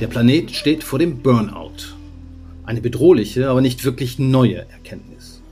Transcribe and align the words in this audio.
Der 0.00 0.06
Planet 0.06 0.50
steht 0.50 0.82
vor 0.82 0.98
dem 0.98 1.18
Burnout. 1.18 1.94
Eine 2.64 2.80
bedrohliche, 2.80 3.50
aber 3.50 3.60
nicht 3.60 3.84
wirklich 3.84 4.18
neue 4.18 4.66
Erkenntnis. 4.70 5.42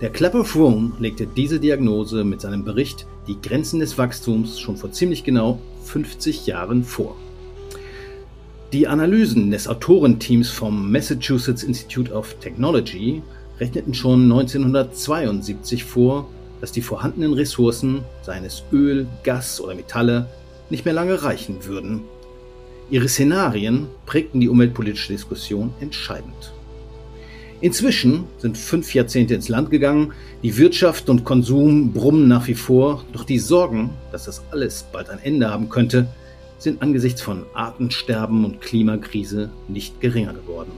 Der 0.00 0.10
of 0.34 0.54
Rome 0.54 0.92
legte 1.00 1.26
diese 1.26 1.58
Diagnose 1.58 2.24
mit 2.24 2.40
seinem 2.40 2.64
Bericht 2.64 3.06
Die 3.26 3.40
Grenzen 3.40 3.80
des 3.80 3.96
Wachstums 3.98 4.60
schon 4.60 4.76
vor 4.76 4.92
ziemlich 4.92 5.24
genau 5.24 5.58
50 5.84 6.46
Jahren 6.46 6.84
vor. 6.84 7.16
Die 8.72 8.86
Analysen 8.86 9.50
des 9.50 9.66
Autorenteams 9.66 10.50
vom 10.50 10.92
Massachusetts 10.92 11.62
Institute 11.62 12.12
of 12.12 12.34
Technology 12.40 13.22
rechneten 13.58 13.94
schon 13.94 14.24
1972 14.24 15.84
vor, 15.84 16.28
dass 16.60 16.72
die 16.72 16.82
vorhandenen 16.82 17.32
Ressourcen, 17.32 18.04
seien 18.22 18.44
es 18.44 18.62
Öl, 18.72 19.06
Gas 19.22 19.60
oder 19.60 19.74
Metalle, 19.74 20.26
nicht 20.70 20.84
mehr 20.84 20.94
lange 20.94 21.22
reichen 21.22 21.64
würden. 21.66 22.02
Ihre 22.90 23.08
Szenarien 23.08 23.86
prägten 24.06 24.40
die 24.40 24.48
umweltpolitische 24.48 25.12
Diskussion 25.12 25.72
entscheidend. 25.80 26.52
Inzwischen 27.60 28.24
sind 28.38 28.58
fünf 28.58 28.92
Jahrzehnte 28.92 29.34
ins 29.34 29.48
Land 29.48 29.70
gegangen, 29.70 30.12
die 30.42 30.58
Wirtschaft 30.58 31.08
und 31.08 31.24
Konsum 31.24 31.92
brummen 31.92 32.28
nach 32.28 32.46
wie 32.46 32.54
vor, 32.54 33.04
doch 33.12 33.24
die 33.24 33.38
Sorgen, 33.38 33.90
dass 34.12 34.24
das 34.24 34.42
alles 34.50 34.84
bald 34.92 35.08
ein 35.08 35.18
Ende 35.18 35.50
haben 35.50 35.70
könnte, 35.70 36.08
sind 36.58 36.82
angesichts 36.82 37.22
von 37.22 37.44
Artensterben 37.54 38.44
und 38.44 38.60
Klimakrise 38.60 39.50
nicht 39.68 40.00
geringer 40.00 40.34
geworden. 40.34 40.72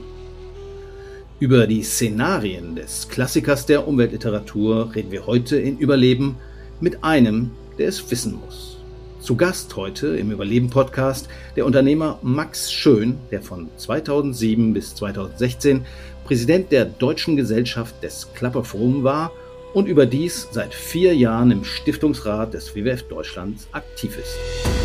Über 1.39 1.67
die 1.67 1.83
Szenarien 1.83 2.75
des 2.75 3.09
Klassikers 3.09 3.67
der 3.67 3.87
Umweltliteratur 3.87 4.95
reden 4.95 5.11
wir 5.11 5.27
heute 5.27 5.55
in 5.59 5.77
Überleben 5.77 6.37
mit 6.81 7.03
einem, 7.03 7.51
der 7.77 7.89
es 7.89 8.09
wissen 8.09 8.39
muss. 8.43 8.79
Zu 9.19 9.35
Gast 9.35 9.75
heute 9.75 10.17
im 10.17 10.31
Überleben-Podcast 10.31 11.29
der 11.55 11.67
Unternehmer 11.67 12.17
Max 12.23 12.73
Schön, 12.73 13.19
der 13.29 13.43
von 13.43 13.69
2007 13.77 14.73
bis 14.73 14.95
2016 14.95 15.85
Präsident 16.25 16.71
der 16.71 16.85
Deutschen 16.85 17.35
Gesellschaft 17.35 18.01
des 18.01 18.27
Rome 18.73 19.03
war 19.03 19.31
und 19.75 19.87
überdies 19.87 20.47
seit 20.49 20.73
vier 20.73 21.15
Jahren 21.15 21.51
im 21.51 21.63
Stiftungsrat 21.63 22.55
des 22.55 22.75
WWF 22.75 23.03
Deutschlands 23.03 23.67
aktiv 23.73 24.17
ist. 24.17 24.76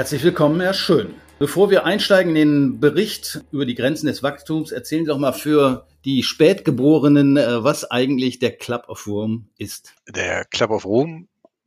Herzlich 0.00 0.24
willkommen, 0.24 0.62
Herr 0.62 0.72
Schön. 0.72 1.12
Bevor 1.38 1.68
wir 1.68 1.84
einsteigen 1.84 2.34
in 2.34 2.70
den 2.70 2.80
Bericht 2.80 3.44
über 3.52 3.66
die 3.66 3.74
Grenzen 3.74 4.06
des 4.06 4.22
Wachstums, 4.22 4.72
erzählen 4.72 5.04
Sie 5.04 5.10
doch 5.10 5.18
mal 5.18 5.34
für 5.34 5.86
die 6.06 6.22
Spätgeborenen, 6.22 7.36
äh, 7.36 7.62
was 7.62 7.84
eigentlich 7.84 8.38
der 8.38 8.56
Club 8.56 8.88
of 8.88 9.06
Rome 9.06 9.44
ist. 9.58 9.92
Der 10.08 10.46
Club 10.46 10.70
of 10.70 10.86
Rome 10.86 11.26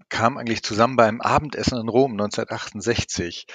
kam 0.10 0.40
eigentlich 0.40 0.64
zusammen 0.64 0.96
beim 0.96 1.22
Abendessen 1.22 1.80
in 1.80 1.88
Rom 1.88 2.14
1968. 2.14 3.46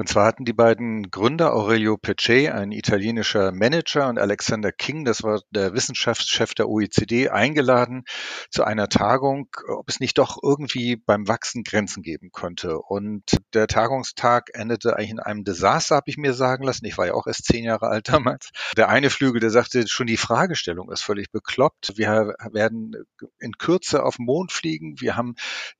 Und 0.00 0.08
zwar 0.08 0.24
hatten 0.24 0.46
die 0.46 0.54
beiden 0.54 1.10
Gründer 1.10 1.52
Aurelio 1.52 1.98
Pecce, 1.98 2.50
ein 2.50 2.72
italienischer 2.72 3.52
Manager, 3.52 4.08
und 4.08 4.18
Alexander 4.18 4.72
King, 4.72 5.04
das 5.04 5.22
war 5.22 5.42
der 5.50 5.74
Wissenschaftschef 5.74 6.54
der 6.54 6.70
OECD, 6.70 7.28
eingeladen 7.28 8.04
zu 8.48 8.64
einer 8.64 8.88
Tagung, 8.88 9.48
ob 9.68 9.90
es 9.90 10.00
nicht 10.00 10.16
doch 10.16 10.38
irgendwie 10.42 10.96
beim 10.96 11.28
Wachsen 11.28 11.64
Grenzen 11.64 12.02
geben 12.02 12.30
könnte. 12.32 12.78
Und 12.78 13.24
der 13.52 13.66
Tagungstag 13.66 14.48
endete 14.54 14.96
eigentlich 14.96 15.10
in 15.10 15.20
einem 15.20 15.44
Desaster, 15.44 15.96
habe 15.96 16.08
ich 16.08 16.16
mir 16.16 16.32
sagen 16.32 16.64
lassen. 16.64 16.86
Ich 16.86 16.96
war 16.96 17.06
ja 17.06 17.12
auch 17.12 17.26
erst 17.26 17.44
zehn 17.44 17.64
Jahre 17.64 17.88
alt 17.88 18.08
damals. 18.08 18.52
Der 18.78 18.88
eine 18.88 19.10
Flügel, 19.10 19.42
der 19.42 19.50
sagte, 19.50 19.86
schon 19.86 20.06
die 20.06 20.16
Fragestellung 20.16 20.90
ist 20.90 21.02
völlig 21.02 21.30
bekloppt. 21.30 21.98
Wir 21.98 22.36
werden 22.52 22.96
in 23.38 23.52
Kürze 23.58 24.02
auf 24.02 24.16
den 24.16 24.24
Mond 24.24 24.50
fliegen. 24.50 24.98
Wir 24.98 25.18
haben 25.18 25.34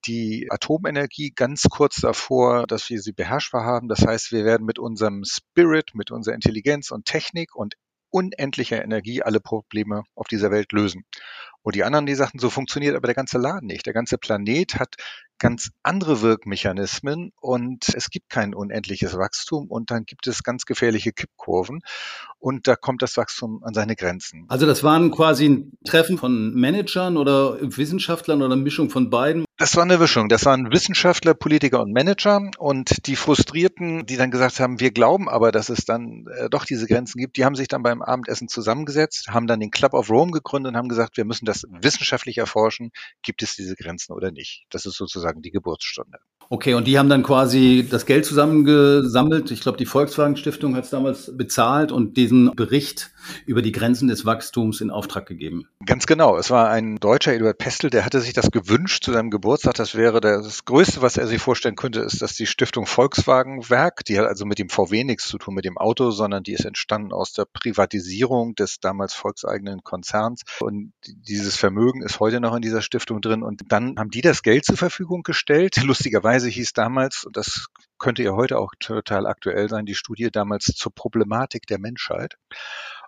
die 0.05 0.47
Atomenergie 0.51 1.33
ganz 1.35 1.63
kurz 1.70 2.03
davor, 2.03 2.67
dass 2.67 2.91
wir 2.91 3.01
sie 3.01 3.13
beherrschbar 3.13 3.64
haben. 3.64 3.89
Das 3.89 4.10
heißt, 4.11 4.33
wir 4.33 4.45
werden 4.45 4.67
mit 4.67 4.79
unserem 4.79 5.25
Spirit, 5.25 5.95
mit 5.95 6.11
unserer 6.11 6.35
Intelligenz 6.35 6.91
und 6.91 7.07
Technik 7.07 7.55
und 7.55 7.75
unendlicher 8.11 8.83
Energie 8.83 9.23
alle 9.23 9.41
Probleme 9.41 10.03
auf 10.15 10.27
dieser 10.27 10.51
Welt 10.51 10.73
lösen. 10.73 11.05
Und 11.63 11.75
die 11.75 11.85
anderen, 11.85 12.07
die 12.07 12.15
sagten, 12.15 12.39
so 12.39 12.51
funktioniert 12.51 12.97
aber 12.97 13.07
der 13.07 13.15
ganze 13.15 13.39
Laden 13.39 13.67
nicht. 13.67 13.87
Der 13.87 13.93
ganze 13.93 14.19
Planet 14.19 14.75
hat 14.77 14.97
ganz 15.40 15.70
andere 15.83 16.23
Wirkmechanismen 16.23 17.33
und 17.40 17.89
es 17.95 18.11
gibt 18.11 18.28
kein 18.28 18.55
unendliches 18.55 19.17
Wachstum 19.17 19.67
und 19.68 19.90
dann 19.90 20.05
gibt 20.05 20.27
es 20.28 20.45
ganz 20.45 20.67
gefährliche 20.67 21.12
Kippkurven 21.12 21.80
und 22.39 22.68
da 22.68 22.77
kommt 22.77 23.02
das 23.02 23.17
Wachstum 23.17 23.62
an 23.64 23.74
seine 23.74 23.96
Grenzen. 23.96 24.45
Also 24.48 24.67
das 24.67 24.83
waren 24.83 25.11
quasi 25.11 25.48
ein 25.48 25.73
Treffen 25.84 26.18
von 26.18 26.55
Managern 26.55 27.17
oder 27.17 27.58
Wissenschaftlern 27.61 28.42
oder 28.42 28.55
eine 28.55 28.62
Mischung 28.62 28.90
von 28.90 29.11
beiden? 29.11 29.45
Das 29.56 29.77
war 29.77 29.83
eine 29.83 29.98
Mischung. 29.98 30.30
Das 30.30 30.46
waren 30.46 30.73
Wissenschaftler, 30.73 31.34
Politiker 31.34 31.83
und 31.83 31.92
Manager 31.92 32.40
und 32.58 33.06
die 33.06 33.14
Frustrierten, 33.14 34.06
die 34.06 34.17
dann 34.17 34.30
gesagt 34.30 34.58
haben, 34.58 34.80
wir 34.80 34.90
glauben 34.90 35.29
aber, 35.29 35.52
dass 35.52 35.68
es 35.68 35.84
dann 35.84 36.24
äh, 36.34 36.48
doch 36.48 36.64
diese 36.64 36.86
Grenzen 36.86 37.18
gibt, 37.18 37.36
die 37.36 37.45
haben 37.45 37.55
sich 37.55 37.68
dann 37.68 37.83
beim 37.83 38.00
Abendessen 38.00 38.48
zusammengesetzt, 38.48 39.29
haben 39.29 39.46
dann 39.46 39.61
den 39.61 39.70
Club 39.70 39.92
of 39.92 40.08
Rome 40.08 40.33
gegründet 40.33 40.73
und 40.73 40.79
haben 40.79 40.89
gesagt, 40.89 41.18
wir 41.18 41.27
müssen 41.27 41.45
das 41.45 41.67
wissenschaftlich 41.68 42.39
erforschen, 42.39 42.90
gibt 43.23 43.42
es 43.42 43.55
diese 43.55 43.77
Grenzen 43.77 44.14
oder 44.14 44.30
nicht. 44.33 44.64
Das 44.70 44.86
ist 44.86 44.96
sozusagen 44.96 45.30
die 45.39 45.51
Geburtsstunde. 45.51 46.18
Okay, 46.52 46.74
und 46.74 46.88
die 46.88 46.98
haben 46.98 47.08
dann 47.08 47.22
quasi 47.22 47.86
das 47.88 48.06
Geld 48.06 48.27
zusammengesammelt. 48.27 49.52
Ich 49.52 49.61
glaube, 49.61 49.78
die 49.78 49.86
Volkswagen 49.86 50.36
Stiftung 50.36 50.74
hat 50.74 50.83
es 50.83 50.90
damals 50.90 51.30
bezahlt 51.36 51.92
und 51.92 52.16
diesen 52.16 52.56
Bericht 52.56 53.12
über 53.46 53.62
die 53.62 53.70
Grenzen 53.70 54.08
des 54.08 54.27
Wachstums 54.27 54.80
in 54.80 54.90
Auftrag 54.90 55.27
gegeben. 55.27 55.68
Ganz 55.86 56.06
genau. 56.06 56.36
Es 56.36 56.50
war 56.50 56.68
ein 56.68 56.96
Deutscher, 56.96 57.34
Eduard 57.34 57.58
Pestel, 57.58 57.88
der 57.88 58.05
hatte 58.05 58.20
sich 58.20 58.33
das 58.33 58.50
gewünscht 58.50 59.05
zu 59.05 59.12
seinem 59.12 59.30
Geburtstag. 59.30 59.74
Das 59.74 59.94
wäre 59.94 60.20
das 60.20 60.64
Größte, 60.64 61.02
was 61.02 61.16
er 61.16 61.28
sich 61.28 61.40
vorstellen 61.40 61.77
könnte, 61.77 62.00
ist, 62.00 62.20
dass 62.20 62.34
die 62.34 62.46
Stiftung 62.46 62.84
Volkswagen 62.84 63.70
Werk, 63.70 64.05
die 64.05 64.18
hat 64.18 64.27
also 64.27 64.44
mit 64.44 64.58
dem 64.58 64.70
VW 64.70 65.05
nichts 65.05 65.28
zu 65.28 65.38
tun 65.38 65.55
mit 65.55 65.64
dem 65.64 65.78
Auto, 65.78 66.11
sondern 66.11 66.42
die 66.42 66.55
ist 66.55 66.64
entstanden 66.64 67.12
aus 67.12 67.32
der 67.32 67.44
Privatisierung 67.44 68.56
des 68.56 68.80
damals 68.80 69.14
volkseigenen 69.14 69.84
Konzerns. 69.84 70.42
Und 70.58 70.94
dieses 71.06 71.55
Vermögen 71.55 72.02
ist 72.02 72.18
heute 72.18 72.40
noch 72.40 72.56
in 72.56 72.62
dieser 72.62 72.82
Stiftung 72.82 73.20
drin. 73.20 73.44
Und 73.44 73.62
dann 73.68 73.94
haben 74.00 74.11
die 74.11 74.20
das 74.20 74.42
Geld 74.42 74.64
zur 74.64 74.77
Verfügung 74.77 75.22
gestellt. 75.22 75.80
Lustigerweise 75.84 76.39
Weise 76.40 76.48
hieß 76.48 76.73
damals, 76.73 77.24
und 77.24 77.36
das 77.36 77.67
könnte 77.98 78.23
ja 78.23 78.33
heute 78.33 78.58
auch 78.58 78.73
total 78.80 79.27
aktuell 79.27 79.68
sein, 79.68 79.84
die 79.84 79.95
Studie 79.95 80.30
damals 80.30 80.64
zur 80.64 80.90
Problematik 80.95 81.67
der 81.67 81.78
Menschheit. 81.78 82.36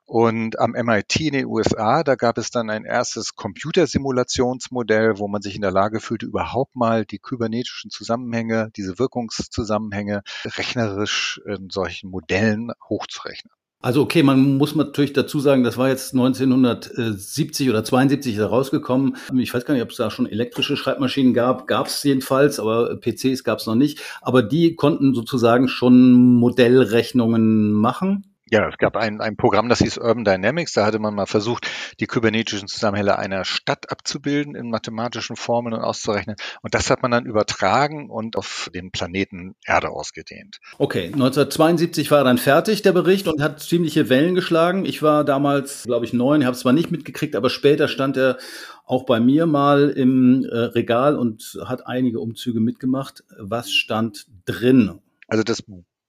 Und 0.04 0.59
am 0.59 0.72
MIT 0.72 1.19
in 1.20 1.32
den 1.32 1.47
USA, 1.47 2.03
da 2.03 2.15
gab 2.15 2.37
es 2.37 2.50
dann 2.50 2.69
ein 2.69 2.84
erstes 2.84 3.34
Computersimulationsmodell, 3.34 5.19
wo 5.19 5.28
man 5.28 5.41
sich 5.41 5.54
in 5.56 5.62
der 5.62 5.71
Lage 5.71 6.00
fühlte, 6.00 6.26
überhaupt 6.26 6.76
mal 6.76 7.06
die 7.06 7.21
kybernetischen 7.21 7.91
Zusammenhänge, 7.91 8.71
diese 8.76 8.98
Wirkungszusammenhänge 8.98 10.22
rechnerisch 10.44 11.41
in 11.47 11.71
solchen 11.71 12.10
Modellen 12.10 12.72
hochzurechnen. 12.87 13.50
Also 13.82 14.03
okay, 14.03 14.22
man 14.22 14.59
muss 14.59 14.76
natürlich 14.76 15.12
dazu 15.12 15.41
sagen, 15.41 15.65
das 15.65 15.76
war 15.76 15.88
jetzt 15.88 16.15
1970 16.15 17.69
oder 17.69 17.82
72 17.82 18.41
rausgekommen. 18.41 19.16
Ich 19.37 19.53
weiß 19.53 19.65
gar 19.65 19.75
nicht, 19.75 19.82
ob 19.82 19.91
es 19.91 19.97
da 19.97 20.09
schon 20.09 20.26
elektrische 20.26 20.76
Schreibmaschinen 20.76 21.34
gab. 21.34 21.66
Gab 21.66 21.88
es 21.88 22.00
jedenfalls, 22.04 22.60
aber 22.60 22.97
PCs 22.97 23.42
gab 23.42 23.59
es 23.59 23.66
noch 23.66 23.75
nicht. 23.75 24.00
Aber 24.21 24.44
die 24.44 24.76
konnten 24.76 25.15
sozusagen 25.15 25.66
schon 25.66 26.12
Modellrechnungen 26.12 27.72
machen. 27.72 28.31
Ja, 28.53 28.69
es 28.69 28.77
gab 28.77 28.99
ein, 28.99 29.23
ein 29.23 29.39
Programm, 29.39 29.71
das 29.71 29.79
hieß 29.79 29.97
Urban 29.97 30.27
Dynamics. 30.27 30.75
Da 30.75 30.85
hatte 30.85 30.99
man 30.99 31.15
mal 31.15 31.25
versucht, 31.25 31.67
die 32.01 32.07
kybernetischen 32.07 32.69
Zusammenhänge 32.69 33.19
einer 33.19 33.47
Stadt 33.47 33.91
abzubilden 33.91 34.55
in 34.55 34.69
mathematischen 34.69 35.37
Formeln 35.37 35.75
und 35.75 35.81
auszurechnen. 35.81 36.37
Und 36.61 36.75
das 36.75 36.91
hat 36.91 37.01
man 37.01 37.13
dann 37.13 37.25
übertragen 37.25 38.11
und 38.11 38.37
auf 38.37 38.69
den 38.75 38.91
Planeten 38.91 39.55
Erde 39.65 39.89
ausgedehnt. 39.89 40.59
Okay, 40.77 41.07
1972 41.07 42.11
war 42.11 42.25
dann 42.25 42.37
fertig, 42.37 42.83
der 42.83 42.93
Bericht, 42.93 43.27
und 43.27 43.41
hat 43.41 43.61
ziemliche 43.61 44.11
Wellen 44.11 44.35
geschlagen. 44.35 44.84
Ich 44.84 45.03
war 45.03 45.25
damals, 45.25 45.84
glaube 45.84 46.05
ich, 46.05 46.13
neun, 46.13 46.45
habe 46.45 46.55
es 46.55 46.60
zwar 46.60 46.75
nicht 46.75 46.91
mitgekriegt, 46.91 47.34
aber 47.34 47.48
später 47.48 47.89
stand 47.89 48.19
er 48.19 48.37
auch 48.84 49.07
bei 49.07 49.19
mir 49.19 49.47
mal 49.47 49.89
im 49.89 50.45
äh, 50.45 50.57
Regal 50.59 51.16
und 51.16 51.59
hat 51.65 51.87
einige 51.87 52.21
Umzüge 52.21 52.60
mitgemacht. 52.60 53.25
Was 53.39 53.72
stand 53.72 54.27
drin? 54.45 55.01
Also 55.27 55.43
das 55.43 55.63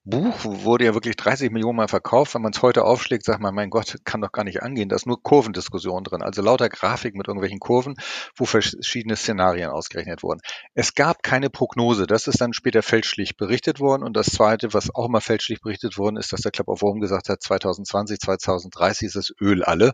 Buch 0.06 0.44
wurde 0.44 0.84
ja 0.84 0.92
wirklich 0.92 1.16
30 1.16 1.50
Millionen 1.50 1.76
Mal 1.76 1.88
verkauft. 1.88 2.34
Wenn 2.34 2.42
man 2.42 2.52
es 2.52 2.60
heute 2.60 2.84
aufschlägt, 2.84 3.24
sagt 3.24 3.40
man, 3.40 3.54
mein 3.54 3.70
Gott, 3.70 3.96
kann 4.04 4.20
doch 4.20 4.32
gar 4.32 4.44
nicht 4.44 4.62
angehen. 4.62 4.90
Da 4.90 4.96
ist 4.96 5.06
nur 5.06 5.22
Kurvendiskussion 5.22 6.04
drin. 6.04 6.20
Also 6.20 6.42
lauter 6.42 6.68
Grafik 6.68 7.14
mit 7.14 7.26
irgendwelchen 7.26 7.58
Kurven, 7.58 7.94
wo 8.36 8.44
verschiedene 8.44 9.16
Szenarien 9.16 9.70
ausgerechnet 9.70 10.22
wurden. 10.22 10.40
Es 10.74 10.94
gab 10.94 11.22
keine 11.22 11.48
Prognose. 11.48 12.06
Das 12.06 12.26
ist 12.26 12.38
dann 12.38 12.52
später 12.52 12.82
fälschlich 12.82 13.38
berichtet 13.38 13.80
worden. 13.80 14.02
Und 14.02 14.14
das 14.14 14.26
Zweite, 14.26 14.74
was 14.74 14.94
auch 14.94 15.06
immer 15.06 15.22
fälschlich 15.22 15.62
berichtet 15.62 15.96
worden 15.96 16.18
ist, 16.18 16.34
dass 16.34 16.42
der 16.42 16.52
Club 16.52 16.68
of 16.68 16.82
Rome 16.82 17.00
gesagt 17.00 17.30
hat, 17.30 17.42
2020, 17.42 18.18
2030 18.20 19.06
ist 19.06 19.16
das 19.16 19.32
Öl 19.40 19.64
alle. 19.64 19.92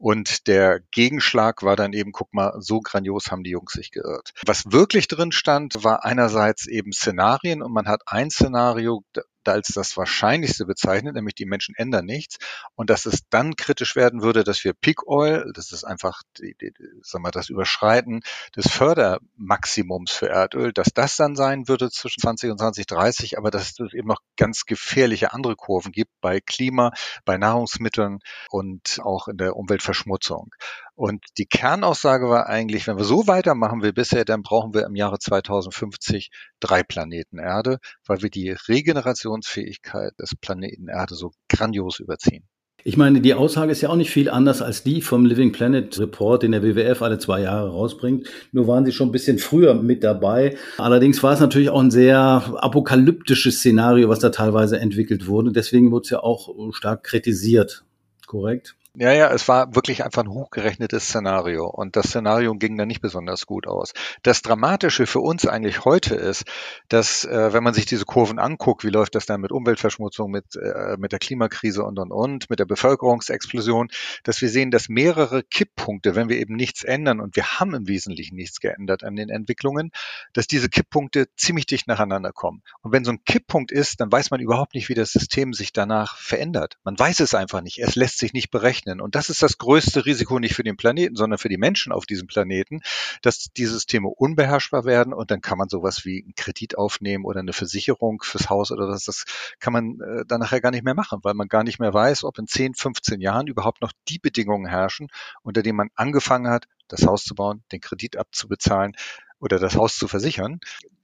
Und 0.00 0.46
der 0.46 0.80
Gegenschlag 0.92 1.62
war 1.62 1.76
dann 1.76 1.92
eben, 1.92 2.12
guck 2.12 2.32
mal, 2.32 2.54
so 2.58 2.80
grandios 2.80 3.30
haben 3.30 3.44
die 3.44 3.50
Jungs 3.50 3.72
sich 3.72 3.90
geirrt. 3.90 4.32
Was 4.46 4.72
wirklich 4.72 5.08
drin 5.08 5.30
stand, 5.30 5.84
war 5.84 6.06
einerseits 6.06 6.66
eben 6.66 6.90
Szenarien 6.90 7.60
und 7.60 7.70
man 7.72 7.86
hat 7.86 8.00
ein 8.06 8.30
Szenario, 8.30 9.04
als 9.44 9.68
das 9.68 9.96
Wahrscheinlichste 9.96 10.66
bezeichnet, 10.66 11.14
nämlich 11.14 11.34
die 11.34 11.46
Menschen 11.46 11.74
ändern 11.74 12.04
nichts 12.04 12.38
und 12.74 12.90
dass 12.90 13.06
es 13.06 13.28
dann 13.30 13.56
kritisch 13.56 13.96
werden 13.96 14.22
würde, 14.22 14.44
dass 14.44 14.64
wir 14.64 14.74
Peak 14.74 15.06
Oil, 15.06 15.50
das 15.54 15.72
ist 15.72 15.84
einfach 15.84 16.22
die, 16.38 16.54
die, 16.60 16.72
sagen 17.02 17.24
wir, 17.24 17.30
das 17.30 17.48
Überschreiten 17.48 18.20
des 18.56 18.70
Fördermaximums 18.70 20.10
für 20.12 20.28
Erdöl, 20.28 20.72
dass 20.72 20.88
das 20.94 21.16
dann 21.16 21.36
sein 21.36 21.68
würde 21.68 21.90
zwischen 21.90 22.20
20 22.20 22.50
und 22.50 22.58
2030, 22.58 23.38
aber 23.38 23.50
dass 23.50 23.70
es 23.78 23.94
eben 23.94 24.08
noch 24.08 24.20
ganz 24.36 24.66
gefährliche 24.66 25.32
andere 25.32 25.56
Kurven 25.56 25.92
gibt 25.92 26.12
bei 26.20 26.40
Klima, 26.40 26.92
bei 27.24 27.38
Nahrungsmitteln 27.38 28.20
und 28.50 29.00
auch 29.02 29.28
in 29.28 29.38
der 29.38 29.56
Umweltverschmutzung. 29.90 30.54
Und 30.94 31.24
die 31.38 31.46
Kernaussage 31.46 32.28
war 32.28 32.46
eigentlich, 32.46 32.86
wenn 32.86 32.96
wir 32.96 33.04
so 33.04 33.26
weitermachen 33.26 33.82
wie 33.82 33.92
bisher, 33.92 34.24
dann 34.24 34.42
brauchen 34.42 34.74
wir 34.74 34.86
im 34.86 34.94
Jahre 34.94 35.18
2050 35.18 36.30
drei 36.60 36.82
Planeten 36.82 37.38
Erde, 37.38 37.78
weil 38.06 38.22
wir 38.22 38.30
die 38.30 38.50
Regenerationsfähigkeit 38.50 40.12
des 40.18 40.34
Planeten 40.40 40.88
Erde 40.88 41.14
so 41.14 41.32
grandios 41.48 42.00
überziehen. 42.00 42.44
Ich 42.82 42.96
meine, 42.96 43.20
die 43.20 43.34
Aussage 43.34 43.72
ist 43.72 43.82
ja 43.82 43.90
auch 43.90 43.96
nicht 43.96 44.10
viel 44.10 44.30
anders 44.30 44.62
als 44.62 44.82
die 44.82 45.02
vom 45.02 45.26
Living 45.26 45.52
Planet 45.52 45.98
Report, 45.98 46.42
den 46.42 46.52
der 46.52 46.62
WWF 46.62 47.02
alle 47.02 47.18
zwei 47.18 47.42
Jahre 47.42 47.68
rausbringt. 47.68 48.26
Nur 48.52 48.68
waren 48.68 48.86
sie 48.86 48.92
schon 48.92 49.08
ein 49.08 49.12
bisschen 49.12 49.38
früher 49.38 49.74
mit 49.74 50.02
dabei. 50.02 50.56
Allerdings 50.78 51.22
war 51.22 51.34
es 51.34 51.40
natürlich 51.40 51.68
auch 51.68 51.80
ein 51.80 51.90
sehr 51.90 52.18
apokalyptisches 52.18 53.58
Szenario, 53.58 54.08
was 54.08 54.20
da 54.20 54.30
teilweise 54.30 54.80
entwickelt 54.80 55.26
wurde. 55.26 55.52
Deswegen 55.52 55.90
wurde 55.90 56.04
es 56.04 56.10
ja 56.10 56.20
auch 56.20 56.48
stark 56.72 57.04
kritisiert. 57.04 57.84
Korrekt? 58.26 58.76
Ja, 58.96 59.12
ja, 59.12 59.30
es 59.30 59.46
war 59.46 59.76
wirklich 59.76 60.04
einfach 60.04 60.24
ein 60.24 60.30
hochgerechnetes 60.30 61.04
Szenario 61.04 61.64
und 61.66 61.94
das 61.94 62.08
Szenario 62.08 62.54
ging 62.54 62.76
dann 62.76 62.88
nicht 62.88 63.00
besonders 63.00 63.46
gut 63.46 63.68
aus. 63.68 63.92
Das 64.24 64.42
Dramatische 64.42 65.06
für 65.06 65.20
uns 65.20 65.46
eigentlich 65.46 65.84
heute 65.84 66.16
ist, 66.16 66.42
dass 66.88 67.24
äh, 67.24 67.52
wenn 67.52 67.62
man 67.62 67.72
sich 67.72 67.86
diese 67.86 68.04
Kurven 68.04 68.40
anguckt, 68.40 68.82
wie 68.82 68.90
läuft 68.90 69.14
das 69.14 69.26
dann 69.26 69.42
mit 69.42 69.52
Umweltverschmutzung, 69.52 70.32
mit, 70.32 70.56
äh, 70.56 70.96
mit 70.98 71.12
der 71.12 71.20
Klimakrise 71.20 71.84
und 71.84 72.00
und 72.00 72.10
und, 72.10 72.50
mit 72.50 72.58
der 72.58 72.64
Bevölkerungsexplosion, 72.64 73.90
dass 74.24 74.40
wir 74.40 74.48
sehen, 74.48 74.72
dass 74.72 74.88
mehrere 74.88 75.44
Kipppunkte, 75.44 76.16
wenn 76.16 76.28
wir 76.28 76.38
eben 76.38 76.56
nichts 76.56 76.82
ändern 76.82 77.20
und 77.20 77.36
wir 77.36 77.60
haben 77.60 77.76
im 77.76 77.86
Wesentlichen 77.86 78.34
nichts 78.34 78.58
geändert 78.58 79.04
an 79.04 79.14
den 79.14 79.28
Entwicklungen, 79.28 79.92
dass 80.32 80.48
diese 80.48 80.68
Kipppunkte 80.68 81.28
ziemlich 81.36 81.66
dicht 81.66 81.86
nacheinander 81.86 82.32
kommen. 82.32 82.64
Und 82.82 82.90
wenn 82.90 83.04
so 83.04 83.12
ein 83.12 83.22
Kipppunkt 83.24 83.70
ist, 83.70 84.00
dann 84.00 84.10
weiß 84.10 84.32
man 84.32 84.40
überhaupt 84.40 84.74
nicht, 84.74 84.88
wie 84.88 84.94
das 84.94 85.12
System 85.12 85.52
sich 85.52 85.72
danach 85.72 86.16
verändert. 86.16 86.76
Man 86.82 86.98
weiß 86.98 87.20
es 87.20 87.36
einfach 87.36 87.60
nicht. 87.60 87.78
Es 87.78 87.94
lässt 87.94 88.18
sich 88.18 88.32
nicht 88.32 88.50
berechnen 88.50 88.79
rechnen. 88.80 89.00
Und 89.00 89.14
das 89.14 89.30
ist 89.30 89.42
das 89.42 89.58
größte 89.58 90.06
Risiko 90.06 90.38
nicht 90.38 90.54
für 90.54 90.62
den 90.62 90.76
Planeten, 90.76 91.16
sondern 91.16 91.38
für 91.38 91.48
die 91.48 91.58
Menschen 91.58 91.92
auf 91.92 92.06
diesem 92.06 92.26
Planeten, 92.26 92.80
dass 93.22 93.48
die 93.56 93.66
Systeme 93.66 94.08
unbeherrschbar 94.08 94.84
werden 94.84 95.12
und 95.12 95.30
dann 95.30 95.40
kann 95.40 95.58
man 95.58 95.68
sowas 95.68 96.04
wie 96.04 96.22
einen 96.22 96.34
Kredit 96.34 96.76
aufnehmen 96.76 97.24
oder 97.24 97.40
eine 97.40 97.52
Versicherung 97.52 98.22
fürs 98.22 98.50
Haus 98.50 98.70
oder 98.70 98.88
was, 98.88 99.04
das 99.04 99.24
kann 99.58 99.72
man 99.72 100.00
äh, 100.00 100.24
dann 100.26 100.40
nachher 100.40 100.60
gar 100.60 100.70
nicht 100.70 100.84
mehr 100.84 100.94
machen, 100.94 101.20
weil 101.22 101.34
man 101.34 101.48
gar 101.48 101.64
nicht 101.64 101.78
mehr 101.78 101.92
weiß, 101.92 102.24
ob 102.24 102.38
in 102.38 102.46
10, 102.46 102.74
15 102.74 103.20
Jahren 103.20 103.46
überhaupt 103.46 103.82
noch 103.82 103.92
die 104.08 104.18
Bedingungen 104.18 104.66
herrschen, 104.66 105.08
unter 105.42 105.62
denen 105.62 105.76
man 105.76 105.90
angefangen 105.94 106.50
hat, 106.50 106.66
das 106.88 107.06
Haus 107.06 107.24
zu 107.24 107.34
bauen, 107.34 107.62
den 107.72 107.80
Kredit 107.80 108.16
abzubezahlen 108.16 108.96
oder 109.38 109.58
das 109.58 109.76
Haus 109.76 109.96
zu 109.96 110.08
versichern 110.08 110.60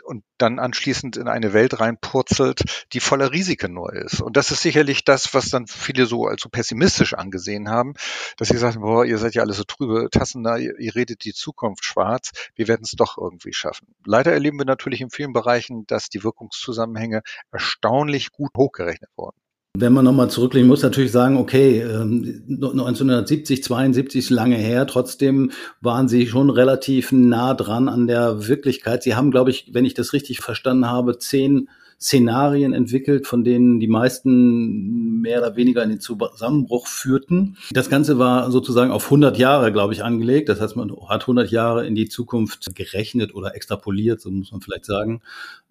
und 0.06 0.24
dann 0.38 0.58
anschließend 0.58 1.16
in 1.16 1.28
eine 1.28 1.52
Welt 1.52 1.80
reinpurzelt, 1.80 2.86
die 2.92 3.00
voller 3.00 3.32
Risiken 3.32 3.74
nur 3.74 3.92
ist. 3.92 4.20
Und 4.20 4.36
das 4.36 4.50
ist 4.50 4.62
sicherlich 4.62 5.04
das, 5.04 5.34
was 5.34 5.50
dann 5.50 5.66
viele 5.66 6.06
so 6.06 6.26
als 6.26 6.42
so 6.42 6.48
pessimistisch 6.48 7.14
angesehen 7.14 7.68
haben, 7.68 7.94
dass 8.36 8.48
sie 8.48 8.56
sagen, 8.56 8.80
boah, 8.80 9.04
ihr 9.04 9.18
seid 9.18 9.34
ja 9.34 9.42
alle 9.42 9.52
so 9.52 9.64
trübe 9.64 10.08
Tassen 10.10 10.42
da, 10.44 10.56
ihr, 10.56 10.78
ihr 10.78 10.94
redet 10.94 11.24
die 11.24 11.34
Zukunft 11.34 11.84
schwarz, 11.84 12.30
wir 12.54 12.68
werden 12.68 12.82
es 12.84 12.92
doch 12.92 13.18
irgendwie 13.18 13.52
schaffen. 13.52 13.94
Leider 14.04 14.32
erleben 14.32 14.58
wir 14.58 14.66
natürlich 14.66 15.00
in 15.00 15.10
vielen 15.10 15.32
Bereichen, 15.32 15.86
dass 15.86 16.08
die 16.08 16.22
Wirkungszusammenhänge 16.22 17.22
erstaunlich 17.50 18.30
gut 18.30 18.52
hochgerechnet 18.56 19.10
wurden. 19.16 19.36
Wenn 19.78 19.92
man 19.92 20.04
nochmal 20.04 20.30
zurücklegen 20.30 20.68
muss, 20.68 20.82
natürlich 20.82 21.12
sagen, 21.12 21.36
okay, 21.36 21.82
1970, 21.82 23.58
ähm, 23.58 23.62
72 23.64 24.18
ist 24.18 24.30
lange 24.30 24.56
her, 24.56 24.86
trotzdem 24.86 25.50
waren 25.80 26.08
sie 26.08 26.26
schon 26.26 26.50
relativ 26.50 27.12
nah 27.12 27.54
dran 27.54 27.88
an 27.88 28.06
der 28.06 28.48
Wirklichkeit. 28.48 29.02
Sie 29.02 29.14
haben, 29.14 29.30
glaube 29.30 29.50
ich, 29.50 29.70
wenn 29.72 29.84
ich 29.84 29.94
das 29.94 30.12
richtig 30.12 30.40
verstanden 30.40 30.86
habe, 30.86 31.18
zehn 31.18 31.68
Szenarien 31.98 32.74
entwickelt, 32.74 33.26
von 33.26 33.42
denen 33.42 33.80
die 33.80 33.88
meisten 33.88 35.20
mehr 35.20 35.40
oder 35.40 35.56
weniger 35.56 35.82
in 35.82 35.90
den 35.90 36.00
Zusammenbruch 36.00 36.86
führten. 36.86 37.56
Das 37.70 37.88
Ganze 37.88 38.18
war 38.18 38.50
sozusagen 38.50 38.90
auf 38.90 39.04
100 39.06 39.38
Jahre, 39.38 39.72
glaube 39.72 39.94
ich, 39.94 40.04
angelegt. 40.04 40.48
Das 40.48 40.60
heißt, 40.60 40.76
man 40.76 40.94
hat 41.08 41.22
100 41.22 41.50
Jahre 41.50 41.86
in 41.86 41.94
die 41.94 42.08
Zukunft 42.08 42.74
gerechnet 42.74 43.34
oder 43.34 43.54
extrapoliert, 43.54 44.20
so 44.20 44.30
muss 44.30 44.52
man 44.52 44.60
vielleicht 44.60 44.84
sagen. 44.84 45.22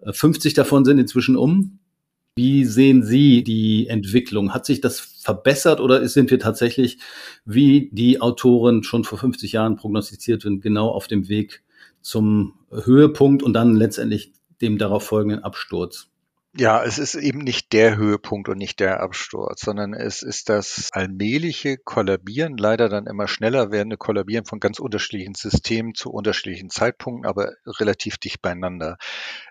50 0.04 0.52
äh, 0.52 0.56
davon 0.56 0.84
sind 0.84 0.98
inzwischen 0.98 1.36
um. 1.36 1.78
Wie 2.38 2.66
sehen 2.66 3.02
Sie 3.02 3.42
die 3.42 3.86
Entwicklung? 3.86 4.52
Hat 4.52 4.66
sich 4.66 4.82
das 4.82 5.00
verbessert 5.00 5.80
oder 5.80 6.06
sind 6.06 6.30
wir 6.30 6.38
tatsächlich, 6.38 6.98
wie 7.46 7.88
die 7.92 8.20
Autoren 8.20 8.82
schon 8.82 9.04
vor 9.04 9.18
50 9.18 9.52
Jahren 9.52 9.76
prognostiziert 9.76 10.42
sind, 10.42 10.60
genau 10.60 10.90
auf 10.90 11.06
dem 11.06 11.30
Weg 11.30 11.62
zum 12.02 12.52
Höhepunkt 12.70 13.42
und 13.42 13.54
dann 13.54 13.74
letztendlich 13.74 14.34
dem 14.60 14.76
darauf 14.76 15.04
folgenden 15.04 15.44
Absturz? 15.44 16.10
Ja, 16.58 16.82
es 16.82 16.96
ist 16.96 17.14
eben 17.14 17.40
nicht 17.40 17.74
der 17.74 17.96
Höhepunkt 17.96 18.48
und 18.48 18.56
nicht 18.56 18.80
der 18.80 19.00
Absturz, 19.00 19.60
sondern 19.60 19.92
es 19.92 20.22
ist 20.22 20.48
das 20.48 20.88
allmähliche 20.92 21.76
Kollabieren, 21.76 22.56
leider 22.56 22.88
dann 22.88 23.06
immer 23.06 23.28
schneller 23.28 23.70
werdende 23.70 23.98
Kollabieren 23.98 24.46
von 24.46 24.58
ganz 24.58 24.78
unterschiedlichen 24.78 25.34
Systemen 25.34 25.94
zu 25.94 26.10
unterschiedlichen 26.10 26.70
Zeitpunkten, 26.70 27.26
aber 27.28 27.52
relativ 27.66 28.16
dicht 28.16 28.40
beieinander. 28.40 28.96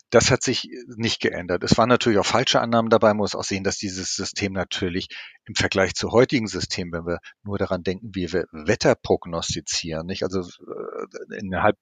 Das 0.10 0.31
hat 0.31 0.42
sich 0.42 0.69
nicht 0.98 1.22
geändert. 1.22 1.63
Es 1.63 1.78
waren 1.78 1.90
natürlich 1.90 2.18
auch 2.18 2.25
falsche 2.25 2.62
Annahmen 2.62 2.90
dabei. 2.90 3.10
Man 3.10 3.18
muss 3.18 3.36
auch 3.36 3.44
sehen, 3.44 3.63
dass 3.63 3.78
dieses 3.78 4.16
System 4.16 4.54
natürlich 4.54 5.10
im 5.46 5.56
Vergleich 5.56 5.94
zu 5.94 6.12
heutigen 6.12 6.48
Systemen, 6.48 6.94
wenn 6.94 7.06
wir 7.06 7.19
nur 7.44 7.58
daran 7.58 7.84
denken, 7.84 8.12
wie 8.13 8.31
wir 8.31 8.46
Wetter 8.51 8.96
prognostizieren, 8.96 10.08
nicht? 10.08 10.24
Also 10.24 10.40
äh, 10.40 11.38
innerhalb 11.38 11.75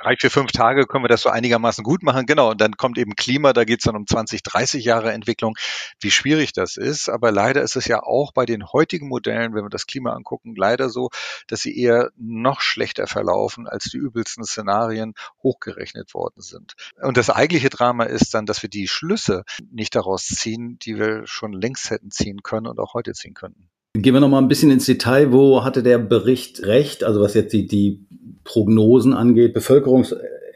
drei, 0.00 0.16
vier, 0.18 0.30
fünf 0.30 0.52
Tage 0.52 0.86
können 0.86 1.04
wir 1.04 1.08
das 1.08 1.22
so 1.22 1.28
einigermaßen 1.30 1.84
gut 1.84 2.02
machen. 2.02 2.26
Genau. 2.26 2.50
Und 2.50 2.60
dann 2.60 2.72
kommt 2.72 2.96
eben 2.98 3.14
Klima, 3.16 3.52
da 3.52 3.64
geht 3.64 3.80
es 3.80 3.84
dann 3.84 3.96
um 3.96 4.06
20, 4.06 4.42
30 4.42 4.63
Jahre 4.72 5.12
Entwicklung, 5.12 5.56
wie 6.00 6.10
schwierig 6.10 6.52
das 6.52 6.76
ist. 6.76 7.08
Aber 7.08 7.30
leider 7.30 7.62
ist 7.62 7.76
es 7.76 7.86
ja 7.86 8.02
auch 8.02 8.32
bei 8.32 8.46
den 8.46 8.66
heutigen 8.72 9.08
Modellen, 9.08 9.54
wenn 9.54 9.64
wir 9.64 9.70
das 9.70 9.86
Klima 9.86 10.12
angucken, 10.12 10.54
leider 10.56 10.88
so, 10.88 11.10
dass 11.46 11.60
sie 11.60 11.78
eher 11.78 12.10
noch 12.16 12.60
schlechter 12.60 13.06
verlaufen, 13.06 13.66
als 13.68 13.84
die 13.84 13.98
übelsten 13.98 14.44
Szenarien 14.44 15.14
hochgerechnet 15.42 16.14
worden 16.14 16.40
sind. 16.40 16.74
Und 17.00 17.16
das 17.16 17.30
eigentliche 17.30 17.70
Drama 17.70 18.04
ist 18.04 18.34
dann, 18.34 18.46
dass 18.46 18.62
wir 18.62 18.70
die 18.70 18.88
Schlüsse 18.88 19.44
nicht 19.70 19.94
daraus 19.94 20.24
ziehen, 20.26 20.78
die 20.80 20.98
wir 20.98 21.26
schon 21.26 21.52
längst 21.52 21.90
hätten 21.90 22.10
ziehen 22.10 22.42
können 22.42 22.66
und 22.66 22.78
auch 22.78 22.94
heute 22.94 23.12
ziehen 23.12 23.34
könnten. 23.34 23.68
Gehen 23.96 24.12
wir 24.12 24.20
noch 24.20 24.28
mal 24.28 24.38
ein 24.38 24.48
bisschen 24.48 24.72
ins 24.72 24.86
Detail. 24.86 25.32
Wo 25.32 25.62
hatte 25.62 25.84
der 25.84 25.98
Bericht 25.98 26.64
recht? 26.64 27.04
Also 27.04 27.20
was 27.20 27.34
jetzt 27.34 27.52
die, 27.52 27.66
die 27.66 28.04
Prognosen 28.42 29.14
angeht. 29.14 29.54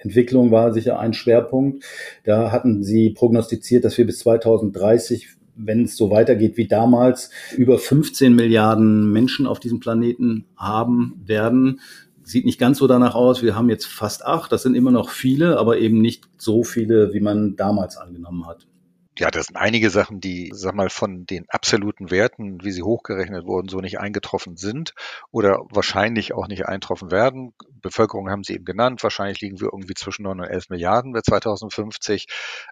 Bevölkerungsentwicklung 0.03 0.51
war 0.51 0.73
sicher 0.73 0.99
ein 0.99 1.13
Schwerpunkt. 1.13 1.85
Da 2.25 2.53
hatten 2.53 2.83
Sie 2.83 3.11
prognostiziert, 3.11 3.85
dass 3.85 3.99
wir 3.99 4.07
bis 4.07 4.21
2030 4.21 5.35
wenn 5.61 5.87
es 5.87 5.97
so 5.97 6.13
weitergeht 6.13 6.57
wie 6.57 6.69
damals, 6.69 7.31
über 7.57 7.81
15 7.81 8.33
Milliarden 8.33 9.13
Menschen 9.13 9.45
auf 9.45 9.59
diesem 9.59 9.81
Planeten 9.81 10.45
haben 10.57 11.21
werden 11.27 11.81
sieht 12.23 12.45
nicht 12.45 12.61
ganz 12.61 12.79
so 12.79 12.87
danach 12.87 13.15
aus. 13.15 13.43
Wir 13.43 13.57
haben 13.57 13.71
jetzt 13.71 13.87
fast 13.87 14.25
acht. 14.25 14.53
Das 14.53 14.63
sind 14.63 14.75
immer 14.75 14.91
noch 14.91 15.09
viele, 15.09 15.59
aber 15.59 15.79
eben 15.79 16.01
nicht 16.01 16.29
so 16.37 16.63
viele, 16.63 17.15
wie 17.15 17.21
man 17.21 17.57
damals 17.57 17.97
angenommen 17.97 18.47
hat. 18.47 18.67
Ja, 19.19 19.33
das 19.33 19.47
sind 19.47 19.57
einige 19.57 19.91
Sachen, 19.91 20.21
die, 20.21 20.53
sag 20.55 20.77
mal, 20.77 20.91
von 20.91 21.27
den 21.27 21.45
absoluten 21.49 22.13
Werten, 22.13 22.63
wie 22.63 22.71
sie 22.71 22.85
hochgerechnet 22.85 23.47
wurden, 23.47 23.69
so 23.69 23.81
nicht 23.81 23.99
eingetroffen 23.99 24.57
sind 24.57 24.95
oder 25.33 25.59
wahrscheinlich 25.71 26.35
auch 26.35 26.47
nicht 26.47 26.67
eintroffen 26.67 27.11
werden. 27.11 27.53
Bevölkerung 27.83 28.31
haben 28.31 28.45
Sie 28.45 28.55
eben 28.55 28.65
genannt. 28.65 29.03
Wahrscheinlich 29.03 29.41
liegen 29.41 29.61
wir 29.61 29.71
irgendwie 29.73 29.95
zwischen 29.95 30.23
9 30.23 30.39
und 30.41 30.47
11 30.47 30.69
Milliarden 30.69 31.13
bei 31.13 31.21
2050. 31.23 32.27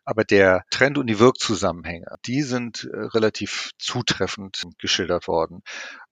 Aber 0.04 0.22
der 0.22 0.62
Trend 0.70 0.98
und 0.98 1.08
die 1.08 1.18
Wirkzusammenhänge, 1.18 2.06
die 2.26 2.42
sind 2.42 2.88
äh, 2.92 2.96
relativ 2.96 3.70
zutreffend 3.78 4.62
geschildert 4.78 5.26
worden. 5.26 5.62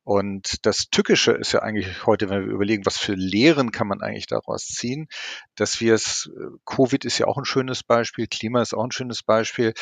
Und 0.03 0.67
das 0.67 0.91
Tückische 0.91 1.33
ist 1.33 1.53
ja 1.53 1.61
eigentlich 1.61 2.07
heute, 2.07 2.29
wenn 2.29 2.45
wir 2.45 2.53
überlegen, 2.53 2.85
was 2.85 2.99
für 2.99 3.14
Lehren 3.14 3.71
kann 3.71 3.87
man 3.87 4.03
eigentlich 4.03 4.26
daraus 4.26 4.67
ziehen, 4.67 5.09
dass 5.55 5.81
wir 5.81 5.95
es, 5.95 6.31
äh, 6.37 6.59
Covid 6.67 7.05
ist 7.05 7.19
ja 7.19 7.26
auch 7.26 7.38
ein 7.38 7.47
schönes 7.47 7.83
Beispiel, 7.83 8.26
Klima 8.26 8.61
ist 8.61 8.75
auch 8.75 8.85
ein 8.85 8.93
schönes 8.93 9.23
Beispiel, 9.23 9.73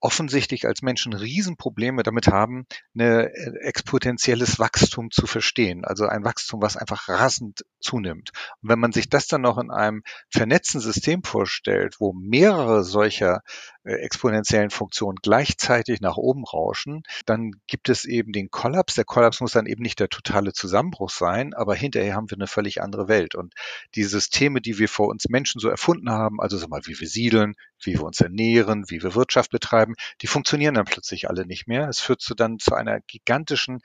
offensichtlich 0.00 0.66
als 0.66 0.82
Menschen 0.82 1.12
Riesenprobleme 1.12 2.02
damit 2.02 2.28
haben, 2.28 2.66
eine 2.94 3.32
äh, 3.34 3.58
exponentielles 3.60 4.58
Wachstum 4.58 5.10
zu 5.10 5.26
verstehen. 5.26 5.84
Also 5.84 6.06
ein 6.06 6.24
Wachstum, 6.24 6.62
was 6.62 6.76
einfach 6.76 7.08
rasend 7.08 7.64
zunimmt. 7.80 8.30
Und 8.62 8.68
wenn 8.70 8.78
man 8.78 8.92
sich 8.92 9.08
das 9.08 9.26
dann 9.26 9.42
noch 9.42 9.58
in 9.58 9.70
einem 9.70 10.02
vernetzten 10.30 10.80
System 10.80 11.22
vorstellt, 11.22 11.96
wo 11.98 12.12
mehrere 12.12 12.84
solcher 12.84 13.42
äh, 13.84 13.94
exponentiellen 13.94 14.70
Funktionen 14.70 15.18
gleichzeitig 15.22 16.00
nach 16.00 16.16
oben 16.16 16.44
rauschen, 16.44 17.02
dann 17.26 17.52
gibt 17.66 17.88
es 17.88 18.04
eben 18.04 18.32
den 18.32 18.50
Kollaps. 18.50 18.94
Der 18.94 19.04
Kollaps 19.04 19.40
muss 19.40 19.52
dann 19.52 19.66
eben 19.66 19.82
nicht 19.82 20.00
der 20.00 20.08
totale 20.08 20.52
Zusammenbruch 20.52 21.10
sein, 21.10 21.54
aber 21.54 21.74
hinterher 21.74 22.14
haben 22.14 22.30
wir 22.30 22.36
eine 22.36 22.46
völlig 22.46 22.82
andere 22.82 23.08
Welt. 23.08 23.34
Und 23.34 23.54
die 23.94 24.04
Systeme, 24.04 24.60
die 24.60 24.78
wir 24.78 24.88
vor 24.88 25.08
uns 25.08 25.28
Menschen 25.28 25.58
so 25.60 25.68
erfunden 25.68 26.10
haben, 26.10 26.40
also 26.40 26.58
sag 26.58 26.68
mal, 26.68 26.82
wie 26.84 26.98
wir 27.00 27.08
siedeln, 27.08 27.54
wie 27.82 27.94
wir 27.94 28.04
uns 28.04 28.20
ernähren, 28.20 28.84
wie 28.88 29.02
wir 29.02 29.14
Wirtschaft 29.14 29.50
betreiben, 29.50 29.94
die 30.20 30.26
funktionieren 30.26 30.74
dann 30.74 30.84
plötzlich 30.84 31.28
alle 31.28 31.46
nicht 31.46 31.66
mehr. 31.66 31.88
Es 31.88 32.00
führt 32.00 32.20
zu 32.20 32.34
dann 32.34 32.58
zu 32.58 32.74
einer 32.74 33.00
gigantischen 33.00 33.80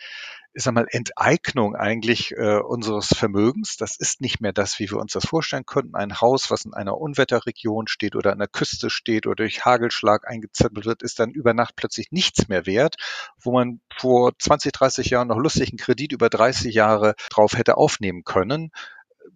ich 0.53 0.63
sag 0.63 0.73
mal, 0.73 0.85
Enteignung 0.89 1.75
eigentlich 1.75 2.31
äh, 2.31 2.59
unseres 2.59 3.07
Vermögens. 3.07 3.77
Das 3.77 3.95
ist 3.95 4.21
nicht 4.21 4.39
mehr 4.39 4.53
das, 4.53 4.79
wie 4.79 4.89
wir 4.89 4.97
uns 4.97 5.13
das 5.13 5.25
vorstellen 5.25 5.65
könnten. 5.65 5.95
Ein 5.95 6.21
Haus, 6.21 6.51
was 6.51 6.65
in 6.65 6.73
einer 6.73 6.97
Unwetterregion 6.97 7.87
steht 7.87 8.15
oder 8.15 8.31
an 8.31 8.39
der 8.39 8.47
Küste 8.47 8.89
steht 8.89 9.25
oder 9.25 9.35
durch 9.35 9.65
Hagelschlag 9.65 10.27
eingezettelt 10.29 10.85
wird, 10.85 11.01
ist 11.01 11.19
dann 11.19 11.31
über 11.31 11.53
Nacht 11.53 11.75
plötzlich 11.75 12.11
nichts 12.11 12.47
mehr 12.47 12.65
wert, 12.65 12.95
wo 13.41 13.51
man 13.51 13.81
vor 13.97 14.33
20, 14.37 14.71
30 14.71 15.09
Jahren 15.09 15.27
noch 15.27 15.37
lustig 15.37 15.69
einen 15.69 15.79
Kredit 15.79 16.11
über 16.11 16.29
30 16.29 16.73
Jahre 16.73 17.15
drauf 17.29 17.57
hätte 17.57 17.77
aufnehmen 17.77 18.23
können 18.23 18.71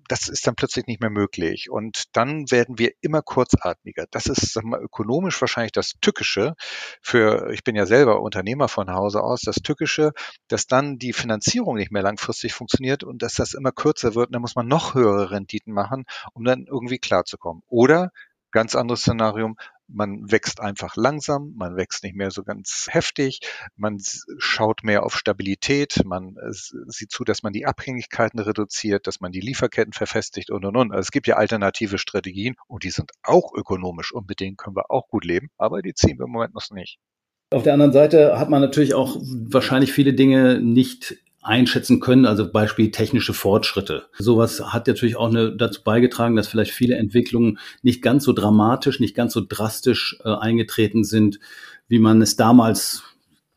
das 0.07 0.27
ist 0.27 0.47
dann 0.47 0.55
plötzlich 0.55 0.87
nicht 0.87 1.01
mehr 1.01 1.09
möglich. 1.09 1.69
Und 1.69 2.15
dann 2.15 2.49
werden 2.51 2.77
wir 2.77 2.91
immer 3.01 3.21
kurzatmiger. 3.21 4.05
Das 4.11 4.27
ist 4.27 4.53
sagen 4.53 4.69
wir, 4.69 4.79
ökonomisch 4.79 5.39
wahrscheinlich 5.41 5.71
das 5.71 5.93
Tückische 6.01 6.55
für, 7.01 7.51
ich 7.51 7.63
bin 7.63 7.75
ja 7.75 7.85
selber 7.85 8.21
Unternehmer 8.21 8.67
von 8.67 8.91
Hause 8.91 9.21
aus, 9.21 9.41
das 9.41 9.57
Tückische, 9.57 10.11
dass 10.47 10.67
dann 10.67 10.97
die 10.97 11.13
Finanzierung 11.13 11.75
nicht 11.75 11.91
mehr 11.91 12.03
langfristig 12.03 12.53
funktioniert 12.53 13.03
und 13.03 13.21
dass 13.21 13.35
das 13.35 13.53
immer 13.53 13.71
kürzer 13.71 14.15
wird. 14.15 14.27
Und 14.27 14.33
dann 14.33 14.41
muss 14.41 14.55
man 14.55 14.67
noch 14.67 14.93
höhere 14.93 15.31
Renditen 15.31 15.73
machen, 15.73 16.05
um 16.33 16.43
dann 16.43 16.65
irgendwie 16.67 16.99
klarzukommen. 16.99 17.63
Oder 17.67 18.11
ganz 18.51 18.75
anderes 18.75 19.01
Szenario, 19.01 19.55
man 19.87 20.31
wächst 20.31 20.59
einfach 20.59 20.95
langsam, 20.95 21.53
man 21.55 21.77
wächst 21.77 22.03
nicht 22.03 22.15
mehr 22.15 22.31
so 22.31 22.43
ganz 22.43 22.87
heftig, 22.89 23.39
man 23.75 23.99
schaut 24.37 24.83
mehr 24.83 25.03
auf 25.03 25.17
Stabilität, 25.17 26.03
man 26.05 26.35
äh, 26.37 26.51
sieht 26.51 27.11
zu, 27.11 27.23
dass 27.23 27.43
man 27.43 27.53
die 27.53 27.65
Abhängigkeiten 27.65 28.39
reduziert, 28.39 29.07
dass 29.07 29.21
man 29.21 29.31
die 29.31 29.39
Lieferketten 29.39 29.93
verfestigt 29.93 30.51
und 30.51 30.65
und 30.65 30.75
und. 30.75 30.91
Also 30.91 31.01
es 31.01 31.11
gibt 31.11 31.27
ja 31.27 31.35
alternative 31.35 31.97
Strategien 31.97 32.55
und 32.67 32.83
die 32.83 32.91
sind 32.91 33.11
auch 33.23 33.53
ökonomisch 33.53 34.13
und 34.13 34.27
mit 34.27 34.39
denen 34.39 34.57
können 34.57 34.75
wir 34.75 34.91
auch 34.91 35.07
gut 35.07 35.25
leben, 35.25 35.49
aber 35.57 35.81
die 35.81 35.93
ziehen 35.93 36.19
wir 36.19 36.25
im 36.25 36.31
Moment 36.31 36.53
noch 36.53 36.69
nicht. 36.71 36.99
Auf 37.49 37.63
der 37.63 37.73
anderen 37.73 37.93
Seite 37.93 38.37
hat 38.37 38.49
man 38.49 38.59
natürlich 38.61 38.93
auch 38.93 39.15
wahrscheinlich 39.21 39.93
viele 39.93 40.13
Dinge 40.13 40.59
nicht 40.59 41.17
einschätzen 41.47 41.99
können, 41.99 42.25
also 42.25 42.51
Beispiel 42.51 42.91
technische 42.91 43.33
Fortschritte. 43.33 44.07
Sowas 44.17 44.73
hat 44.73 44.87
natürlich 44.87 45.15
auch 45.15 45.29
eine, 45.29 45.55
dazu 45.55 45.83
beigetragen, 45.83 46.35
dass 46.35 46.47
vielleicht 46.47 46.71
viele 46.71 46.95
Entwicklungen 46.95 47.59
nicht 47.81 48.01
ganz 48.01 48.25
so 48.25 48.33
dramatisch, 48.33 48.99
nicht 48.99 49.15
ganz 49.15 49.33
so 49.33 49.41
drastisch 49.47 50.17
äh, 50.23 50.29
eingetreten 50.29 51.03
sind, 51.03 51.39
wie 51.87 51.99
man 51.99 52.21
es 52.21 52.35
damals 52.35 53.03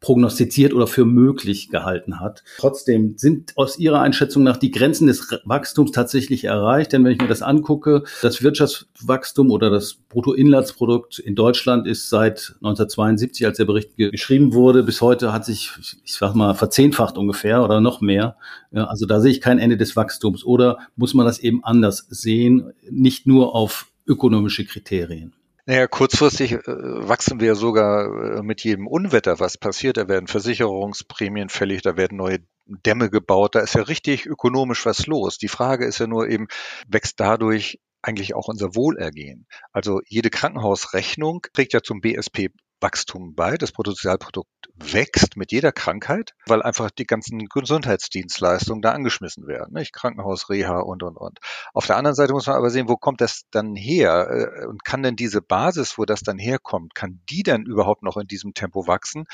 prognostiziert 0.00 0.72
oder 0.72 0.86
für 0.86 1.04
möglich 1.04 1.68
gehalten 1.68 2.20
hat. 2.20 2.42
Trotzdem 2.56 3.18
sind 3.18 3.52
aus 3.56 3.78
Ihrer 3.78 4.00
Einschätzung 4.00 4.42
nach 4.42 4.56
die 4.56 4.70
Grenzen 4.70 5.06
des 5.06 5.30
Wachstums 5.44 5.92
tatsächlich 5.92 6.44
erreicht. 6.44 6.92
Denn 6.92 7.04
wenn 7.04 7.12
ich 7.12 7.20
mir 7.20 7.28
das 7.28 7.42
angucke, 7.42 8.04
das 8.22 8.42
Wirtschaftswachstum 8.42 9.50
oder 9.50 9.68
das 9.68 9.94
Bruttoinlandsprodukt 10.08 11.18
in 11.18 11.34
Deutschland 11.34 11.86
ist 11.86 12.08
seit 12.08 12.54
1972, 12.56 13.46
als 13.46 13.58
der 13.58 13.66
Bericht 13.66 13.96
ge 13.96 14.10
geschrieben 14.10 14.54
wurde, 14.54 14.82
bis 14.82 15.02
heute 15.02 15.32
hat 15.32 15.44
sich, 15.44 15.70
ich 16.04 16.14
sag 16.14 16.34
mal, 16.34 16.54
verzehnfacht 16.54 17.18
ungefähr 17.18 17.62
oder 17.62 17.80
noch 17.80 18.00
mehr. 18.00 18.36
Also 18.72 19.04
da 19.04 19.20
sehe 19.20 19.30
ich 19.30 19.40
kein 19.40 19.58
Ende 19.58 19.76
des 19.76 19.96
Wachstums. 19.96 20.44
Oder 20.44 20.78
muss 20.96 21.12
man 21.12 21.26
das 21.26 21.38
eben 21.38 21.62
anders 21.62 22.06
sehen, 22.08 22.72
nicht 22.90 23.26
nur 23.26 23.54
auf 23.54 23.88
ökonomische 24.06 24.64
Kriterien? 24.64 25.34
Naja, 25.66 25.86
kurzfristig 25.86 26.52
äh, 26.52 26.58
wachsen 26.66 27.40
wir 27.40 27.54
sogar 27.54 28.38
äh, 28.38 28.42
mit 28.42 28.64
jedem 28.64 28.86
Unwetter, 28.86 29.40
was 29.40 29.58
passiert. 29.58 29.96
Da 29.96 30.08
werden 30.08 30.26
Versicherungsprämien 30.26 31.48
fällig, 31.48 31.82
da 31.82 31.96
werden 31.96 32.16
neue 32.16 32.38
Dämme 32.66 33.10
gebaut, 33.10 33.54
da 33.54 33.60
ist 33.60 33.74
ja 33.74 33.82
richtig 33.82 34.26
ökonomisch 34.26 34.86
was 34.86 35.06
los. 35.06 35.38
Die 35.38 35.48
Frage 35.48 35.86
ist 35.86 35.98
ja 35.98 36.06
nur 36.06 36.28
eben, 36.28 36.46
wächst 36.86 37.18
dadurch 37.18 37.80
eigentlich 38.02 38.34
auch 38.34 38.48
unser 38.48 38.74
Wohlergehen? 38.74 39.46
Also 39.72 40.00
jede 40.06 40.30
Krankenhausrechnung 40.30 41.46
trägt 41.52 41.72
ja 41.72 41.82
zum 41.82 42.00
BSP 42.00 42.50
Wachstum 42.80 43.34
bei. 43.34 43.56
Das 43.56 43.72
Bruttosozialprodukt 43.72 44.48
wächst 44.74 45.36
mit 45.36 45.52
jeder 45.52 45.72
Krankheit, 45.72 46.34
weil 46.46 46.62
einfach 46.62 46.90
die 46.90 47.06
ganzen 47.06 47.46
Gesundheitsdienstleistungen 47.46 48.82
da 48.82 48.92
angeschmissen 48.92 49.46
werden. 49.46 49.74
Nicht? 49.74 49.92
Krankenhaus, 49.92 50.48
Reha 50.48 50.80
und, 50.80 51.02
und, 51.02 51.16
und. 51.16 51.38
Auf 51.74 51.86
der 51.86 51.96
anderen 51.96 52.14
Seite 52.14 52.32
muss 52.32 52.46
man 52.46 52.56
aber 52.56 52.70
sehen, 52.70 52.88
wo 52.88 52.96
kommt 52.96 53.20
das 53.20 53.42
dann 53.50 53.74
her? 53.76 54.28
Äh, 54.30 54.66
und 54.66 54.84
kann 54.84 55.02
denn 55.02 55.16
diese 55.16 55.42
Basis, 55.42 55.98
wo 55.98 56.04
das 56.04 56.20
dann 56.20 56.38
herkommt, 56.38 56.94
kann 56.94 57.20
die 57.28 57.42
denn 57.42 57.64
überhaupt 57.64 58.02
noch 58.02 58.16
in 58.16 58.26
diesem 58.26 58.54
Tempo 58.54 58.86
wachsen? 58.86 59.24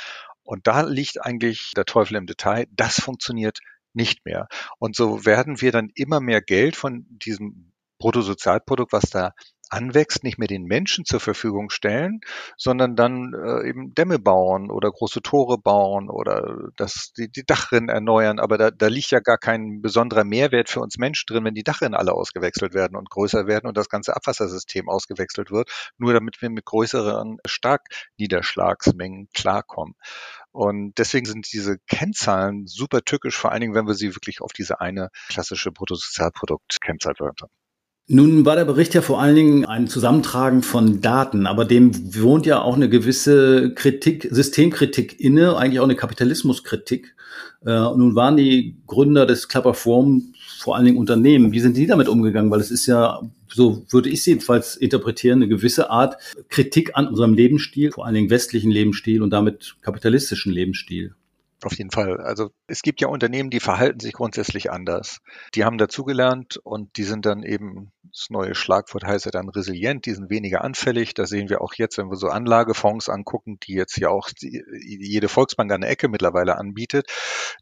Und 0.42 0.66
da 0.66 0.82
liegt 0.82 1.24
eigentlich 1.24 1.72
der 1.76 1.84
Teufel 1.84 2.16
im 2.16 2.26
Detail. 2.26 2.66
Das 2.70 3.00
funktioniert 3.00 3.58
nicht 3.92 4.24
mehr. 4.24 4.48
Und 4.78 4.94
so 4.94 5.24
werden 5.24 5.60
wir 5.60 5.72
dann 5.72 5.90
immer 5.94 6.20
mehr 6.20 6.42
Geld 6.42 6.76
von 6.76 7.06
diesem 7.08 7.72
Bruttosozialprodukt, 7.98 8.92
was 8.92 9.10
da 9.10 9.32
anwächst, 9.70 10.22
nicht 10.22 10.38
mehr 10.38 10.48
den 10.48 10.64
Menschen 10.64 11.04
zur 11.04 11.20
Verfügung 11.20 11.70
stellen, 11.70 12.20
sondern 12.56 12.96
dann 12.96 13.34
äh, 13.34 13.68
eben 13.68 13.94
Dämme 13.94 14.18
bauen 14.18 14.70
oder 14.70 14.90
große 14.90 15.22
Tore 15.22 15.58
bauen 15.58 16.08
oder 16.08 16.68
das, 16.76 17.12
die, 17.16 17.30
die 17.30 17.44
Dachrinnen 17.44 17.88
erneuern. 17.88 18.38
Aber 18.38 18.58
da, 18.58 18.70
da 18.70 18.86
liegt 18.88 19.10
ja 19.10 19.20
gar 19.20 19.38
kein 19.38 19.82
besonderer 19.82 20.24
Mehrwert 20.24 20.70
für 20.70 20.80
uns 20.80 20.98
Menschen 20.98 21.26
drin, 21.26 21.44
wenn 21.44 21.54
die 21.54 21.64
Dachrinnen 21.64 21.94
alle 21.94 22.12
ausgewechselt 22.12 22.74
werden 22.74 22.96
und 22.96 23.10
größer 23.10 23.46
werden 23.46 23.66
und 23.66 23.76
das 23.76 23.88
ganze 23.88 24.14
Abwassersystem 24.14 24.88
ausgewechselt 24.88 25.50
wird, 25.50 25.70
nur 25.98 26.12
damit 26.12 26.40
wir 26.42 26.50
mit 26.50 26.64
größeren 26.64 27.38
Starkniederschlagsmengen 27.46 29.28
klarkommen. 29.34 29.94
Und 30.52 30.94
deswegen 30.96 31.26
sind 31.26 31.52
diese 31.52 31.78
Kennzahlen 31.86 32.66
super 32.66 33.02
tückisch, 33.02 33.36
vor 33.36 33.52
allen 33.52 33.60
Dingen, 33.60 33.74
wenn 33.74 33.86
wir 33.86 33.94
sie 33.94 34.14
wirklich 34.14 34.40
auf 34.40 34.52
diese 34.52 34.80
eine 34.80 35.10
klassische 35.28 35.70
Bruttosozialprodukt-Kennzahl 35.70 37.14
haben. 37.20 37.50
Nun 38.08 38.44
war 38.44 38.54
der 38.54 38.64
Bericht 38.64 38.94
ja 38.94 39.02
vor 39.02 39.20
allen 39.20 39.34
Dingen 39.34 39.64
ein 39.64 39.88
Zusammentragen 39.88 40.62
von 40.62 41.00
Daten, 41.00 41.46
aber 41.46 41.64
dem 41.64 41.90
wohnt 42.22 42.46
ja 42.46 42.62
auch 42.62 42.76
eine 42.76 42.88
gewisse 42.88 43.74
Kritik, 43.74 44.28
Systemkritik 44.30 45.18
inne, 45.18 45.56
eigentlich 45.56 45.80
auch 45.80 45.84
eine 45.84 45.96
Kapitalismuskritik. 45.96 47.16
Äh, 47.64 47.70
nun 47.72 48.14
waren 48.14 48.36
die 48.36 48.76
Gründer 48.86 49.26
des 49.26 49.48
Club 49.48 49.66
of 49.66 49.78
vor 49.78 50.76
allen 50.76 50.84
Dingen 50.84 50.98
Unternehmen. 50.98 51.50
Wie 51.50 51.58
sind 51.58 51.76
die 51.76 51.88
damit 51.88 52.08
umgegangen? 52.08 52.48
Weil 52.52 52.60
es 52.60 52.70
ist 52.70 52.86
ja, 52.86 53.22
so 53.48 53.84
würde 53.90 54.08
ich 54.08 54.20
es 54.20 54.26
jedenfalls 54.26 54.76
interpretieren, 54.76 55.38
eine 55.38 55.48
gewisse 55.48 55.90
Art 55.90 56.16
Kritik 56.48 56.92
an 56.94 57.08
unserem 57.08 57.34
Lebensstil, 57.34 57.90
vor 57.90 58.06
allen 58.06 58.14
Dingen 58.14 58.30
westlichen 58.30 58.70
Lebensstil 58.70 59.20
und 59.20 59.30
damit 59.30 59.74
kapitalistischen 59.82 60.52
Lebensstil. 60.52 61.16
Auf 61.62 61.78
jeden 61.78 61.90
Fall. 61.90 62.20
Also 62.20 62.50
es 62.66 62.82
gibt 62.82 63.00
ja 63.00 63.08
Unternehmen, 63.08 63.48
die 63.48 63.60
verhalten 63.60 63.98
sich 63.98 64.12
grundsätzlich 64.12 64.70
anders. 64.70 65.20
Die 65.54 65.64
haben 65.64 65.78
dazugelernt 65.78 66.58
und 66.62 66.98
die 66.98 67.04
sind 67.04 67.24
dann 67.24 67.42
eben, 67.42 67.92
das 68.02 68.26
neue 68.28 68.54
Schlagwort 68.54 69.04
heißt 69.04 69.24
ja 69.24 69.30
dann 69.30 69.48
resilient, 69.48 70.04
die 70.04 70.12
sind 70.12 70.28
weniger 70.28 70.62
anfällig. 70.62 71.14
Da 71.14 71.24
sehen 71.24 71.48
wir 71.48 71.62
auch 71.62 71.72
jetzt, 71.74 71.96
wenn 71.96 72.10
wir 72.10 72.16
so 72.16 72.28
Anlagefonds 72.28 73.08
angucken, 73.08 73.58
die 73.62 73.72
jetzt 73.72 73.96
ja 73.96 74.10
auch 74.10 74.28
jede 74.38 75.28
Volksbank 75.28 75.72
an 75.72 75.80
der 75.80 75.90
Ecke 75.90 76.08
mittlerweile 76.08 76.58
anbietet, 76.58 77.10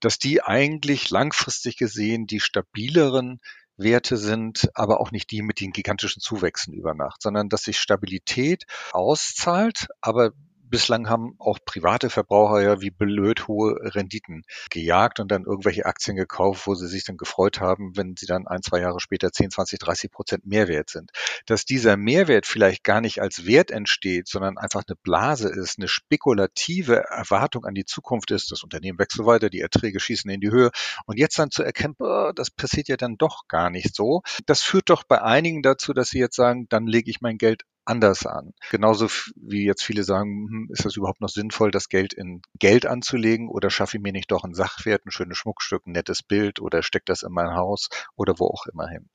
dass 0.01 0.19
die 0.19 0.43
eigentlich 0.43 1.11
langfristig 1.11 1.77
gesehen 1.77 2.27
die 2.27 2.41
stabileren 2.41 3.39
Werte 3.77 4.17
sind, 4.17 4.71
aber 4.75 5.01
auch 5.01 5.11
nicht 5.11 5.31
die 5.31 5.43
mit 5.43 5.61
den 5.61 5.73
gigantischen 5.73 6.21
Zuwächsen 6.21 6.75
über 6.75 6.95
Nacht, 6.95 7.23
sondern 7.23 7.49
dass 7.49 7.63
sich 7.63 7.79
Stabilität 7.79 8.65
auszahlt, 8.93 9.89
aber 10.01 10.33
bislang 10.75 11.09
haben 11.09 11.37
auch 11.39 11.61
private 11.65 12.11
Verbraucher 12.11 12.61
ja 12.61 12.81
wie 12.81 12.91
blöd 12.91 13.47
hohe 13.47 13.77
Renditen 13.95 14.43
gejagt 14.71 15.21
und 15.21 15.31
dann 15.31 15.45
irgendwelche 15.45 15.87
Aktien 15.87 16.17
gekauft, 16.17 16.67
wo 16.67 16.75
sie 16.75 16.89
sich 16.89 17.05
dann 17.05 17.17
gefreut 17.17 17.61
haben, 17.61 17.97
wenn 17.97 18.17
sie 18.19 18.27
dann 18.27 18.49
ein, 18.49 18.61
zwei 18.61 18.81
Jahre 18.81 18.99
später 18.99 19.31
10, 19.31 19.53
20, 19.53 19.79
30 19.79 20.11
Prozent 20.11 20.47
Mehrwert 20.47 20.91
sind. 20.91 21.13
Dass 21.47 21.65
dieser 21.65 21.97
Mehrwert 21.97 22.45
vielleicht 22.45 22.83
gar 22.83 23.01
nicht 23.01 23.23
als 23.23 23.47
Wert 23.47 23.71
entsteht, 23.71 24.27
sondern 24.27 24.59
einfach 24.59 24.83
eine 24.89 24.97
Blase 24.97 25.49
ist, 25.49 25.79
eine 25.79 25.87
spekulative 25.87 27.05
Erwartung 27.05 27.65
an 27.67 27.75
die 27.75 27.85
Zukunft 27.85 28.33
ist, 28.33 28.51
das 28.51 28.65
Unternehmen 28.65 28.99
wächst 28.99 29.17
so 29.17 29.27
weiter, 29.27 29.51
die 29.51 29.61
Erträge 29.61 30.01
schießen 30.01 30.29
in 30.29 30.41
die 30.41 30.51
Höhe 30.51 30.73
und 31.07 31.21
jetzt 31.21 31.39
dann 31.39 31.53
zu 31.53 31.63
erkennen, 31.63 31.95
das 32.35 32.51
passiert 32.51 32.89
ja 32.89 32.97
dann 32.97 33.17
doch 33.17 33.47
gar 33.47 33.71
nicht 33.71 33.95
so. 33.95 34.23
Das 34.47 34.63
führt 34.63 34.91
doch 34.91 35.05
bei 35.05 35.23
einigen 35.23 35.63
dazu, 35.63 35.93
dass 35.93 36.09
sie 36.09 36.19
jetzt 36.19 36.35
sagen, 36.35 36.67
dann 36.69 36.89
lege 36.89 37.13
ich 37.13 37.21
mein 37.21 37.39
Geld 37.39 37.63
anders 37.85 38.27
an. 38.27 38.53
Genauso 38.71 39.09
wie 39.37 39.65
jetzt 39.65 39.83
viele 39.83 40.05
sagen, 40.05 40.49
hm, 40.49 40.69
ist 40.73 40.85
das 40.85 40.97
überhaupt 40.97 41.21
noch 41.21 41.29
sinnvoll, 41.29 41.71
das 41.71 41.89
Geld 41.89 42.13
in 42.13 42.43
Geld 42.59 42.87
anzulegen 42.87 43.49
oder 43.49 43.71
schaffe 43.71 43.97
ich 43.97 44.03
mir 44.03 44.13
nicht 44.13 44.31
doch 44.31 44.45
ein 44.45 44.55
Sachwert, 44.55 45.07
ein 45.07 45.11
schönes 45.11 45.39
Schmuckstück, 45.39 45.87
ein 45.87 45.93
nettes 45.93 46.23
Bild 46.23 46.61
oder 46.61 46.83
steckt 46.83 47.09
das 47.09 47.23
in 47.23 47.33
mein 47.33 47.55
Haus 47.55 47.89
oder 48.17 48.35
wo 48.39 48.47
auch 48.47 48.67
immer 48.67 48.89
hin. 48.89 49.09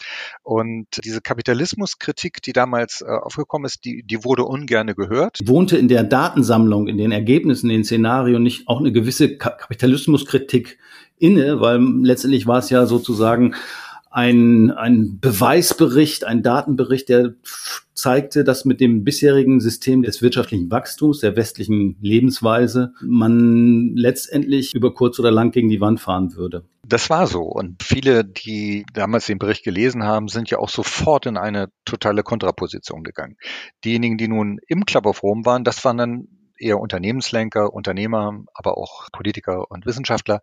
Und 0.43 0.87
diese 1.03 1.21
Kapitalismuskritik, 1.21 2.41
die 2.41 2.53
damals 2.53 3.01
äh, 3.01 3.05
aufgekommen 3.05 3.65
ist, 3.65 3.85
die, 3.85 4.03
die 4.03 4.23
wurde 4.23 4.43
ungerne 4.43 4.95
gehört. 4.95 5.39
Wohnte 5.43 5.77
in 5.77 5.87
der 5.87 6.03
Datensammlung, 6.03 6.87
in 6.87 6.97
den 6.97 7.11
Ergebnissen, 7.11 7.69
in 7.69 7.77
den 7.77 7.85
Szenarien 7.85 8.43
nicht 8.43 8.67
auch 8.67 8.79
eine 8.79 8.91
gewisse 8.91 9.37
Kapitalismuskritik 9.37 10.77
inne, 11.17 11.59
weil 11.59 11.79
letztendlich 12.03 12.47
war 12.47 12.59
es 12.59 12.69
ja 12.69 12.85
sozusagen 12.85 13.55
ein, 14.09 14.71
ein 14.71 15.19
Beweisbericht, 15.19 16.23
ein 16.25 16.41
Datenbericht, 16.41 17.09
der 17.09 17.33
zeigte, 17.93 18.43
dass 18.43 18.65
mit 18.65 18.79
dem 18.79 19.03
bisherigen 19.03 19.59
System 19.59 20.01
des 20.01 20.21
wirtschaftlichen 20.21 20.71
Wachstums, 20.71 21.19
der 21.19 21.35
westlichen 21.35 21.97
Lebensweise, 22.01 22.93
man 23.01 23.95
letztendlich 23.95 24.73
über 24.73 24.93
kurz 24.93 25.19
oder 25.19 25.31
lang 25.31 25.51
gegen 25.51 25.69
die 25.69 25.81
Wand 25.81 25.99
fahren 25.99 26.35
würde. 26.35 26.63
Das 26.87 27.09
war 27.09 27.27
so. 27.27 27.41
Und 27.41 27.83
viele, 27.83 28.25
die 28.25 28.85
damals 28.93 29.27
den 29.27 29.37
Bericht 29.37 29.63
gelesen 29.63 30.03
haben, 30.03 30.27
sind 30.27 30.49
ja 30.49 30.57
auch 30.57 30.69
sofort 30.69 31.25
in 31.27 31.37
eine 31.37 31.67
totale 31.85 32.23
Kontraposition 32.23 33.03
gegangen. 33.03 33.37
Diejenigen, 33.85 34.17
die 34.17 34.27
nun 34.27 34.59
im 34.67 34.85
Club 34.85 35.05
of 35.05 35.21
Rome 35.21 35.45
waren, 35.45 35.63
das 35.63 35.85
waren 35.85 35.97
dann 35.97 36.27
eher 36.57 36.79
Unternehmenslenker, 36.79 37.73
Unternehmer, 37.73 38.43
aber 38.53 38.77
auch 38.77 39.07
Politiker 39.11 39.69
und 39.69 39.85
Wissenschaftler, 39.85 40.41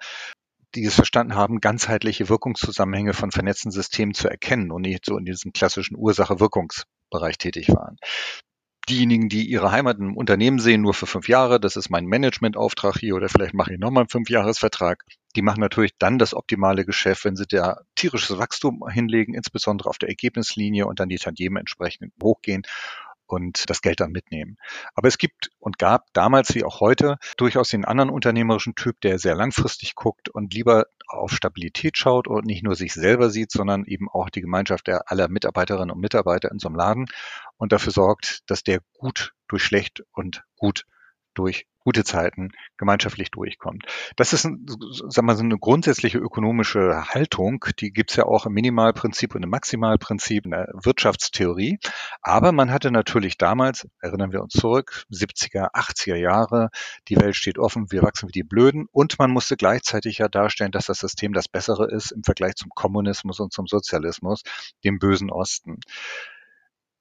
die 0.75 0.85
es 0.85 0.95
verstanden 0.95 1.35
haben, 1.35 1.61
ganzheitliche 1.61 2.29
Wirkungszusammenhänge 2.29 3.15
von 3.15 3.31
vernetzten 3.31 3.71
Systemen 3.71 4.15
zu 4.15 4.29
erkennen 4.29 4.71
und 4.71 4.83
nicht 4.83 5.05
so 5.05 5.17
in 5.17 5.25
diesem 5.25 5.53
klassischen 5.53 5.97
Ursache-Wirkungsbereich 5.97 7.39
tätig 7.39 7.69
waren. 7.69 7.97
Diejenigen, 8.89 9.29
die 9.29 9.49
ihre 9.49 9.73
Heimat 9.73 9.99
im 9.99 10.17
Unternehmen 10.17 10.61
sehen, 10.61 10.83
nur 10.83 10.95
für 10.95 11.07
fünf 11.07 11.29
Jahre, 11.29 11.59
das 11.59 11.75
ist 11.75 11.91
mein 11.91 12.07
Managementauftrag 12.07 12.97
hier 12.99 13.17
oder 13.17 13.29
vielleicht 13.29 13.53
mache 13.53 13.73
ich 13.73 13.81
nochmal 13.81 14.03
einen 14.03 14.11
Fünfjahresvertrag, 14.11 15.03
die 15.35 15.43
machen 15.43 15.61
natürlich 15.61 15.93
dann 15.99 16.19
das 16.19 16.35
optimale 16.35 16.85
Geschäft, 16.85 17.25
wenn 17.25 17.35
sie 17.35 17.47
da 17.49 17.81
tierisches 17.97 18.39
Wachstum 18.39 18.89
hinlegen, 18.89 19.35
insbesondere 19.35 19.89
auf 19.89 19.99
der 19.99 20.09
Ergebnislinie 20.09 20.87
und 20.87 21.01
dann 21.01 21.09
die 21.09 21.19
Tantiemen 21.19 21.59
entsprechend 21.59 22.13
hochgehen 22.23 22.63
und 23.27 23.69
das 23.69 23.83
Geld 23.83 24.01
dann 24.01 24.13
mitnehmen. 24.13 24.57
Aber 24.95 25.09
es 25.09 25.19
gibt 25.19 25.51
und 25.59 25.79
gab 25.79 26.13
damals 26.13 26.55
wie 26.55 26.65
auch 26.65 26.81
heute 26.81 27.17
durchaus 27.37 27.69
den 27.69 27.85
anderen 27.85 28.11
unternehmerischen 28.11 28.75
Typ, 28.75 29.01
der 29.01 29.19
sehr 29.19 29.35
langfristig 29.35 29.95
guckt 29.95 30.29
und 30.29 30.55
lieber 30.55 30.87
auf 31.09 31.33
Stabilität 31.33 31.97
schaut 31.97 32.29
und 32.29 32.47
nicht 32.47 32.63
nur 32.63 32.75
sich 32.75 32.93
selber 32.93 33.31
sieht, 33.31 33.53
sondern 33.53 33.85
eben 33.85 34.09
auch 34.09 34.31
die 34.31 34.41
Gemeinschaft 34.41 34.87
der 34.87 35.11
aller 35.11 35.29
Mitarbeiterinnen 35.29 35.91
und 35.91 36.01
Mitarbeiter 36.01 36.51
in 36.51 36.59
so 36.59 36.69
einem 36.69 36.77
Laden 36.77 37.07
und 37.57 37.73
dafür 37.73 37.93
sorgt, 37.93 38.41
dass 38.51 38.63
der 38.63 38.81
gut 38.95 39.35
durch 39.49 39.63
schlecht 39.63 40.03
und 40.13 40.45
gut 40.57 40.85
durch 41.39 41.67
gute 41.87 42.03
Zeiten 42.03 42.51
gemeinschaftlich 42.79 43.31
durchkommt. 43.31 43.85
Das 44.17 44.33
ist 44.33 44.45
ein, 44.45 44.67
sagen 45.09 45.29
wir, 45.29 45.37
so 45.37 45.45
eine 45.45 45.57
grundsätzliche 45.57 46.19
ökonomische 46.19 47.05
Haltung, 47.15 47.65
die 47.79 47.93
gibt's 47.93 48.17
ja 48.17 48.25
auch 48.25 48.45
im 48.45 48.55
Minimalprinzip 48.55 49.37
und 49.37 49.45
im 49.45 49.51
Maximalprinzip 49.51 50.47
in 50.47 50.51
der 50.51 50.69
Wirtschaftstheorie. 50.83 51.79
Aber 52.23 52.51
man 52.51 52.73
hatte 52.73 52.91
natürlich 52.91 53.39
damals, 53.39 53.87
erinnern 54.01 54.33
wir 54.33 54.43
uns 54.43 54.55
zurück, 54.55 55.05
70er, 55.13 55.75
80er 55.75 56.17
Jahre, 56.17 56.71
die 57.07 57.17
Welt 57.17 57.37
steht 57.37 57.57
offen, 57.57 57.93
wir 57.93 58.03
wachsen 58.03 58.29
wie 58.29 58.33
die 58.33 58.43
Blöden 58.43 58.87
und 58.91 59.21
man 59.21 59.31
musste 59.31 59.57
gleichzeitig 59.57 60.19
ja 60.19 60.27
darstellen, 60.27 60.73
dass 60.73 60.87
das 60.87 60.99
System 60.99 61.33
das 61.35 61.47
bessere 61.47 61.89
ist 61.89 62.11
im 62.11 62.25
Vergleich 62.25 62.57
zum 62.57 62.71
Kommunismus 62.75 63.39
und 63.39 63.53
zum 63.53 63.69
Sozialismus, 63.69 64.43
dem 64.83 64.99
bösen 64.99 65.31
Osten. 65.31 65.79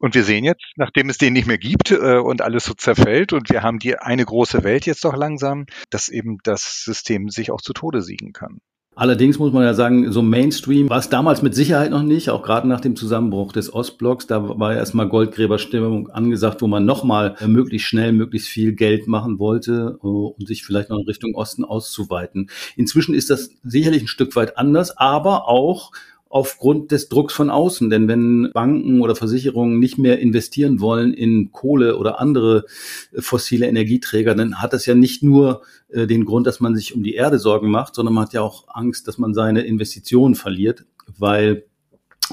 Und 0.06 0.14
wir 0.14 0.24
sehen 0.24 0.44
jetzt, 0.44 0.62
nachdem 0.76 1.10
es 1.10 1.18
den 1.18 1.34
nicht 1.34 1.48
mehr 1.48 1.58
gibt 1.58 1.90
äh, 1.90 2.20
und 2.20 2.44
alles 2.44 2.66
so 2.66 2.76
zerfällt 2.76 3.34
und 3.34 3.50
wir 3.50 3.64
haben 3.64 3.80
die 3.80 3.98
eine 3.98 4.24
große 4.24 4.64
Welt 4.64 4.86
jetzt 4.86 5.04
doch 5.04 5.16
langsam, 5.16 5.66
dass 5.90 6.10
eben 6.10 6.38
das 6.44 6.84
System 6.84 7.30
sich 7.30 7.50
auch 7.50 7.60
zu 7.60 7.74
Tode 7.74 8.04
siegen 8.04 8.32
kann. 8.32 8.60
Allerdings 8.94 9.40
muss 9.40 9.52
man 9.52 9.64
ja 9.64 9.74
sagen, 9.74 10.12
so 10.12 10.22
Mainstream 10.22 10.92
war 10.92 11.00
es 11.00 11.10
damals 11.10 11.42
mit 11.42 11.56
Sicherheit 11.56 11.90
noch 11.90 12.04
nicht, 12.04 12.30
auch 12.30 12.44
gerade 12.44 12.68
nach 12.68 12.82
dem 12.82 12.96
Zusammenbruch 12.96 13.52
des 13.52 13.74
Ostblocks. 13.74 14.28
Da 14.28 14.60
war 14.60 14.74
ja 14.74 14.78
erstmal 14.78 15.10
Goldgräberstimmung 15.10 16.12
angesagt, 16.12 16.62
wo 16.62 16.68
man 16.68 16.86
nochmal 16.86 17.36
äh, 17.40 17.48
möglichst 17.48 17.88
schnell, 17.88 18.12
möglichst 18.12 18.48
viel 18.48 18.74
Geld 18.74 19.08
machen 19.08 19.40
wollte, 19.40 19.98
uh, 20.04 20.36
um 20.38 20.46
sich 20.46 20.64
vielleicht 20.64 20.92
noch 20.92 21.00
in 21.00 21.08
Richtung 21.08 21.34
Osten 21.34 21.66
auszuweiten. 21.66 22.52
Inzwischen 22.76 23.16
ist 23.16 23.32
das 23.32 23.50
sicherlich 23.64 24.04
ein 24.04 24.08
Stück 24.08 24.36
weit 24.36 24.60
anders, 24.60 24.96
aber 24.96 25.48
auch 25.50 25.92
aufgrund 26.36 26.92
des 26.92 27.08
Drucks 27.08 27.34
von 27.34 27.50
außen. 27.50 27.90
Denn 27.90 28.10
wenn 28.10 28.52
Banken 28.54 29.00
oder 29.00 29.16
Versicherungen 29.16 29.80
nicht 29.80 29.98
mehr 29.98 30.20
investieren 30.20 30.82
wollen 30.82 31.14
in 31.14 31.54
Kohle 31.54 31.96
oder 31.96 32.20
andere 32.20 32.66
äh, 33.14 33.22
fossile 33.22 33.68
Energieträger, 33.68 34.36
dann 34.36 34.62
hat 34.62 34.74
das 34.74 34.86
ja 34.86 34.96
nicht 34.96 35.24
nur 35.24 35.62
äh, 35.88 36.08
den 36.08 36.26
Grund, 36.26 36.46
dass 36.46 36.60
man 36.60 36.76
sich 36.76 36.94
um 36.94 37.04
die 37.04 37.14
Erde 37.14 37.40
Sorgen 37.40 37.72
macht, 37.72 37.96
sondern 37.96 38.14
man 38.14 38.26
hat 38.26 38.34
ja 38.34 38.42
auch 38.42 38.66
Angst, 38.68 39.08
dass 39.08 39.18
man 39.18 39.34
seine 39.34 39.62
Investitionen 39.62 40.36
verliert, 40.36 40.84
weil 41.18 41.64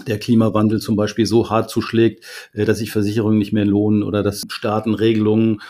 der 0.08 0.18
Klimawandel 0.18 0.80
zum 0.80 0.96
Beispiel 0.96 1.26
so 1.26 1.48
hart 1.48 1.70
zuschlägt, 1.70 2.24
äh, 2.54 2.64
dass 2.64 2.78
sich 2.78 2.90
Versicherungen 2.90 3.38
nicht 3.38 3.52
mehr 3.52 3.66
lohnen 3.66 4.02
oder 4.02 4.24
dass 4.24 4.42
Staaten 4.48 4.94
Regelungen 4.94 5.62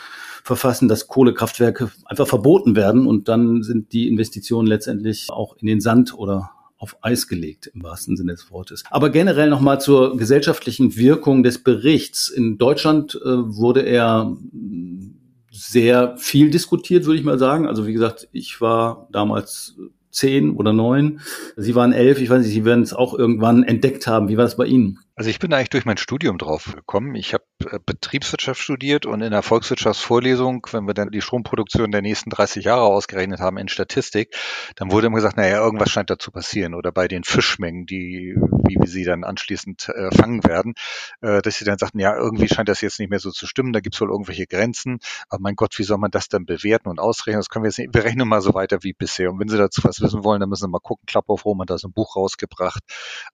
verfassen, 0.43 0.89
dass 0.89 1.07
Kohlekraftwerke 1.07 1.91
einfach 2.07 2.27
verboten 2.27 2.77
werden 2.77 3.07
und 3.07 3.29
dann 3.29 3.63
sind 3.63 3.93
die 3.93 4.09
Investitionen 4.09 4.67
letztendlich 4.67 5.27
auch 5.29 5.55
in 5.59 5.67
den 5.67 5.83
Sand 5.83 6.15
oder 6.15 6.53
auf 6.83 6.97
Eis 7.01 7.29
gelegt, 7.29 7.69
im 7.69 7.85
wahrsten 7.85 8.17
Sinne 8.17 8.33
des 8.33 8.51
Wortes. 8.51 8.83
Aber 8.91 9.11
generell 9.11 9.49
nochmal 9.49 9.81
zur 9.81 10.17
gesellschaftlichen 10.17 10.97
Wirkung 10.97 11.45
des 11.45 11.63
Berichts. 11.63 12.29
In 12.29 12.59
Deutschland 12.59 13.15
äh, 13.15 13.29
wurde 13.29 13.83
er 13.83 14.25
mm, 14.25 15.15
sehr 15.53 16.17
viel 16.19 16.51
diskutiert, 16.51 17.05
würde 17.05 17.21
ich 17.21 17.25
mal 17.25 17.39
sagen. 17.39 17.69
Also 17.69 17.87
wie 17.87 17.93
gesagt, 17.93 18.29
ich 18.33 18.61
war 18.61 19.07
damals 19.13 19.77
zehn 20.11 20.57
oder 20.57 20.73
neun. 20.73 21.21
Sie 21.57 21.77
waren 21.77 21.93
elf. 21.93 22.21
Ich 22.21 22.29
weiß 22.29 22.43
nicht, 22.43 22.53
Sie 22.53 22.65
werden 22.65 22.83
es 22.83 22.93
auch 22.93 23.15
irgendwann 23.17 23.63
entdeckt 23.63 24.09
haben. 24.09 24.29
Wie 24.29 24.37
war 24.37 24.45
es 24.45 24.57
bei 24.57 24.67
Ihnen? 24.67 24.99
Also 25.15 25.31
ich 25.31 25.39
bin 25.39 25.53
eigentlich 25.53 25.71
durch 25.71 25.85
mein 25.85 25.99
Studium 25.99 26.37
drauf 26.37 26.73
gekommen. 26.75 27.15
Ich 27.15 27.33
habe 27.33 27.45
äh, 27.71 27.79
Betriebswirtschaft 27.85 28.61
studiert 28.61 29.07
und 29.07 29.23
in 29.23 29.31
der 29.31 29.43
Volkswirtschaftsvorlesung, 29.43 30.67
wenn 30.73 30.87
wir 30.87 30.95
dann 30.95 31.11
die 31.11 31.21
Stromproduktion 31.21 31.91
der 31.91 32.03
nächsten 32.03 32.31
30 32.31 32.65
Jahre 32.65 32.83
ausgerechnet 32.83 33.41
haben 33.41 33.59
in 33.59 33.69
Statistik, 33.69 34.35
dann 34.77 34.91
wurde 34.91 35.09
immer 35.09 35.17
gesagt, 35.17 35.37
naja, 35.37 35.59
irgendwas 35.59 35.91
scheint 35.91 36.11
da 36.11 36.19
zu 36.19 36.31
passieren. 36.31 36.75
Oder 36.75 36.93
bei 36.93 37.09
den 37.09 37.25
Fischmengen, 37.25 37.87
die, 37.87 38.35
wie 38.67 38.77
wir 38.81 38.89
sie 38.89 39.05
dann 39.05 39.25
anschließend 39.25 39.89
äh, 39.89 40.15
fangen 40.15 40.45
werden, 40.45 40.75
äh, 41.21 41.43
dass 41.43 41.57
sie 41.57 41.65
dann 41.65 41.79
sagten, 41.79 41.99
ja, 41.99 42.17
irgendwie 42.17 42.49
scheint 42.49 42.69
das 42.69 42.81
jetzt 42.81 42.99
nicht 42.99 43.11
mehr 43.11 43.21
so 43.21 43.31
zu 43.31 43.47
stimmen, 43.47 43.73
da 43.73 43.81
gibt 43.81 43.95
es 43.95 44.01
wohl 44.01 44.11
irgendwelche 44.11 44.47
Grenzen. 44.47 44.99
Aber 45.29 45.41
mein 45.41 45.57
Gott, 45.57 45.79
wie 45.79 45.85
soll 45.85 45.99
man 45.99 46.11
das 46.11 46.29
dann 46.29 46.47
bewerten 46.47 46.89
und 46.89 46.99
ausrechnen? 46.99 47.41
Das 47.41 47.49
können 47.49 47.65
wir 47.65 47.69
jetzt 47.69 47.79
nicht. 47.79 47.95
Wir 47.95 48.05
rechnen 48.05 48.29
mal 48.29 48.41
so 48.41 48.55
weiter 48.55 48.83
wie 48.83 48.93
bisher. 48.93 49.31
Und 49.31 49.39
wenn 49.41 49.49
Sie 49.49 49.59
dazu 49.59 49.83
was 49.85 50.01
wissen 50.01 50.25
wollen, 50.25 50.41
dann 50.41 50.49
müssen 50.49 50.65
Sie 50.65 50.71
mal 50.71 50.81
gucken. 50.81 51.07
Klapp 51.07 51.29
auf 51.29 51.45
Rom 51.45 51.61
hat 51.61 51.71
da 51.71 51.79
so 51.79 51.89
ein 51.89 51.93
Buch 51.93 52.17
rausgebracht. 52.17 52.83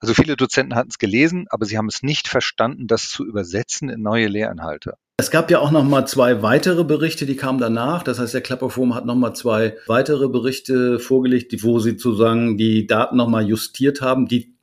Also 0.00 0.14
viele 0.14 0.36
Dozenten 0.36 0.74
hatten 0.74 0.90
es 0.90 0.98
gelesen, 0.98 1.46
aber 1.50 1.66
sie 1.66 1.78
haben 1.78 1.88
es 1.88 2.02
nicht 2.02 2.28
verstanden, 2.28 2.86
das 2.86 3.08
zu 3.08 3.24
übersetzen 3.26 3.88
in 3.88 4.02
neue 4.02 4.17
Lehrinhalte. 4.26 4.94
Es 5.20 5.30
gab 5.32 5.50
ja 5.50 5.58
auch 5.58 5.72
noch 5.72 5.84
mal 5.84 6.06
zwei 6.06 6.42
weitere 6.42 6.84
Berichte, 6.84 7.26
die 7.26 7.36
kamen 7.36 7.58
danach. 7.58 8.04
Das 8.04 8.18
heißt, 8.18 8.34
der 8.34 8.40
Klapperforum 8.40 8.94
hat 8.94 9.04
noch 9.04 9.16
mal 9.16 9.34
zwei 9.34 9.76
weitere 9.86 10.28
Berichte 10.28 11.00
vorgelegt, 11.00 11.52
wo 11.64 11.80
sie 11.80 11.90
sozusagen 11.90 12.56
die 12.56 12.86
Daten 12.86 13.16
noch 13.16 13.28
mal 13.28 13.44
justiert 13.44 14.00
haben, 14.00 14.26
die 14.26 14.57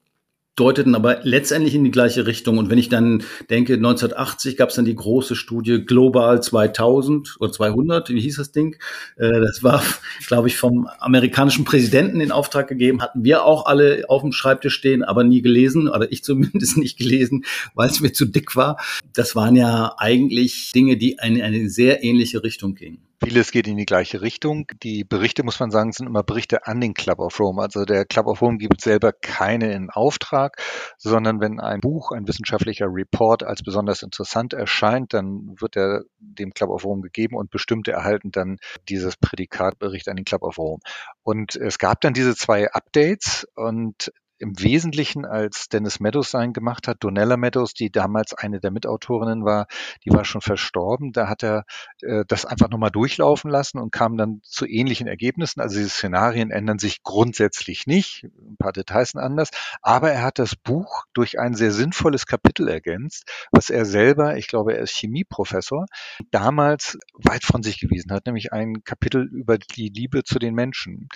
deuteten 0.56 0.96
aber 0.96 1.20
letztendlich 1.24 1.76
in 1.76 1.84
die 1.84 1.92
gleiche 1.92 2.26
Richtung. 2.26 2.58
Und 2.58 2.70
wenn 2.70 2.78
ich 2.78 2.90
dann 2.90 3.24
denke, 3.50 3.74
1980 3.74 4.56
gab 4.56 4.70
es 4.70 4.76
dann 4.76 4.86
die 4.86 4.96
große 4.96 5.36
Studie 5.36 5.84
Global 5.86 6.42
2000 6.42 7.36
oder 7.40 7.52
200, 7.52 8.10
wie 8.10 8.22
hieß 8.22 8.38
das 8.38 8.52
Ding? 8.52 8.78
Äh, 9.18 9.42
das 9.42 9.64
war, 9.64 9.84
glaube 10.28 10.48
ich, 10.48 10.58
vom 10.58 10.88
amerikanischen 11.00 11.66
Präsidenten 11.66 12.22
in 12.22 12.32
Auftrag 12.32 12.68
gegeben. 12.68 13.02
Hatten 13.02 13.24
wir 13.24 13.44
auch 13.44 13.66
alle 13.66 14.06
auf 14.08 14.22
dem 14.22 14.32
Schreibtisch 14.32 14.76
stehen, 14.76 15.04
aber 15.04 15.24
nie 15.24 15.42
gelesen, 15.42 15.90
oder 15.90 16.12
ich 16.12 16.24
zumindest 16.26 16.78
nicht 16.78 16.98
gelesen, 16.98 17.46
weil 17.74 17.90
es 17.90 18.00
mir 18.00 18.14
zu 18.14 18.26
dick 18.26 18.56
war. 18.56 18.78
Das 19.14 19.36
waren 19.36 19.56
ja 19.56 19.96
eigentlich 19.98 20.72
Dinge, 20.74 20.98
die 20.98 21.18
in 21.22 21.42
eine 21.42 21.70
sehr 21.70 22.04
ähnliche 22.04 22.44
Richtung 22.44 22.76
gingen. 22.76 23.00
Vieles 23.26 23.52
geht 23.52 23.66
in 23.66 23.78
die 23.78 23.88
gleiche 23.88 24.22
Richtung. 24.22 24.68
Die 24.84 25.04
Berichte, 25.04 25.42
muss 25.44 25.60
man 25.60 25.72
sagen, 25.72 25.92
sind 25.92 26.06
immer 26.06 26.22
Berichte 26.22 26.68
an 26.68 26.80
den 26.80 26.94
Club 26.94 27.18
of 27.18 27.40
Rome. 27.40 27.60
Also 27.60 27.84
der 27.84 28.06
Club 28.06 28.28
of 28.28 28.40
Rome 28.40 28.60
gibt 28.60 28.82
selber 28.82 29.14
keine 29.14 29.74
in 29.74 29.90
Auftrag, 29.90 30.62
sondern 31.00 31.40
wenn 31.42 31.60
ein 31.60 31.80
Buch, 31.80 32.12
ein 32.12 32.28
wissenschaftlicher 32.28 32.86
Report 32.88 33.42
als 33.42 33.64
besonders 33.64 34.04
interessant 34.04 34.54
erscheint, 34.54 35.16
dann 35.16 35.56
wird 35.60 35.76
er 35.76 36.04
dem 36.20 36.54
Club 36.54 36.70
of 36.70 36.86
Rome 36.86 37.02
gegeben 37.02 37.36
und 37.36 37.50
bestimmte 37.50 37.94
erhalten 37.94 38.30
dann 38.30 38.58
dieses 38.90 39.18
Prädikatbericht 39.18 40.08
an 40.08 40.18
den 40.18 40.26
Club 40.26 40.44
of 40.44 40.60
Rome. 40.60 40.82
Und 41.24 41.56
es 41.56 41.80
gab 41.80 42.02
dann 42.02 42.14
diese 42.14 42.36
zwei 42.36 42.72
Updates 42.72 43.48
und 43.56 44.12
im 44.38 44.60
Wesentlichen, 44.60 45.26
als 45.26 45.70
Dennis 45.70 46.00
Meadows 46.00 46.32
sein 46.32 46.54
gemacht 46.54 46.88
hat, 46.88 46.98
Donella 47.00 47.38
Meadows, 47.38 47.74
die 47.74 47.92
damals 47.92 48.34
eine 48.34 48.60
der 48.60 48.72
Mitautorinnen 48.72 49.46
war, 49.46 49.68
die 50.04 50.12
war 50.12 50.26
schon 50.26 50.42
verstorben. 50.42 51.12
Da 51.12 51.30
hat 51.30 51.44
er 51.44 51.66
äh, 52.02 52.26
das 52.28 52.46
einfach 52.46 52.70
nochmal 52.70 52.92
durchlaufen 52.92 53.50
lassen 53.50 53.80
und 53.80 53.92
kam 53.92 54.18
dann 54.18 54.42
zu 54.44 54.66
ähnlichen 54.66 55.08
Ergebnissen. 55.08 55.62
Also 55.62 55.78
diese 55.78 55.90
Szenarien 55.90 56.52
ändern 56.52 56.80
sich 56.80 57.04
grundsätzlich 57.04 57.88
nicht, 57.88 58.24
ein 58.24 58.58
paar 58.58 58.74
Details 58.74 59.12
sind 59.12 59.22
anders, 59.22 59.50
aber 59.82 60.12
er 60.12 60.24
hat 60.24 60.40
das 60.40 60.56
Buch 60.56 61.04
durch 61.14 61.40
ein 61.40 61.56
sehr 61.56 61.72
sinnvolles 61.72 62.26
Kapitel 62.26 62.68
ergänzt, 62.68 63.32
was 63.52 63.70
er 63.70 63.86
selber, 63.86 64.38
ich 64.38 64.48
glaube, 64.48 64.76
er 64.76 64.84
ist 64.84 64.96
Chemieprofessor, 64.96 65.86
damals 66.32 66.98
weit 67.14 67.44
von 67.44 67.64
sich 67.64 67.80
gewiesen 67.80 68.12
hat, 68.12 68.26
nämlich 68.26 68.52
ein 68.52 68.84
Kapitel 68.84 69.24
über 69.24 69.58
die 69.58 69.90
Liebe 69.90 70.24
zu 70.24 70.40
den 70.40 70.54
Menschen. 70.54 71.08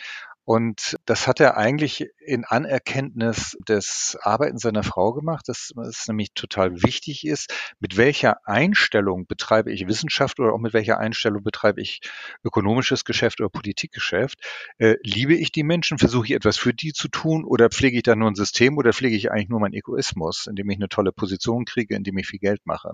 Und 0.50 0.98
das 1.06 1.28
hat 1.28 1.40
er 1.40 1.58
eigentlich 1.58 2.08
in 2.18 2.44
Anerkenntnis 2.44 3.56
des 3.68 4.18
Arbeitens 4.20 4.64
seiner 4.64 4.82
Frau 4.82 5.14
gemacht, 5.14 5.48
dass 5.48 5.72
es 5.88 6.08
nämlich 6.08 6.34
total 6.34 6.82
wichtig 6.82 7.24
ist, 7.28 7.54
mit 7.80 7.98
welcher 7.98 8.48
Einstellung 8.48 9.28
betreibe 9.28 9.72
ich 9.72 9.88
Wissenschaft 9.88 10.40
oder 10.40 10.54
auch 10.54 10.58
mit 10.58 10.74
welcher 10.74 10.98
Einstellung 10.98 11.44
betreibe 11.44 11.82
ich 11.82 12.02
ökonomisches 12.44 13.06
Geschäft 13.06 13.42
oder 13.42 13.50
Politikgeschäft. 13.50 14.40
Äh, 14.80 14.96
liebe 15.04 15.36
ich 15.36 15.52
die 15.52 15.62
Menschen, 15.62 16.00
versuche 16.00 16.26
ich 16.26 16.32
etwas 16.32 16.58
für 16.58 16.74
die 16.74 16.94
zu 16.94 17.10
tun 17.10 17.46
oder 17.46 17.70
pflege 17.70 17.98
ich 17.98 18.04
da 18.04 18.16
nur 18.16 18.32
ein 18.32 18.36
System 18.36 18.80
oder 18.80 18.92
pflege 18.92 19.16
ich 19.16 19.32
eigentlich 19.32 19.50
nur 19.50 19.60
meinen 19.60 19.76
Egoismus, 19.76 20.48
indem 20.48 20.72
ich 20.72 20.78
eine 20.78 20.90
tolle 20.90 21.12
Position 21.12 21.66
kriege, 21.66 21.96
indem 21.96 22.18
ich 22.18 22.26
viel 22.26 22.40
Geld 22.40 22.62
mache. 22.66 22.94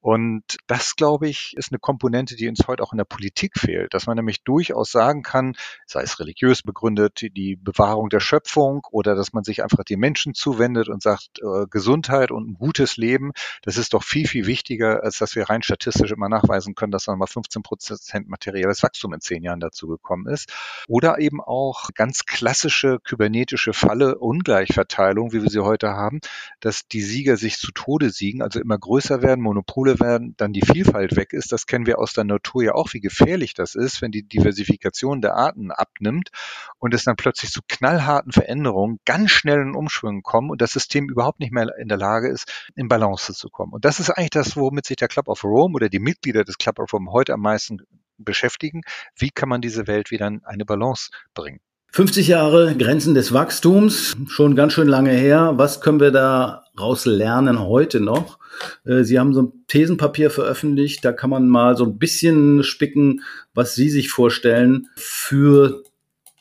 Und 0.00 0.56
das, 0.66 0.96
glaube 0.96 1.28
ich, 1.28 1.54
ist 1.56 1.72
eine 1.72 1.78
Komponente, 1.78 2.34
die 2.34 2.48
uns 2.48 2.66
heute 2.66 2.82
auch 2.82 2.92
in 2.92 2.98
der 2.98 3.04
Politik 3.04 3.58
fehlt, 3.58 3.92
dass 3.92 4.06
man 4.06 4.16
nämlich 4.16 4.42
durchaus 4.44 4.90
sagen 4.90 5.22
kann, 5.22 5.54
sei 5.86 6.02
es 6.02 6.18
religiös 6.18 6.62
begründet, 6.62 7.20
die 7.36 7.56
Bewahrung 7.56 8.08
der 8.08 8.20
Schöpfung 8.20 8.86
oder 8.90 9.14
dass 9.14 9.34
man 9.34 9.44
sich 9.44 9.62
einfach 9.62 9.84
den 9.84 10.00
Menschen 10.00 10.32
zuwendet 10.32 10.88
und 10.88 11.02
sagt, 11.02 11.40
äh, 11.42 11.66
Gesundheit 11.70 12.30
und 12.30 12.48
ein 12.48 12.54
gutes 12.54 12.96
Leben, 12.96 13.32
das 13.62 13.76
ist 13.76 13.92
doch 13.92 14.02
viel, 14.02 14.26
viel 14.26 14.46
wichtiger, 14.46 15.02
als 15.04 15.18
dass 15.18 15.36
wir 15.36 15.50
rein 15.50 15.62
statistisch 15.62 16.12
immer 16.12 16.30
nachweisen 16.30 16.74
können, 16.74 16.92
dass 16.92 17.06
nochmal 17.06 17.28
15 17.28 17.62
Prozent 17.62 18.28
materielles 18.28 18.82
Wachstum 18.82 19.12
in 19.12 19.20
zehn 19.20 19.42
Jahren 19.42 19.60
dazu 19.60 19.86
gekommen 19.86 20.26
ist. 20.32 20.50
Oder 20.88 21.18
eben 21.18 21.42
auch 21.42 21.90
ganz 21.94 22.24
klassische 22.24 23.00
kybernetische 23.04 23.74
Falle 23.74 24.18
Ungleichverteilung, 24.18 25.32
wie 25.32 25.42
wir 25.42 25.50
sie 25.50 25.60
heute 25.60 25.90
haben, 25.90 26.20
dass 26.60 26.86
die 26.88 27.02
Sieger 27.02 27.36
sich 27.36 27.58
zu 27.58 27.70
Tode 27.72 28.10
siegen, 28.10 28.42
also 28.42 28.60
immer 28.60 28.78
größer 28.78 29.22
werden, 29.22 29.42
Monopole 29.42 29.89
werden, 29.98 30.34
dann 30.36 30.52
die 30.52 30.60
Vielfalt 30.60 31.16
weg 31.16 31.32
ist. 31.32 31.50
Das 31.50 31.66
kennen 31.66 31.86
wir 31.86 31.98
aus 31.98 32.12
der 32.12 32.24
Natur 32.24 32.62
ja 32.62 32.72
auch, 32.74 32.92
wie 32.92 33.00
gefährlich 33.00 33.54
das 33.54 33.74
ist, 33.74 34.02
wenn 34.02 34.12
die 34.12 34.22
Diversifikation 34.22 35.20
der 35.20 35.34
Arten 35.34 35.70
abnimmt 35.70 36.30
und 36.78 36.94
es 36.94 37.04
dann 37.04 37.16
plötzlich 37.16 37.50
zu 37.50 37.60
knallharten 37.66 38.30
Veränderungen, 38.30 38.98
ganz 39.04 39.30
schnellen 39.30 39.74
Umschwüngen 39.74 40.22
kommen 40.22 40.50
und 40.50 40.60
das 40.60 40.72
System 40.72 41.08
überhaupt 41.08 41.40
nicht 41.40 41.52
mehr 41.52 41.66
in 41.78 41.88
der 41.88 41.98
Lage 41.98 42.28
ist, 42.28 42.70
in 42.76 42.88
Balance 42.88 43.32
zu 43.34 43.48
kommen. 43.48 43.72
Und 43.72 43.84
das 43.84 43.98
ist 43.98 44.10
eigentlich 44.10 44.30
das, 44.30 44.56
womit 44.56 44.86
sich 44.86 44.96
der 44.96 45.08
Club 45.08 45.28
of 45.28 45.42
Rome 45.42 45.74
oder 45.74 45.88
die 45.88 45.98
Mitglieder 45.98 46.44
des 46.44 46.58
Club 46.58 46.78
of 46.78 46.92
Rome 46.92 47.10
heute 47.10 47.32
am 47.32 47.40
meisten 47.40 47.78
beschäftigen. 48.18 48.82
Wie 49.16 49.30
kann 49.30 49.48
man 49.48 49.60
diese 49.60 49.86
Welt 49.86 50.10
wieder 50.10 50.26
in 50.26 50.44
eine 50.44 50.64
Balance 50.64 51.10
bringen? 51.34 51.60
50 51.92 52.28
Jahre 52.28 52.76
Grenzen 52.76 53.14
des 53.14 53.32
Wachstums, 53.32 54.16
schon 54.28 54.54
ganz 54.54 54.74
schön 54.74 54.86
lange 54.86 55.10
her. 55.10 55.54
Was 55.56 55.80
können 55.80 55.98
wir 55.98 56.12
daraus 56.12 57.04
lernen 57.04 57.58
heute 57.58 57.98
noch? 57.98 58.38
Äh, 58.84 59.02
Sie 59.02 59.18
haben 59.18 59.34
so 59.34 59.42
ein 59.42 59.52
Thesenpapier 59.66 60.30
veröffentlicht, 60.30 61.04
da 61.04 61.12
kann 61.12 61.30
man 61.30 61.48
mal 61.48 61.76
so 61.76 61.84
ein 61.84 61.98
bisschen 61.98 62.62
spicken, 62.62 63.22
was 63.54 63.74
Sie 63.74 63.90
sich 63.90 64.08
vorstellen 64.08 64.86
für 64.94 65.82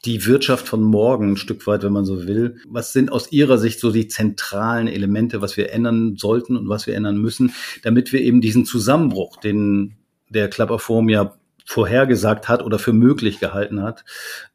die 0.06 0.28
Wirtschaft 0.28 0.68
von 0.68 0.84
morgen 0.84 1.32
ein 1.32 1.38
Stück 1.38 1.66
weit, 1.66 1.84
wenn 1.84 1.94
man 1.94 2.06
so 2.06 2.28
will. 2.28 2.58
Was 2.68 2.94
sind 2.94 3.12
aus 3.12 3.32
Ihrer 3.32 3.58
Sicht 3.58 3.80
so 3.80 3.92
die 3.92 4.08
zentralen 4.08 4.88
Elemente, 4.88 5.42
was 5.42 5.58
wir 5.58 5.72
ändern 5.72 6.16
sollten 6.16 6.58
und 6.58 6.70
was 6.70 6.86
wir 6.86 6.96
ändern 6.96 7.18
müssen, 7.18 7.54
damit 7.82 8.14
wir 8.14 8.22
eben 8.22 8.40
diesen 8.40 8.66
Zusammenbruch, 8.66 9.38
den 9.38 9.96
der 10.30 10.48
Klapperform 10.48 11.10
ja 11.10 11.34
vorhergesagt 11.70 12.50
hat 12.50 12.64
oder 12.64 12.80
für 12.80 12.94
möglich 12.94 13.40
gehalten 13.40 13.84
hat, 13.84 14.04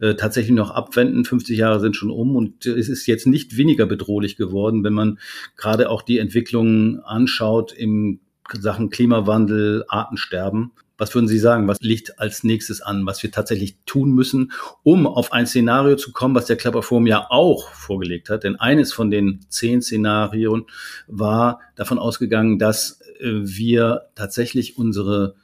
äh, 0.00 0.16
tatsächlich 0.16 0.56
noch 0.56 0.72
abwenden. 0.72 1.24
50 1.24 1.56
Jahre 1.56 1.78
sind 1.78 1.94
schon 1.94 2.10
um 2.10 2.34
und 2.34 2.66
es 2.66 2.88
ist 2.88 3.06
jetzt 3.06 3.28
nicht 3.28 3.56
weniger 3.56 3.86
bedrohlich 3.86 4.34
geworden, 4.34 4.82
wenn 4.82 4.94
man 4.94 5.20
gerade 5.56 5.90
auch 5.90 6.02
die 6.02 6.18
Entwicklungen 6.18 6.98
anschaut 6.98 7.72
im 7.72 8.18
Sachen 8.52 8.90
Klimawandel, 8.90 9.84
Artensterben. 9.86 10.72
Was 10.98 11.14
würden 11.14 11.28
Sie 11.28 11.38
sagen? 11.38 11.68
Was 11.68 11.78
liegt 11.80 12.18
als 12.18 12.42
nächstes 12.42 12.82
an, 12.82 13.06
was 13.06 13.22
wir 13.22 13.30
tatsächlich 13.30 13.76
tun 13.86 14.10
müssen, 14.10 14.50
um 14.82 15.06
auf 15.06 15.32
ein 15.32 15.46
Szenario 15.46 15.94
zu 15.94 16.10
kommen, 16.10 16.34
was 16.34 16.46
der 16.46 16.56
Klapperform 16.56 17.06
ja 17.06 17.28
auch 17.30 17.70
vorgelegt 17.74 18.28
hat? 18.28 18.42
Denn 18.42 18.56
eines 18.56 18.92
von 18.92 19.12
den 19.12 19.46
zehn 19.48 19.82
Szenarien 19.82 20.64
war 21.06 21.60
davon 21.76 22.00
ausgegangen, 22.00 22.58
dass 22.58 23.00
äh, 23.20 23.30
wir 23.44 24.06
tatsächlich 24.16 24.76
unsere 24.76 25.36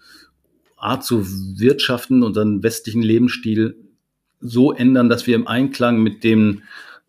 Art 0.80 1.04
zu 1.04 1.26
wirtschaften, 1.58 2.22
unseren 2.22 2.62
westlichen 2.62 3.02
Lebensstil 3.02 3.76
so 4.40 4.72
ändern, 4.72 5.08
dass 5.08 5.26
wir 5.26 5.34
im 5.34 5.46
Einklang 5.46 6.02
mit 6.02 6.24
den 6.24 6.62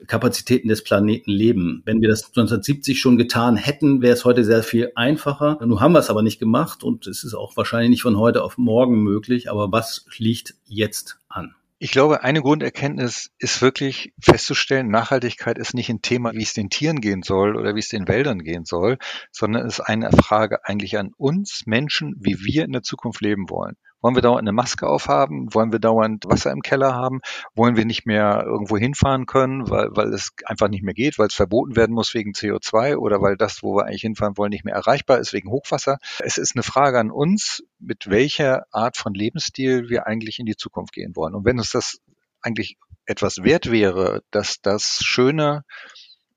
Kapazitäten 0.08 0.68
des 0.68 0.84
Planeten 0.84 1.32
leben. 1.32 1.84
Wenn 1.86 2.02
wir 2.02 2.10
das 2.10 2.26
1970 2.26 3.00
schon 3.00 3.18
getan 3.18 3.56
hätten, 3.56 4.02
wäre 4.02 4.14
es 4.14 4.26
heute 4.26 4.44
sehr 4.44 4.64
viel 4.64 4.92
einfacher. 4.96 5.60
Nun 5.62 5.80
haben 5.80 5.94
wir 5.94 6.00
es 6.00 6.10
aber 6.10 6.24
nicht 6.24 6.40
gemacht 6.40 6.84
und 6.84 7.08
es 7.08 7.24
ist 7.24 7.34
auch 7.34 7.56
wahrscheinlich 7.56 7.92
nicht 7.92 8.02
von 8.02 8.18
heute 8.18 8.44
auf 8.44 8.58
morgen 8.58 9.04
möglich. 9.04 9.50
Aber 9.50 9.72
was 9.72 10.06
liegt 10.18 10.56
jetzt 10.66 11.20
an? 11.30 11.56
Ich 11.84 11.90
glaube, 11.90 12.22
eine 12.22 12.42
Grunderkenntnis 12.42 13.32
ist 13.40 13.64
wirklich 13.64 14.14
festzustellen, 14.22 14.90
Nachhaltigkeit 14.90 15.58
ist 15.58 15.74
nicht 15.74 15.90
ein 15.90 16.04
Thema, 16.04 16.32
wie 16.34 16.44
es 16.44 16.54
den 16.54 16.70
Tieren 16.70 17.02
gehen 17.02 17.24
soll 17.24 17.58
oder 17.58 17.74
wie 17.74 17.80
es 17.80 17.90
den 17.90 18.08
Wäldern 18.08 18.44
gehen 18.44 18.66
soll, 18.66 19.00
sondern 19.32 19.66
es 19.66 19.80
ist 19.80 19.86
eine 19.86 20.12
Frage 20.12 20.64
eigentlich 20.64 21.00
an 21.00 21.10
uns 21.18 21.64
Menschen, 21.66 22.14
wie 22.20 22.38
wir 22.38 22.66
in 22.66 22.72
der 22.74 22.84
Zukunft 22.84 23.22
leben 23.22 23.50
wollen. 23.50 23.78
Wollen 24.02 24.16
wir 24.16 24.22
dauernd 24.22 24.42
eine 24.42 24.52
Maske 24.52 24.88
aufhaben? 24.88 25.54
Wollen 25.54 25.72
wir 25.72 25.80
dauernd 25.80 26.26
Wasser 26.26 26.52
im 26.52 26.62
Keller 26.62 26.94
haben? 26.94 27.22
Wollen 27.54 27.76
wir 27.76 27.86
nicht 27.86 28.06
mehr 28.06 28.44
irgendwo 28.46 28.78
hinfahren 28.78 29.26
können, 29.26 29.70
weil, 29.70 29.90
weil 29.92 30.14
es 30.14 30.32
einfach 30.46 30.70
nicht 30.70 30.84
mehr 30.84 30.94
geht, 30.94 31.20
weil 31.20 31.28
es 31.28 31.36
verboten 31.36 31.76
werden 31.76 31.94
muss 31.94 32.14
wegen 32.14 32.32
CO2 32.32 32.98
oder 32.98 33.22
weil 33.22 33.38
das, 33.38 33.62
wo 33.62 33.76
wir 33.76 33.86
eigentlich 33.86 34.02
hinfahren 34.02 34.38
wollen, 34.38 34.50
nicht 34.50 34.66
mehr 34.66 34.76
erreichbar 34.76 35.20
ist 35.20 35.34
wegen 35.34 35.50
Hochwasser? 35.50 35.98
Es 36.20 36.38
ist 36.38 36.56
eine 36.56 36.64
Frage 36.64 37.00
an 37.00 37.12
uns, 37.12 37.64
mit 37.80 38.10
welcher 38.10 38.66
Art 38.72 38.98
von 38.98 39.14
Lebensstil 39.14 39.90
wir 39.90 40.08
eigentlich 40.08 40.40
in 40.40 40.46
die 40.46 40.56
Zukunft 40.56 40.94
gehen 40.94 41.16
wollen. 41.16 41.36
Und 41.36 41.46
wenn 41.46 41.60
uns 41.60 41.72
das 41.72 42.00
eigentlich 42.42 42.78
etwas 43.06 43.44
wert 43.44 43.72
wäre, 43.72 44.24
dass 44.32 44.62
das 44.62 45.00
Schöne 45.04 45.64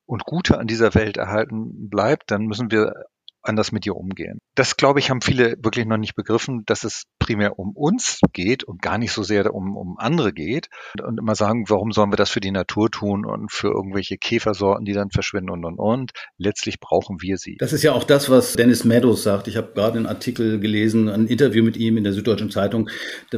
und 0.06 0.24
Gute 0.24 0.58
an 0.58 0.66
dieser 0.66 0.94
Welt 0.94 1.16
erhalten 1.16 1.88
bleibt, 1.88 2.30
dann 2.30 2.46
müssen 2.46 2.70
wir 2.70 3.06
anders 3.44 3.72
mit 3.72 3.86
ihr 3.86 3.96
umgehen. 3.96 4.40
Das, 4.54 4.76
glaube 4.76 4.98
ich, 4.98 5.10
haben 5.10 5.20
viele 5.20 5.56
wirklich 5.62 5.86
noch 5.86 5.96
nicht 5.96 6.14
begriffen, 6.14 6.62
dass 6.66 6.84
es 6.84 7.04
primär 7.18 7.58
um 7.58 7.72
uns 7.76 8.20
geht 8.32 8.64
und 8.64 8.82
gar 8.82 8.98
nicht 8.98 9.12
so 9.12 9.22
sehr 9.22 9.54
um, 9.54 9.76
um 9.76 9.96
andere 9.98 10.32
geht. 10.32 10.68
Und 11.02 11.18
immer 11.18 11.34
sagen, 11.34 11.64
warum 11.68 11.92
sollen 11.92 12.12
wir 12.12 12.16
das 12.16 12.30
für 12.30 12.40
die 12.40 12.50
Natur 12.50 12.90
tun 12.90 13.24
und 13.24 13.52
für 13.52 13.68
irgendwelche 13.68 14.16
Käfersorten, 14.16 14.84
die 14.84 14.92
dann 14.92 15.10
verschwinden 15.10 15.50
und 15.50 15.64
und 15.64 15.78
und. 15.78 16.12
Letztlich 16.38 16.80
brauchen 16.80 17.20
wir 17.20 17.36
sie. 17.36 17.56
Das 17.58 17.72
ist 17.72 17.82
ja 17.82 17.92
auch 17.92 18.04
das, 18.04 18.30
was 18.30 18.54
Dennis 18.54 18.84
Meadows 18.84 19.22
sagt. 19.22 19.48
Ich 19.48 19.56
habe 19.56 19.72
gerade 19.74 19.98
einen 19.98 20.06
Artikel 20.06 20.60
gelesen, 20.60 21.08
ein 21.08 21.26
Interview 21.26 21.62
mit 21.62 21.76
ihm 21.76 21.96
in 21.96 22.04
der 22.04 22.12
Süddeutschen 22.12 22.50
Zeitung, 22.50 22.90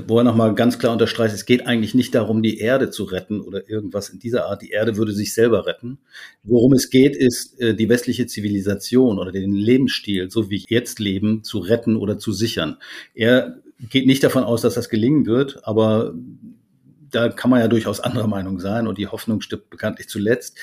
wo 0.06 0.18
er 0.18 0.24
nochmal 0.24 0.54
ganz 0.54 0.78
klar 0.78 0.92
unterstreicht, 0.92 1.34
es 1.34 1.46
geht 1.46 1.66
eigentlich 1.66 1.94
nicht 1.94 2.14
darum, 2.14 2.42
die 2.42 2.58
Erde 2.58 2.90
zu 2.90 3.04
retten 3.04 3.40
oder 3.40 3.68
irgendwas 3.68 4.08
in 4.08 4.18
dieser 4.18 4.46
Art. 4.46 4.62
Die 4.62 4.70
Erde 4.70 4.96
würde 4.96 5.12
sich 5.12 5.34
selber 5.34 5.66
retten. 5.66 5.98
Worum 6.42 6.72
es 6.72 6.90
geht, 6.90 7.16
ist 7.16 7.60
äh, 7.60 7.74
die 7.74 7.88
westliche 7.88 8.26
Zivilisation 8.26 9.18
oder 9.18 9.32
den 9.32 9.52
Lebensstil, 9.96 10.30
so 10.30 10.50
wie 10.50 10.56
ich 10.56 10.66
jetzt 10.68 10.98
leben, 10.98 11.42
zu 11.42 11.58
retten 11.58 11.96
oder 11.96 12.18
zu 12.18 12.32
sichern. 12.32 12.76
Er 13.14 13.58
geht 13.78 14.06
nicht 14.06 14.22
davon 14.22 14.44
aus, 14.44 14.62
dass 14.62 14.74
das 14.74 14.88
gelingen 14.88 15.26
wird, 15.26 15.66
aber 15.66 16.14
da 17.10 17.28
kann 17.28 17.50
man 17.50 17.60
ja 17.60 17.68
durchaus 17.68 18.00
anderer 18.00 18.26
Meinung 18.26 18.58
sein 18.58 18.88
und 18.88 18.98
die 18.98 19.06
Hoffnung 19.06 19.40
stirbt 19.40 19.70
bekanntlich 19.70 20.08
zuletzt. 20.08 20.58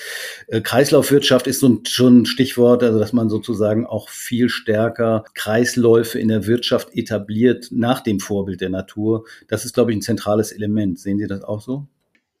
Äh, 0.46 0.60
Kreislaufwirtschaft 0.60 1.46
ist 1.46 1.64
schon 1.88 2.22
ein 2.22 2.26
Stichwort, 2.26 2.82
also 2.82 2.98
dass 2.98 3.12
man 3.12 3.30
sozusagen 3.30 3.86
auch 3.86 4.10
viel 4.10 4.48
stärker 4.50 5.24
Kreisläufe 5.34 6.18
in 6.18 6.28
der 6.28 6.46
Wirtschaft 6.46 6.94
etabliert 6.94 7.68
nach 7.70 8.00
dem 8.00 8.20
Vorbild 8.20 8.60
der 8.60 8.68
Natur. 8.68 9.24
Das 9.48 9.64
ist, 9.64 9.74
glaube 9.74 9.92
ich, 9.92 9.98
ein 9.98 10.02
zentrales 10.02 10.52
Element. 10.52 11.00
Sehen 11.00 11.18
Sie 11.18 11.26
das 11.26 11.42
auch 11.42 11.62
so? 11.62 11.86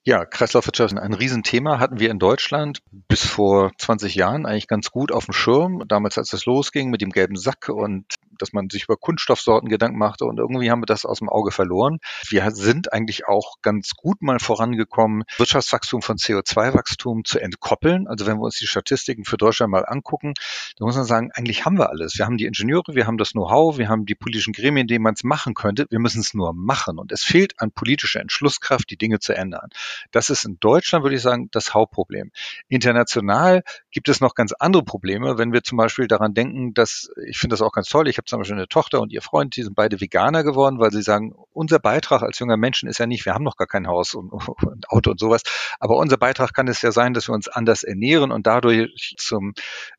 Ja, 0.06 0.26
Kreislaufwirtschaft 0.26 0.92
ist 0.92 0.98
ein 0.98 1.14
Riesenthema, 1.14 1.78
hatten 1.78 1.98
wir 1.98 2.10
in 2.10 2.18
Deutschland 2.18 2.80
bis 3.08 3.24
vor 3.24 3.72
20 3.78 4.14
Jahren 4.14 4.44
eigentlich 4.44 4.68
ganz 4.68 4.90
gut 4.90 5.10
auf 5.10 5.24
dem 5.24 5.32
Schirm. 5.32 5.82
Damals, 5.88 6.18
als 6.18 6.34
es 6.34 6.44
losging 6.44 6.90
mit 6.90 7.00
dem 7.00 7.08
gelben 7.08 7.36
Sack 7.36 7.70
und 7.70 8.04
dass 8.38 8.52
man 8.52 8.70
sich 8.70 8.84
über 8.84 8.96
Kunststoffsorten 8.96 9.68
Gedanken 9.68 9.98
machte 9.98 10.24
und 10.24 10.38
irgendwie 10.38 10.70
haben 10.70 10.82
wir 10.82 10.86
das 10.86 11.04
aus 11.04 11.18
dem 11.18 11.28
Auge 11.28 11.50
verloren. 11.50 11.98
Wir 12.28 12.50
sind 12.52 12.92
eigentlich 12.92 13.26
auch 13.26 13.56
ganz 13.62 13.90
gut 13.90 14.22
mal 14.22 14.38
vorangekommen, 14.38 15.24
Wirtschaftswachstum 15.36 16.02
von 16.02 16.16
CO2-Wachstum 16.16 17.24
zu 17.24 17.38
entkoppeln. 17.38 18.06
Also 18.06 18.26
wenn 18.26 18.36
wir 18.36 18.44
uns 18.44 18.58
die 18.58 18.66
Statistiken 18.66 19.24
für 19.24 19.36
Deutschland 19.36 19.70
mal 19.70 19.84
angucken, 19.86 20.34
dann 20.78 20.86
muss 20.86 20.96
man 20.96 21.04
sagen, 21.04 21.30
eigentlich 21.34 21.64
haben 21.64 21.78
wir 21.78 21.90
alles. 21.90 22.18
Wir 22.18 22.26
haben 22.26 22.36
die 22.36 22.46
Ingenieure, 22.46 22.94
wir 22.94 23.06
haben 23.06 23.18
das 23.18 23.32
Know-how, 23.32 23.78
wir 23.78 23.88
haben 23.88 24.06
die 24.06 24.14
politischen 24.14 24.52
Gremien, 24.52 24.82
in 24.84 24.88
denen 24.88 25.02
man 25.02 25.14
es 25.14 25.24
machen 25.24 25.54
könnte. 25.54 25.86
Wir 25.90 25.98
müssen 25.98 26.20
es 26.20 26.34
nur 26.34 26.52
machen. 26.52 26.98
Und 26.98 27.12
es 27.12 27.22
fehlt 27.22 27.60
an 27.60 27.70
politischer 27.70 28.20
Entschlusskraft, 28.20 28.90
die 28.90 28.96
Dinge 28.96 29.18
zu 29.18 29.34
ändern. 29.34 29.70
Das 30.12 30.30
ist 30.30 30.44
in 30.44 30.58
Deutschland, 30.60 31.04
würde 31.04 31.16
ich 31.16 31.22
sagen, 31.22 31.48
das 31.52 31.74
Hauptproblem. 31.74 32.30
International 32.68 33.62
gibt 33.90 34.08
es 34.08 34.20
noch 34.20 34.34
ganz 34.34 34.52
andere 34.52 34.82
Probleme, 34.82 35.38
wenn 35.38 35.52
wir 35.52 35.62
zum 35.62 35.78
Beispiel 35.78 36.06
daran 36.06 36.34
denken, 36.34 36.74
dass, 36.74 37.10
ich 37.26 37.38
finde 37.38 37.54
das 37.54 37.62
auch 37.62 37.72
ganz 37.72 37.88
toll, 37.88 38.08
ich 38.08 38.18
habe 38.18 38.23
zum 38.26 38.38
Beispiel 38.38 38.56
eine 38.56 38.68
Tochter 38.68 39.00
und 39.00 39.12
ihr 39.12 39.22
Freund, 39.22 39.56
die 39.56 39.62
sind 39.62 39.74
beide 39.74 40.00
Veganer 40.00 40.44
geworden, 40.44 40.78
weil 40.78 40.90
sie 40.90 41.02
sagen, 41.02 41.34
unser 41.52 41.78
Beitrag 41.78 42.22
als 42.22 42.38
junger 42.38 42.56
Menschen 42.56 42.88
ist 42.88 42.98
ja 42.98 43.06
nicht, 43.06 43.24
wir 43.24 43.34
haben 43.34 43.44
noch 43.44 43.56
gar 43.56 43.66
kein 43.66 43.86
Haus 43.86 44.14
und, 44.14 44.30
und 44.62 44.88
Auto 44.90 45.10
und 45.10 45.20
sowas, 45.20 45.42
aber 45.78 45.96
unser 45.96 46.16
Beitrag 46.16 46.54
kann 46.54 46.68
es 46.68 46.82
ja 46.82 46.92
sein, 46.92 47.14
dass 47.14 47.28
wir 47.28 47.34
uns 47.34 47.48
anders 47.48 47.82
ernähren 47.82 48.32
und 48.32 48.46
dadurch 48.46 49.14
zum 49.18 49.54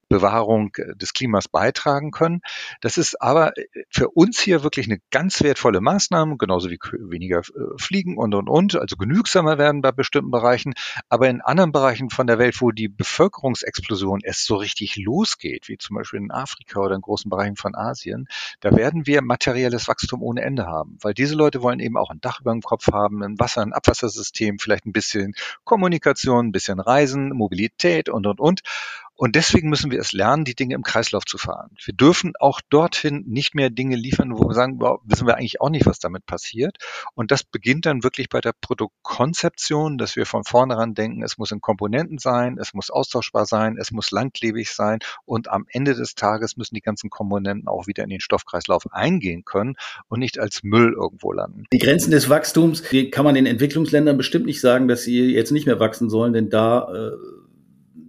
Bewahrung 0.08 0.72
des 0.96 1.14
Klimas 1.14 1.48
beitragen 1.48 2.12
können. 2.12 2.42
Das 2.82 2.98
ist 2.98 3.22
aber 3.22 3.54
für 3.90 4.10
uns 4.10 4.40
hier 4.40 4.64
wirklich 4.64 4.88
eine 4.88 5.00
ganz 5.12 5.42
wertvolle 5.42 5.82
Maßnahme, 5.82 6.38
genauso 6.38 6.70
wie 6.70 6.80
weniger 7.00 7.42
fliegen 7.78 8.18
und, 8.18 8.36
und, 8.36 8.50
und, 8.50 8.76
also 8.76 8.96
genügsamer 8.98 9.58
werden 9.58 9.82
bei 9.82 9.92
bestimmten 9.92 10.32
Bereichen. 10.32 10.74
Aber 11.10 11.28
in 11.30 11.42
anderen 11.42 11.72
Bereichen 11.72 12.10
von 12.10 12.28
der 12.28 12.38
Welt, 12.38 12.62
wo 12.62 12.72
die 12.72 12.88
Bevölkerungsexplosion 12.88 14.22
erst 14.24 14.46
so 14.46 14.56
richtig 14.56 14.96
losgeht, 14.98 15.68
wie 15.68 15.78
zum 15.78 15.96
Beispiel 15.96 16.20
in 16.20 16.32
Afrika 16.32 16.80
oder 16.80 16.96
in 16.96 17.02
großen 17.02 17.30
Bereichen 17.30 17.56
von 17.56 17.76
Asien, 17.76 18.28
da 18.60 18.76
werden 18.76 19.08
wir 19.08 19.22
materielles 19.22 19.88
Wachstum 19.88 20.22
ohne 20.22 20.42
Ende 20.42 20.66
haben, 20.66 20.98
weil 21.02 21.14
diese 21.14 21.36
Leute 21.36 21.62
wollen 21.62 21.80
eben 21.80 21.98
auch 21.98 22.12
ein 22.12 22.22
Dach 22.22 22.42
über 22.42 22.52
dem 22.52 22.62
Kopf 22.62 22.88
haben, 22.92 23.24
ein 23.24 23.40
Wasser, 23.40 23.62
ein 23.62 23.74
Abwassersystem, 23.74 24.60
vielleicht 24.60 24.86
ein 24.86 24.94
bisschen 24.94 25.34
Kommunikation, 25.64 26.48
ein 26.48 26.52
bisschen 26.52 26.80
Reisen, 26.80 27.30
Mobilität 27.30 28.10
und, 28.10 28.28
und, 28.28 28.40
und. 28.40 28.62
Und 29.18 29.36
deswegen 29.36 29.70
müssen 29.70 29.92
wir 29.92 30.00
es 30.00 30.12
lernen, 30.12 30.44
die 30.44 30.56
Dinge 30.56 30.76
im 30.76 30.84
Kreislauf 30.84 31.26
zu 31.26 31.38
fahren. 31.38 31.72
Wir 31.84 31.94
dürfen 31.94 32.34
auch 32.40 32.60
dorthin 32.70 33.24
nicht 33.28 33.56
mehr 33.56 33.70
Dinge 33.70 33.96
liefern, 33.96 34.32
wo 34.34 34.50
wir 34.50 34.54
sagen, 34.54 34.76
wow, 34.80 35.00
wissen 35.06 35.26
wir 35.26 35.38
eigentlich 35.38 35.62
auch 35.62 35.70
nicht, 35.70 35.86
was 35.86 36.00
damit 36.00 36.26
passiert. 36.26 36.78
Und 37.14 37.32
das 37.32 37.44
beginnt 37.44 37.86
dann 37.86 38.04
wirklich 38.04 38.28
bei 38.28 38.42
der 38.42 38.54
Produktkonzeption, 38.60 39.98
dass 39.98 40.18
wir 40.18 40.26
von 40.26 40.44
vornherein 40.44 40.96
denken, 40.96 41.24
es 41.24 41.38
muss 41.38 41.52
in 41.52 41.62
Komponenten 41.62 42.18
sein, 42.18 42.58
es 42.60 42.74
muss 42.74 42.90
austauschbar 42.90 43.46
sein, 43.46 43.78
es 43.80 43.92
muss 43.92 44.12
langlebig 44.12 44.72
sein 44.72 45.00
und 45.24 45.50
am 45.50 45.66
Ende 45.70 45.94
des 45.94 46.16
Tages 46.16 46.58
müssen 46.58 46.76
die 46.76 46.82
ganzen 46.82 47.10
Komponenten 47.10 47.70
auch 47.70 47.88
wieder 47.88 48.04
in 48.04 48.10
den 48.10 48.20
Stoffkreislauf 48.20 48.92
eingehen 48.92 49.46
können 49.46 49.76
und 50.10 50.20
nicht 50.20 50.40
als 50.40 50.64
Müll 50.64 50.94
irgendwo 50.94 51.32
landen. 51.32 51.64
Die 51.72 51.80
Grenzen 51.80 52.12
des 52.12 52.30
Wachstums, 52.30 52.84
die 52.92 53.10
kann 53.12 53.24
man 53.24 53.38
in 53.38 53.46
Entwicklungsländern 53.46 54.18
bestimmt 54.18 54.46
nicht 54.46 54.60
sagen, 54.60 54.90
dass 54.90 55.04
sie 55.04 55.34
jetzt 55.34 55.52
nicht 55.52 55.66
mehr 55.66 55.80
wachsen 55.80 56.10
sollen, 56.10 56.34
denn 56.34 56.50
da 56.50 56.88
äh 56.94 57.45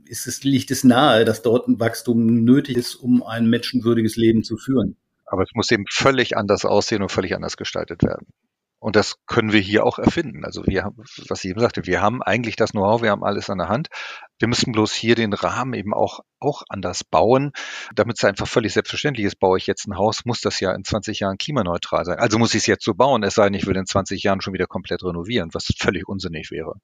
ist 0.08 0.26
es, 0.26 0.44
liegt 0.44 0.70
es 0.70 0.84
nahe, 0.84 1.24
dass 1.24 1.42
dort 1.42 1.68
ein 1.68 1.80
Wachstum 1.80 2.44
nötig 2.44 2.76
ist, 2.76 2.94
um 2.94 3.22
ein 3.22 3.46
menschenwürdiges 3.46 4.16
Leben 4.16 4.44
zu 4.44 4.56
führen. 4.56 4.96
Aber 5.26 5.42
es 5.42 5.50
muss 5.54 5.70
eben 5.70 5.84
völlig 5.90 6.36
anders 6.36 6.64
aussehen 6.64 7.02
und 7.02 7.10
völlig 7.10 7.34
anders 7.34 7.56
gestaltet 7.56 8.02
werden. 8.02 8.26
Und 8.78 8.94
das 8.94 9.16
können 9.26 9.52
wir 9.52 9.60
hier 9.60 9.84
auch 9.84 9.98
erfinden. 9.98 10.44
Also 10.44 10.66
wir 10.66 10.84
haben, 10.84 11.02
was 11.28 11.42
ich 11.42 11.50
eben 11.50 11.60
sagte, 11.60 11.86
wir 11.86 12.02
haben 12.02 12.22
eigentlich 12.22 12.56
das 12.56 12.72
Know-how, 12.72 13.02
wir 13.02 13.10
haben 13.10 13.24
alles 13.24 13.48
an 13.48 13.58
der 13.58 13.68
Hand. 13.68 13.88
Wir 14.38 14.48
müssen 14.48 14.72
bloß 14.72 14.92
hier 14.92 15.14
den 15.14 15.32
Rahmen 15.32 15.72
eben 15.72 15.94
auch, 15.94 16.20
auch 16.38 16.62
anders 16.68 17.02
bauen, 17.02 17.52
damit 17.94 18.18
es 18.18 18.24
einfach 18.24 18.46
völlig 18.46 18.74
selbstverständlich 18.74 19.26
ist, 19.26 19.40
baue 19.40 19.56
ich 19.58 19.66
jetzt 19.66 19.88
ein 19.88 19.96
Haus, 19.96 20.24
muss 20.26 20.40
das 20.40 20.60
ja 20.60 20.72
in 20.72 20.84
20 20.84 21.20
Jahren 21.20 21.38
klimaneutral 21.38 22.04
sein. 22.04 22.18
Also 22.18 22.38
muss 22.38 22.54
ich 22.54 22.60
es 22.60 22.66
jetzt 22.66 22.84
so 22.84 22.94
bauen, 22.94 23.22
es 23.22 23.34
sei 23.34 23.44
denn, 23.46 23.54
ich 23.54 23.66
will 23.66 23.76
in 23.76 23.86
20 23.86 24.22
Jahren 24.22 24.42
schon 24.42 24.52
wieder 24.52 24.66
komplett 24.66 25.02
renovieren, 25.02 25.50
was 25.52 25.66
völlig 25.78 26.06
unsinnig 26.06 26.50
wäre. 26.50 26.74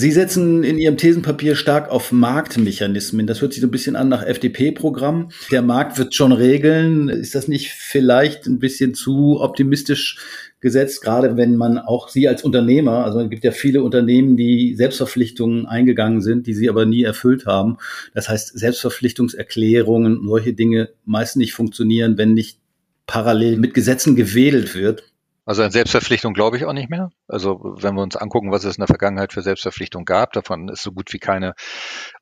Sie 0.00 0.12
setzen 0.12 0.64
in 0.64 0.78
Ihrem 0.78 0.96
Thesenpapier 0.96 1.56
stark 1.56 1.90
auf 1.90 2.10
Marktmechanismen. 2.10 3.26
Das 3.26 3.42
hört 3.42 3.52
sich 3.52 3.60
so 3.60 3.66
ein 3.66 3.70
bisschen 3.70 3.96
an 3.96 4.08
nach 4.08 4.22
FDP-Programm. 4.22 5.28
Der 5.50 5.60
Markt 5.60 5.98
wird 5.98 6.14
schon 6.14 6.32
regeln. 6.32 7.10
Ist 7.10 7.34
das 7.34 7.48
nicht 7.48 7.72
vielleicht 7.72 8.46
ein 8.46 8.58
bisschen 8.58 8.94
zu 8.94 9.42
optimistisch 9.42 10.16
gesetzt, 10.60 11.02
gerade 11.02 11.36
wenn 11.36 11.54
man 11.54 11.76
auch 11.76 12.08
Sie 12.08 12.28
als 12.28 12.44
Unternehmer, 12.44 13.04
also 13.04 13.20
es 13.20 13.28
gibt 13.28 13.44
ja 13.44 13.50
viele 13.50 13.82
Unternehmen, 13.82 14.38
die 14.38 14.74
Selbstverpflichtungen 14.74 15.66
eingegangen 15.66 16.22
sind, 16.22 16.46
die 16.46 16.54
sie 16.54 16.70
aber 16.70 16.86
nie 16.86 17.02
erfüllt 17.02 17.44
haben. 17.44 17.76
Das 18.14 18.30
heißt, 18.30 18.58
Selbstverpflichtungserklärungen, 18.58 20.26
solche 20.26 20.54
Dinge 20.54 20.88
meist 21.04 21.36
nicht 21.36 21.52
funktionieren, 21.52 22.16
wenn 22.16 22.32
nicht 22.32 22.58
parallel 23.06 23.58
mit 23.58 23.74
Gesetzen 23.74 24.16
gewedelt 24.16 24.74
wird. 24.74 25.09
Also 25.50 25.64
an 25.64 25.72
Selbstverpflichtung 25.72 26.32
glaube 26.32 26.58
ich 26.58 26.64
auch 26.64 26.72
nicht 26.72 26.90
mehr. 26.90 27.10
Also 27.26 27.58
wenn 27.80 27.96
wir 27.96 28.02
uns 28.02 28.14
angucken, 28.14 28.52
was 28.52 28.62
es 28.62 28.76
in 28.76 28.82
der 28.82 28.86
Vergangenheit 28.86 29.32
für 29.32 29.42
Selbstverpflichtung 29.42 30.04
gab, 30.04 30.32
davon 30.32 30.68
ist 30.68 30.84
so 30.84 30.92
gut 30.92 31.12
wie 31.12 31.18
keine 31.18 31.54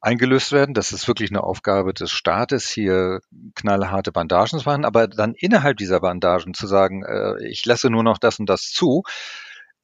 eingelöst 0.00 0.50
werden. 0.50 0.72
Das 0.72 0.92
ist 0.92 1.08
wirklich 1.08 1.30
eine 1.30 1.42
Aufgabe 1.42 1.92
des 1.92 2.10
Staates, 2.10 2.70
hier 2.70 3.20
knallharte 3.54 4.12
Bandagen 4.12 4.58
zu 4.58 4.64
machen, 4.64 4.86
aber 4.86 5.08
dann 5.08 5.34
innerhalb 5.34 5.76
dieser 5.76 6.00
Bandagen 6.00 6.54
zu 6.54 6.66
sagen, 6.66 7.04
äh, 7.04 7.46
ich 7.46 7.66
lasse 7.66 7.90
nur 7.90 8.02
noch 8.02 8.16
das 8.16 8.38
und 8.38 8.48
das 8.48 8.62
zu, 8.62 9.02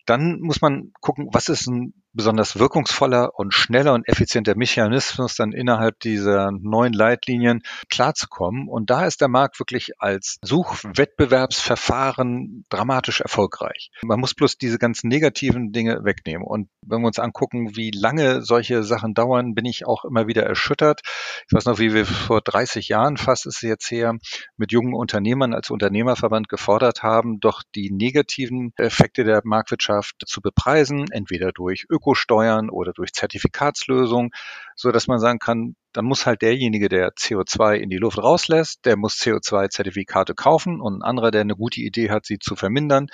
dann 0.07 0.41
muss 0.41 0.63
man 0.63 0.93
gucken, 1.03 1.29
was 1.31 1.51
ist 1.51 1.67
ein 1.67 1.93
besonders 2.15 2.59
wirkungsvoller 2.59 3.39
und 3.39 3.53
schneller 3.53 3.93
und 3.93 4.09
effizienter 4.09 4.57
Mechanismus 4.57 5.37
dann 5.37 5.53
innerhalb 5.53 6.01
dieser 6.01 6.51
neuen 6.53 6.93
Leitlinien 6.93 7.63
klarzukommen. 7.91 8.69
Und 8.69 8.91
da 8.91 9.07
ist 9.07 9.21
der 9.21 9.29
Markt 9.29 9.59
wirklich 9.59 10.01
als 10.01 10.39
Suchwettbewerbsverfahren 10.43 12.65
dramatisch 12.69 13.21
erfolgreich. 13.21 13.91
Man 14.03 14.21
muss 14.21 14.35
bloß 14.35 14.59
diese 14.59 14.79
ganzen 14.79 15.09
negativen 15.09 15.73
Dinge 15.73 16.05
wegnehmen. 16.05 16.47
Und 16.47 16.69
wenn 16.83 17.01
wir 17.01 17.09
uns 17.09 17.19
angucken, 17.19 17.75
wie 17.77 17.91
lange 17.91 18.43
solche 18.43 18.85
Sachen 18.85 19.15
dauern, 19.15 19.55
bin 19.55 19.65
ich 19.65 19.87
auch 19.87 20.05
immer 20.05 20.29
wieder 20.29 20.45
erschüttert. 20.45 21.01
Ich 21.49 21.53
weiß 21.53 21.65
noch, 21.67 21.79
wie 21.79 21.93
wir 21.93 22.07
vor 22.07 22.41
30 22.41 22.89
Jahren 22.89 23.17
fast 23.17 23.47
ist 23.47 23.57
es 23.57 23.63
jetzt 23.63 23.91
her, 23.91 24.17
mit 24.57 24.73
jungen 24.73 24.95
Unternehmern 24.95 25.55
als 25.55 25.71
Unternehmerverband 25.71 26.49
gefordert 26.49 27.03
haben, 27.03 27.41
doch 27.41 27.63
die 27.75 27.91
negativen 27.91 28.73
Effekte 28.77 29.25
der 29.25 29.43
Marktwirtschaft 29.45 30.23
zu 30.27 30.41
bepreisen, 30.41 31.07
entweder 31.11 31.53
durch 31.53 31.87
Öko 31.91 32.04
Ökosteuern 32.05 32.69
oder 32.71 32.93
durch 32.93 33.13
Zertifikatslösungen, 33.13 34.31
so 34.77 34.93
dass 34.93 35.07
man 35.07 35.19
sagen 35.19 35.39
kann, 35.39 35.75
dann 35.93 36.05
muss 36.05 36.27
halt 36.27 36.43
derjenige, 36.43 36.89
der 36.89 37.15
CO2 37.15 37.77
in 37.77 37.89
die 37.89 37.97
Luft 37.97 38.19
rauslässt, 38.19 38.85
der 38.85 38.97
muss 38.97 39.17
CO2-Zertifikate 39.17 40.35
kaufen 40.35 40.81
und 40.81 40.99
ein 40.99 41.03
anderer, 41.03 41.31
der 41.31 41.41
eine 41.41 41.57
gute 41.57 41.81
Idee 41.81 42.11
hat, 42.11 42.27
sie 42.27 42.39
zu 42.39 42.57
vermindern, 42.57 43.09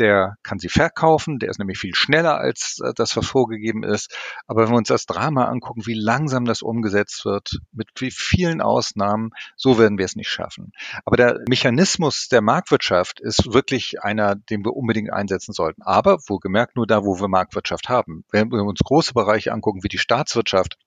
der 0.00 0.36
kann 0.42 0.58
sie 0.58 0.68
verkaufen, 0.68 1.38
der 1.38 1.50
ist 1.50 1.58
nämlich 1.58 1.78
viel 1.78 1.94
schneller 1.94 2.38
als 2.38 2.80
äh, 2.82 2.92
das, 2.94 3.16
was 3.16 3.26
vorgegeben 3.26 3.84
ist. 3.84 4.16
Aber 4.46 4.62
wenn 4.62 4.70
wir 4.70 4.78
uns 4.78 4.88
das 4.88 5.06
Drama 5.06 5.44
angucken, 5.44 5.86
wie 5.86 5.94
langsam 5.94 6.44
das 6.46 6.62
umgesetzt 6.62 7.24
wird, 7.24 7.60
mit 7.72 7.88
wie 7.96 8.10
vielen 8.10 8.60
Ausnahmen, 8.60 9.30
so 9.56 9.78
werden 9.78 9.98
wir 9.98 10.04
es 10.06 10.16
nicht 10.16 10.30
schaffen. 10.30 10.72
Aber 11.04 11.16
der 11.16 11.38
Mechanismus 11.48 12.28
der 12.28 12.40
Marktwirtschaft 12.40 13.20
ist 13.20 13.52
wirklich 13.52 14.02
einer, 14.02 14.34
den 14.34 14.64
wir 14.64 14.74
unbedingt 14.74 15.12
einsetzen 15.12 15.52
sollten. 15.52 15.82
Aber 15.82 16.18
wohlgemerkt 16.26 16.76
nur 16.76 16.86
da, 16.86 17.04
wo 17.04 17.20
wir 17.20 17.28
Marktwirtschaft 17.28 17.88
haben. 17.88 18.24
Wenn 18.30 18.50
wir 18.50 18.62
uns 18.64 18.80
große 18.80 19.12
Bereiche 19.12 19.52
angucken, 19.52 19.84
wie 19.84 19.88
die 19.88 19.98
Staatswirtschaft, 19.98 20.78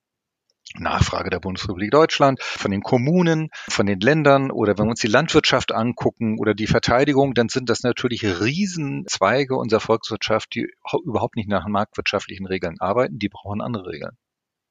Nachfrage 0.75 1.29
der 1.29 1.39
Bundesrepublik 1.39 1.91
Deutschland, 1.91 2.41
von 2.41 2.71
den 2.71 2.81
Kommunen, 2.81 3.49
von 3.69 3.85
den 3.85 3.99
Ländern 3.99 4.51
oder 4.51 4.77
wenn 4.77 4.85
wir 4.85 4.91
uns 4.91 5.01
die 5.01 5.07
Landwirtschaft 5.07 5.71
angucken 5.71 6.37
oder 6.39 6.53
die 6.53 6.67
Verteidigung, 6.67 7.33
dann 7.33 7.49
sind 7.49 7.69
das 7.69 7.83
natürlich 7.83 8.23
Riesenzweige 8.23 9.55
unserer 9.55 9.79
Volkswirtschaft, 9.79 10.55
die 10.55 10.67
überhaupt 11.03 11.35
nicht 11.35 11.49
nach 11.49 11.67
marktwirtschaftlichen 11.67 12.47
Regeln 12.47 12.79
arbeiten, 12.79 13.19
die 13.19 13.29
brauchen 13.29 13.61
andere 13.61 13.87
Regeln. 13.87 14.17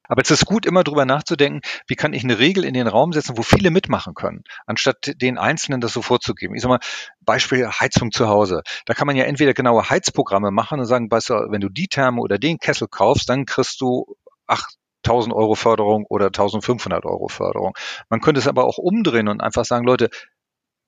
Aber 0.09 0.21
es 0.21 0.31
ist 0.31 0.47
gut, 0.47 0.67
immer 0.67 0.83
drüber 0.83 1.05
nachzudenken, 1.05 1.61
wie 1.87 1.95
kann 1.95 2.13
ich 2.13 2.25
eine 2.25 2.39
Regel 2.39 2.65
in 2.65 2.75
den 2.75 2.89
Raum 2.89 3.13
setzen, 3.13 3.39
wo 3.39 3.43
viele 3.43 3.71
mitmachen 3.71 4.15
können, 4.15 4.43
anstatt 4.67 5.13
den 5.23 5.39
Einzelnen 5.39 5.81
das 5.81 5.93
so 5.93 6.03
vorzugeben. 6.03 6.57
Ich 6.57 6.63
sag 6.63 6.69
mal, 6.69 6.81
Beispiel 7.21 7.67
Heizung 7.69 8.11
zu 8.11 8.29
Hause. 8.29 8.63
Da 8.85 8.95
kann 8.95 9.07
man 9.07 9.17
ja 9.17 9.25
entweder 9.25 9.55
genaue 9.55 9.89
Heizprogramme 9.89 10.51
machen 10.51 10.81
und 10.81 10.87
sagen, 10.87 11.11
weißt 11.11 11.31
du, 11.31 11.35
wenn 11.51 11.61
du 11.61 11.69
die 11.69 11.87
Therme 11.87 12.21
oder 12.21 12.39
den 12.39 12.59
Kessel 12.59 12.89
kaufst, 12.89 13.29
dann 13.29 13.47
kriegst 13.47 13.81
du 13.81 14.17
acht 14.47 14.77
1000 15.05 15.35
Euro 15.35 15.55
Förderung 15.55 16.05
oder 16.09 16.27
1500 16.27 17.05
Euro 17.05 17.29
Förderung. 17.29 17.75
Man 18.09 18.21
könnte 18.21 18.41
es 18.41 18.49
aber 18.49 18.65
auch 18.65 18.79
umdrehen 18.79 19.29
und 19.29 19.41
einfach 19.41 19.65
sagen, 19.65 19.87
Leute, 19.87 20.11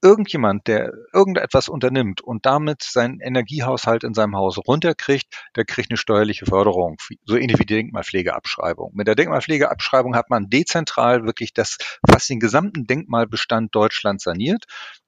irgendjemand, 0.04 0.66
der 0.66 0.92
irgendetwas 1.14 1.68
unternimmt 1.68 2.20
und 2.20 2.44
damit 2.44 2.82
seinen 2.82 3.20
Energiehaushalt 3.20 4.04
in 4.04 4.12
seinem 4.12 4.36
Haus 4.36 4.58
runterkriegt, 4.58 5.26
der 5.56 5.64
kriegt 5.64 5.90
eine 5.90 5.96
steuerliche 5.96 6.44
Förderung, 6.44 6.96
so 7.24 7.36
ähnlich 7.36 7.58
wie 7.58 7.64
die 7.64 7.74
Denkmalpflegeabschreibung. 7.74 8.92
Mit 8.94 9.08
der 9.08 9.14
Denkmalpflegeabschreibung 9.14 10.14
hat 10.14 10.28
man 10.28 10.50
dezentral 10.50 11.24
wirklich 11.24 11.54
das, 11.54 11.78
fast 12.08 12.28
den 12.28 12.38
gesamten 12.38 12.86
Denkmalbestand 12.86 13.74
Deutschlands 13.74 14.24
saniert 14.24 14.66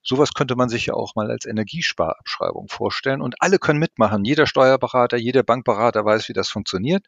Sowas 0.09 0.35
könnte 0.35 0.55
man 0.55 0.69
sich 0.69 0.87
ja 0.87 0.95
auch 0.95 1.17
mal 1.17 1.33
als 1.33 1.47
Energiesparabschreibung 1.47 2.69
vorstellen 2.69 3.21
und 3.21 3.35
alle 3.41 3.59
können 3.59 3.81
mitmachen. 3.81 4.25
Jeder 4.25 4.47
Steuerberater, 4.47 5.17
jeder 5.17 5.43
Bankberater 5.43 6.05
weiß, 6.05 6.29
wie 6.29 6.33
das 6.33 6.49
funktioniert. 6.49 7.05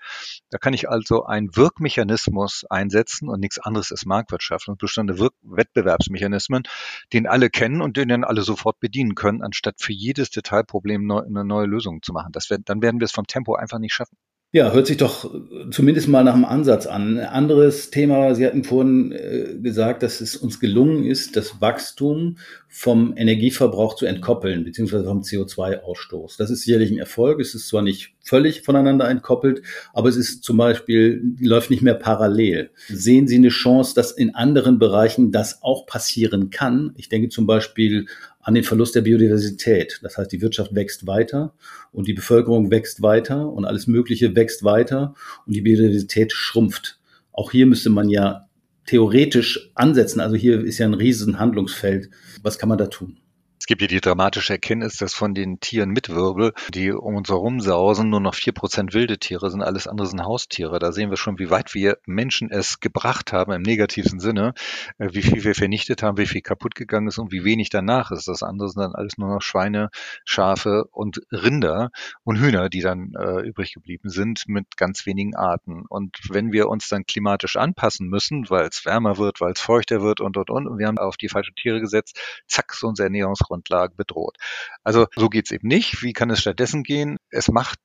Da 0.51 0.59
kann 0.59 0.75
ich 0.75 0.89
also 0.89 1.25
einen 1.25 1.55
Wirkmechanismus 1.55 2.65
einsetzen 2.69 3.29
und 3.29 3.39
nichts 3.39 3.61
anderes 3.61 3.93
ist 3.93 4.05
Marktwirtschaft 4.05 4.67
und 4.67 4.79
bestimmte 4.79 5.21
Wirk 5.21 5.35
Wettbewerbsmechanismen, 5.43 6.65
den 7.13 7.29
alle 7.29 7.51
kennen 7.51 7.83
und 7.83 7.97
den 7.97 8.09
dann 8.09 8.25
alle 8.25 8.43
sofort 8.43 8.81
bedienen 8.81 9.15
können, 9.15 9.43
anstatt 9.43 9.77
für 9.79 9.93
jedes 9.93 10.31
Detailproblem 10.31 11.07
neu, 11.07 11.21
eine 11.21 11.45
neue 11.45 11.67
Lösung 11.67 12.03
zu 12.03 12.13
machen. 12.13 12.33
Das 12.33 12.51
wird, 12.51 12.63
dann 12.69 12.83
werden 12.83 12.99
wir 12.99 13.05
es 13.05 13.13
vom 13.13 13.29
Tempo 13.29 13.55
einfach 13.55 13.79
nicht 13.79 13.95
schaffen. 13.95 14.17
Ja, 14.51 14.73
hört 14.73 14.87
sich 14.87 14.97
doch 14.97 15.31
zumindest 15.71 16.09
mal 16.09 16.25
nach 16.25 16.33
einem 16.33 16.47
Ansatz 16.47 16.87
an. 16.87 17.19
Ein 17.19 17.27
anderes 17.27 17.91
Thema, 17.91 18.35
Sie 18.35 18.47
hatten 18.47 18.65
vorhin 18.65 19.13
äh, 19.13 19.59
gesagt, 19.61 20.03
dass 20.03 20.23
es 20.23 20.37
uns 20.37 20.59
gelungen 20.59 21.05
ist, 21.05 21.37
das 21.37 21.61
Wachstum 21.61 22.39
vom 22.67 23.13
Energieverbrauch 23.15 23.95
zu 23.95 24.07
entkoppeln, 24.07 24.65
beziehungsweise 24.65 25.05
vom 25.05 25.21
CO2-Ausstoß. 25.21 26.39
Das 26.39 26.49
ist 26.49 26.63
sicherlich 26.63 26.91
ein 26.91 26.97
Erfolg. 26.97 27.41
Es 27.41 27.55
ist 27.55 27.69
zwar 27.69 27.83
nicht 27.83 28.15
völlig 28.23 28.63
voneinander 28.63 29.07
entkoppelt, 29.07 29.61
aber 29.93 30.09
es 30.09 30.17
ist 30.17 30.45
zum 30.45 30.57
Beispiel, 30.57 31.23
läuft 31.41 31.69
nicht 31.69 31.83
mehr 31.83 31.95
parallel. 31.95 32.71
Sehen 32.89 33.29
Sie 33.29 33.37
eine 33.37 33.51
Chance, 33.51 33.95
dass 33.95 34.13
in 34.13 34.35
anderen 34.35 34.79
Bereichen 34.79 35.31
das 35.31 35.63
auch 35.63 35.85
passieren 35.85 36.49
kann? 36.49 36.95
Ich 36.97 37.11
denke 37.11 37.29
zum 37.29 37.47
Beispiel 37.47 38.07
an 38.49 38.55
den 38.55 38.65
Verlust 38.65 38.95
der 38.95 39.03
Biodiversität. 39.03 40.01
Das 40.03 40.17
heißt, 40.17 40.33
die 40.33 40.41
Wirtschaft 40.41 40.75
wächst 40.75 41.07
weiter 41.07 41.53
und 41.93 42.09
die 42.09 42.15
Bevölkerung 42.15 42.71
wächst 42.71 43.03
weiter 43.03 43.47
und 43.53 43.67
alles 43.67 43.87
Mögliche 43.87 44.35
wächst 44.37 44.65
weiter 44.65 45.15
und 45.45 45.55
die 45.55 45.61
Biodiversität 45.61 46.33
schrumpft. 46.33 46.99
Auch 47.31 47.51
hier 47.51 47.67
müsste 47.67 47.91
man 47.91 48.09
ja 48.09 48.49
theoretisch 48.87 49.71
ansetzen? 49.75 50.21
Also 50.21 50.35
hier 50.35 50.65
ist 50.65 50.79
ja 50.79 50.87
ein 50.87 50.95
riesen 50.95 51.39
Handlungsfeld. 51.39 52.09
Was 52.43 52.59
kann 52.59 52.71
man 52.71 52.79
da 52.79 52.87
tun? 52.87 53.19
Gibt 53.67 53.83
ja 53.83 53.89
die 53.89 54.01
dramatische 54.01 54.53
Erkenntnis, 54.55 54.97
dass 54.97 55.15
von 55.15 55.35
den 55.35 55.59
Tieren 55.61 55.91
mit 55.91 56.09
Wirbel, 56.09 56.53
die 56.73 56.93
um 56.93 57.17
uns 57.17 57.29
herum 57.29 57.61
sausen, 57.61 58.09
nur 58.09 58.21
noch 58.21 58.35
vier 58.35 58.53
Prozent 58.53 58.95
wilde 58.95 59.19
Tiere 59.19 59.51
sind, 59.51 59.63
alles 59.63 59.87
andere 59.87 60.07
sind 60.07 60.23
Haustiere. 60.23 60.79
Da 60.79 60.93
sehen 60.93 61.11
wir 61.11 61.17
schon, 61.17 61.39
wie 61.39 61.51
weit 61.51 61.75
wir 61.75 61.99
Menschen 62.07 62.51
es 62.51 62.81
gebracht 62.81 63.33
haben 63.33 63.53
im 63.53 63.63
negativsten 63.63 64.21
Sinne, 64.21 64.55
äh, 64.99 65.09
wie 65.13 65.23
viel 65.23 65.45
wir 65.45 65.55
vernichtet 65.55 66.03
haben, 66.03 66.19
wie 66.19 66.27
viel 66.27 66.41
kaputt 66.41 66.77
gegangen 66.77 67.09
ist 67.09 67.19
und 67.19 67.33
wie 67.33 67.45
wenig 67.45 67.69
danach 67.69 68.11
ist. 68.11 68.29
Das 68.29 68.43
andere 68.43 68.69
sind 68.69 68.81
dann 68.81 68.95
alles 68.95 69.19
nur 69.19 69.29
noch 69.29 69.43
Schweine, 69.43 69.91
Schafe 70.25 70.85
und 70.93 71.21
Rinder 71.33 71.91
und 72.23 72.39
Hühner, 72.39 72.69
die 72.69 72.81
dann 72.81 73.13
äh, 73.19 73.41
übrig 73.41 73.75
geblieben 73.75 74.09
sind 74.09 74.45
mit 74.47 74.77
ganz 74.77 75.05
wenigen 75.05 75.35
Arten. 75.35 75.85
Und 75.89 76.17
wenn 76.29 76.53
wir 76.53 76.69
uns 76.69 76.89
dann 76.89 77.05
klimatisch 77.07 77.57
anpassen 77.57 78.09
müssen, 78.09 78.49
weil 78.51 78.69
es 78.69 78.85
wärmer 78.85 79.19
wird, 79.19 79.41
weil 79.41 79.53
es 79.53 79.61
feuchter 79.61 80.01
wird 80.01 80.21
und 80.21 80.37
und 80.37 80.49
und, 80.49 80.69
und 80.69 80.79
wir 80.79 80.87
haben 80.87 80.99
auf 80.99 81.17
die 81.17 81.29
falschen 81.29 81.55
Tiere 81.57 81.81
gesetzt, 81.81 82.19
zack, 82.47 82.73
so 82.73 82.87
unser 82.87 83.05
Ernährungsgrund 83.05 83.48
Grundlagen 83.49 83.97
bedroht. 83.97 84.37
Also 84.85 85.07
so 85.17 85.29
geht's 85.29 85.51
eben 85.51 85.69
nicht. 85.69 86.03
Wie 86.03 86.13
kann 86.13 86.31
es 86.31 86.41
stattdessen 86.41 86.83
gehen? 86.83 87.17
Es 87.31 87.49
macht 87.49 87.81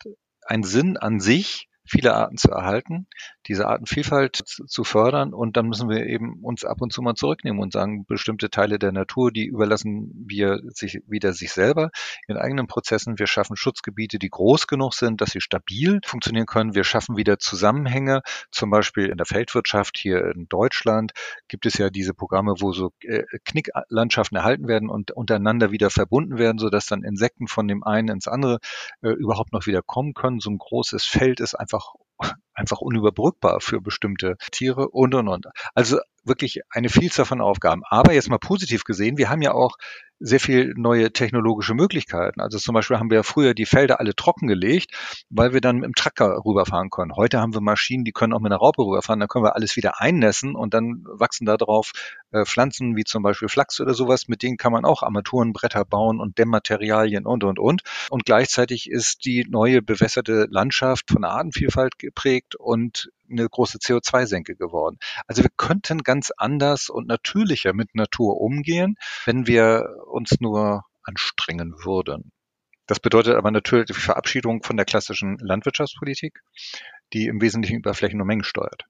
einen 0.46 0.64
Sinn 0.64 0.98
an 0.98 1.20
sich, 1.20 1.68
viele 1.86 2.14
Arten 2.14 2.38
zu 2.38 2.50
erhalten, 2.50 3.08
diese 3.48 3.68
Artenvielfalt 3.68 4.36
zu 4.36 4.84
fördern 4.84 5.34
und 5.34 5.58
dann 5.58 5.68
müssen 5.68 5.90
wir 5.90 6.06
eben 6.06 6.40
uns 6.42 6.64
ab 6.64 6.82
und 6.82 6.94
zu 6.94 7.02
mal 7.02 7.16
zurücknehmen 7.16 7.62
und 7.62 7.74
sagen, 7.74 8.06
bestimmte 8.06 8.50
Teile 8.50 8.80
der 8.80 8.92
Natur, 8.92 9.32
die 9.32 9.46
überlassen 9.46 10.12
wir 10.28 10.62
sich 10.70 11.02
wieder 11.08 11.34
sich 11.34 11.52
selber 11.52 11.92
in 12.28 12.38
eigenen 12.38 12.68
Prozessen. 12.68 13.20
Wir 13.20 13.28
schaffen 13.28 13.56
Schutzgebiete, 13.56 14.20
die 14.20 14.30
groß 14.30 14.68
genug 14.68 14.94
sind, 14.94 15.22
dass 15.22 15.32
sie 15.32 15.42
stabil 15.42 16.00
funktionieren 16.06 16.46
können. 16.46 16.76
Wir 16.76 16.84
schaffen 16.84 17.18
wieder 17.18 17.38
Zusammenhänge, 17.40 18.22
zum 18.52 18.70
Beispiel 18.70 19.08
in 19.08 19.18
der 19.18 19.26
Feldwirtschaft 19.26 19.98
hier 19.98 20.32
in 20.34 20.48
Deutschland 20.48 21.12
gibt 21.48 21.66
es 21.66 21.78
ja 21.78 21.90
diese 21.90 22.14
Programme, 22.14 22.56
wo 22.60 22.72
so 22.72 22.92
äh, 23.02 23.24
Knicklandschaften 23.46 24.38
erhalten 24.38 24.68
werden 24.68 24.90
und 24.90 25.12
untereinander 25.12 25.72
wieder 25.72 25.90
verbunden 25.90 26.38
werden, 26.38 26.58
sodass 26.58 26.86
dann 26.86 27.04
Insekten 27.04 27.48
von 27.48 27.68
dem 27.68 27.84
einen 27.84 28.10
ins 28.10 28.28
andere 28.28 28.60
äh, 29.02 29.10
überhaupt 29.10 29.54
noch 29.54 29.66
wieder 29.66 29.82
kommen 29.82 30.14
können. 30.14 30.40
So 30.40 30.50
ein 30.50 30.58
großes 30.58 31.06
Feld 31.06 31.40
ist 31.40 31.56
einfach 31.56 31.73
einfach 32.54 32.82
unüberbrückbar 32.82 33.60
für 33.62 33.82
bestimmte 33.82 34.36
Tiere 34.52 34.90
und 34.90 35.14
und 35.16 35.28
und. 35.28 35.48
Also 35.74 36.00
wirklich 36.24 36.62
eine 36.70 36.90
Vielzahl 36.90 37.26
von 37.26 37.42
Aufgaben. 37.42 37.82
Aber 37.90 38.14
jetzt 38.14 38.30
mal 38.30 38.40
positiv 38.40 38.84
gesehen, 38.84 39.18
wir 39.18 39.30
haben 39.30 39.42
ja 39.42 39.54
auch 39.54 39.78
sehr 40.24 40.40
viel 40.40 40.74
neue 40.78 41.12
technologische 41.12 41.74
Möglichkeiten. 41.74 42.40
Also 42.40 42.58
zum 42.58 42.74
Beispiel 42.74 42.98
haben 42.98 43.10
wir 43.10 43.18
ja 43.18 43.24
früher 43.24 43.54
die 43.54 43.66
Felder 43.66 44.00
alle 44.00 44.16
trockengelegt, 44.16 44.92
weil 45.30 45.52
wir 45.52 45.60
dann 45.60 45.78
mit 45.78 45.86
dem 45.86 45.96
Tracker 45.96 46.42
rüberfahren 46.46 46.90
können. 46.90 47.16
Heute 47.16 47.42
haben 47.42 47.54
wir 47.54 47.60
Maschinen, 47.60 48.06
die 48.06 48.14
können 48.14 48.32
auch 48.32 48.40
mit 48.40 48.52
einer 48.52 48.60
Raupe 48.60 48.84
rüberfahren, 48.84 49.20
dann 49.20 49.28
können 49.28 49.44
wir 49.44 49.56
alles 49.56 49.76
wieder 49.76 50.00
einnässen 50.00 50.56
und 50.56 50.74
dann 50.74 51.04
wachsen 51.06 51.46
da 51.46 51.58
drauf 51.58 51.92
äh, 52.32 52.46
Pflanzen 52.46 52.96
wie 52.96 53.04
zum 53.04 53.22
Beispiel 53.22 53.50
Flachs 53.50 53.82
oder 53.82 53.94
sowas, 53.94 54.30
mit 54.30 54.44
denen 54.44 54.56
kann 54.56 54.72
man 54.72 54.86
auch 54.86 55.04
Armaturenbretter 55.04 55.84
bauen 55.84 56.22
und 56.22 56.38
Dämmmaterialien 56.38 57.26
und 57.26 57.44
und 57.44 57.60
und. 57.60 57.82
Und 58.10 58.24
gleichzeitig 58.24 58.90
ist 58.90 59.26
die 59.26 59.46
neue 59.50 59.82
bewässerte 59.82 60.48
Landschaft 60.50 61.12
von 61.12 61.26
Artenvielfalt 61.26 62.00
geprägt 62.00 62.56
und 62.56 63.12
eine 63.30 63.48
große 63.48 63.78
CO2-Senke 63.78 64.56
geworden. 64.56 64.98
Also 65.28 65.44
wir 65.44 65.52
könnten 65.56 66.00
ganz 66.00 66.32
anders 66.38 66.90
und 66.90 67.08
natürlicher 67.08 67.74
mit 67.74 67.96
Natur 67.96 68.40
umgehen, 68.40 68.96
wenn 69.26 69.48
wir 69.48 69.88
uns 70.08 70.40
nur 70.40 70.84
anstrengen 71.04 71.74
würden. 71.84 72.32
Das 72.88 73.00
bedeutet 73.00 73.36
aber 73.36 73.52
natürlich 73.52 73.86
die 73.86 73.94
Verabschiedung 73.94 74.62
von 74.64 74.76
der 74.76 74.86
klassischen 74.86 75.38
Landwirtschaftspolitik, 75.40 76.42
die 77.14 77.28
im 77.28 77.42
Wesentlichen 77.42 77.78
über 77.78 77.94
Flächen 77.94 78.20
und 78.20 78.28
Mengen 78.28 78.44
steuert. 78.44 78.86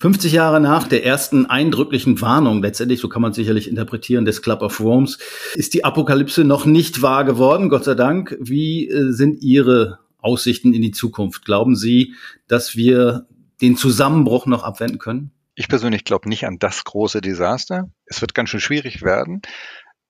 50 0.00 0.32
Jahre 0.32 0.60
nach 0.60 0.88
der 0.88 1.04
ersten 1.06 1.46
eindrücklichen 1.46 2.20
Warnung, 2.20 2.60
letztendlich, 2.60 2.98
so 2.98 3.08
kann 3.08 3.22
man 3.22 3.34
sicherlich 3.34 3.68
interpretieren, 3.68 4.24
des 4.24 4.42
Club 4.42 4.62
of 4.62 4.80
Worms, 4.80 5.18
ist 5.54 5.74
die 5.74 5.84
Apokalypse 5.84 6.42
noch 6.42 6.66
nicht 6.66 7.02
wahr 7.02 7.24
geworden, 7.24 7.68
Gott 7.68 7.84
sei 7.84 7.94
Dank. 7.94 8.36
Wie 8.40 8.88
äh, 8.88 9.12
sind 9.12 9.42
Ihre 9.42 10.00
Aussichten 10.18 10.74
in 10.74 10.82
die 10.82 10.90
Zukunft? 10.90 11.44
Glauben 11.44 11.76
Sie, 11.76 12.14
dass 12.48 12.74
wir 12.74 13.28
den 13.62 13.76
Zusammenbruch 13.76 14.46
noch 14.46 14.64
abwenden 14.64 14.98
können? 14.98 15.30
Ich 15.54 15.68
persönlich 15.68 16.04
glaube 16.04 16.28
nicht 16.28 16.46
an 16.46 16.58
das 16.58 16.84
große 16.84 17.20
Desaster. 17.20 17.90
Es 18.06 18.20
wird 18.20 18.34
ganz 18.34 18.50
schön 18.50 18.60
schwierig 18.60 19.02
werden. 19.02 19.42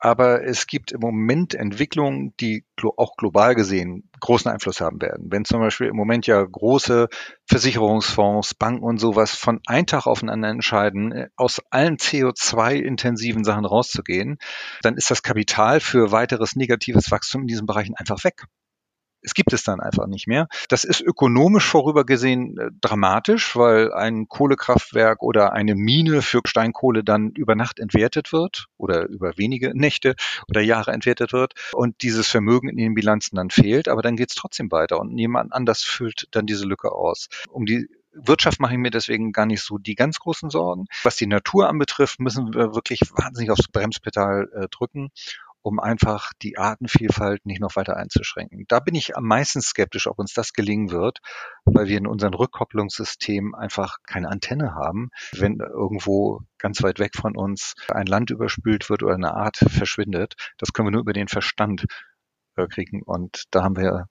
Aber 0.05 0.43
es 0.45 0.67
gibt 0.67 0.91
im 0.91 0.99
Moment 0.99 1.55
Entwicklungen, 1.55 2.35
die 2.41 2.65
auch 2.97 3.17
global 3.17 3.55
gesehen 3.55 4.11
großen 4.19 4.51
Einfluss 4.51 4.81
haben 4.81 5.01
werden. 5.01 5.29
Wenn 5.31 5.45
zum 5.45 5.61
Beispiel 5.61 5.87
im 5.87 5.95
Moment 5.95 6.27
ja 6.27 6.43
große 6.43 7.07
Versicherungsfonds, 7.47 8.55
Banken 8.55 8.85
und 8.85 8.99
sowas 8.99 9.33
von 9.33 9.61
einem 9.67 9.87
Tag 9.87 10.07
aufeinander 10.07 10.49
entscheiden, 10.49 11.13
äh, 11.13 11.29
aus 11.37 11.61
allen 11.71 11.99
CO2-intensiven 11.99 13.45
Sachen 13.45 13.65
rauszugehen, 13.65 14.39
dann 14.83 14.97
ist 14.97 15.09
das 15.09 15.23
Kapital 15.23 15.79
für 15.79 16.11
weiteres 16.11 16.57
negatives 16.57 17.13
Wachstum 17.13 17.43
in 17.43 17.47
diesen 17.47 17.67
Bereichen 17.67 17.95
einfach 17.95 18.25
weg 18.25 18.47
es 19.23 19.35
gibt 19.35 19.53
es 19.53 19.63
dann 19.63 19.81
einfach 19.81 20.07
nicht 20.07 20.27
mehr. 20.27 20.49
Das 20.69 20.85
ist 20.85 21.01
ökonomisch 21.01 21.65
vorübergesehen 21.65 22.59
äh, 22.59 22.71
dramatisch, 22.81 23.57
weil 23.57 23.93
ein 23.93 24.29
Kohlekraftwerk 24.29 25.23
oder 25.23 25.53
eine 25.53 25.75
Mine 25.75 26.23
für 26.23 26.41
Steinkohle 26.45 27.05
dann 27.05 27.31
über 27.31 27.55
Nacht 27.55 27.79
entwertet 27.79 28.33
wird 28.33 28.67
oder 28.77 29.07
über 29.07 29.37
wenige 29.37 29.77
Nächte 29.77 30.15
oder 30.49 30.61
Jahre 30.61 30.93
entwertet 30.93 31.33
wird 31.33 31.55
und 31.73 32.03
dieses 32.03 32.29
Vermögen 32.29 32.69
in 32.69 32.77
den 32.77 32.95
Bilanzen 32.95 33.37
dann 33.37 33.51
fehlt, 33.51 33.89
aber 33.89 34.03
dann 34.03 34.17
geht 34.17 34.31
es 34.31 34.37
trotzdem 34.37 34.71
weiter 34.71 35.01
und 35.01 35.15
niemand 35.15 35.53
anders 35.53 35.83
füllt 35.83 36.27
dann 36.33 36.47
diese 36.47 36.67
Lücke 36.67 36.93
aus. 36.93 37.29
Um 37.49 37.67
die 37.67 37.89
Wirtschaft 38.15 38.61
mache 38.61 38.75
ich 38.75 38.79
mir 38.79 38.91
deswegen 38.91 39.33
gar 39.33 39.47
nicht 39.47 39.63
so 39.63 39.79
die 39.79 39.95
ganz 39.95 40.19
großen 40.19 40.51
Sorgen. 40.51 40.85
Was 41.03 41.17
die 41.17 41.27
Natur 41.27 41.69
anbetrifft, 41.69 42.21
müssen 42.21 42.53
wir 42.53 42.75
wirklich 42.75 43.01
wahnsinnig 43.17 43.51
aufs 43.51 43.69
Bremspedal 43.69 44.51
äh, 44.55 44.69
drücken 44.69 45.11
um 45.63 45.79
einfach 45.79 46.33
die 46.43 46.59
Artenvielfalt 46.59 47.47
nicht 47.47 47.61
noch 47.61 47.77
weiter 47.77 47.97
einzuschränken. 47.97 48.65
Da 48.69 48.81
bin 48.81 48.95
ich 48.95 49.17
am 49.17 49.25
meisten 49.25 49.61
skeptisch, 49.61 50.07
ob 50.07 50.19
uns 50.19 50.35
das 50.35 50.53
gelingen 50.53 50.91
wird, 50.91 51.19
weil 51.65 51.87
wir 51.87 51.99
in 51.99 52.07
unserem 52.07 52.35
Rückkopplungssystem 52.35 53.55
einfach 53.55 53.99
keine 54.07 54.29
Antenne 54.29 54.75
haben. 54.75 55.11
Wenn 55.33 55.61
irgendwo 55.61 56.41
ganz 56.59 56.83
weit 56.83 56.99
weg 56.99 57.13
von 57.17 57.37
uns 57.37 57.75
ein 57.89 58.07
Land 58.07 58.31
überspült 58.31 58.91
wird 58.91 59.03
oder 59.03 59.15
eine 59.15 59.35
Art 59.35 59.57
verschwindet, 59.57 60.35
das 60.59 60.73
können 60.73 60.89
wir 60.89 60.93
nur 60.93 61.03
über 61.03 61.13
den 61.13 61.29
Verstand 61.29 61.87
äh, 62.57 62.67
kriegen 62.67 63.03
und 63.03 63.45
da 63.51 63.63
haben 63.63 63.77
wir 63.77 64.07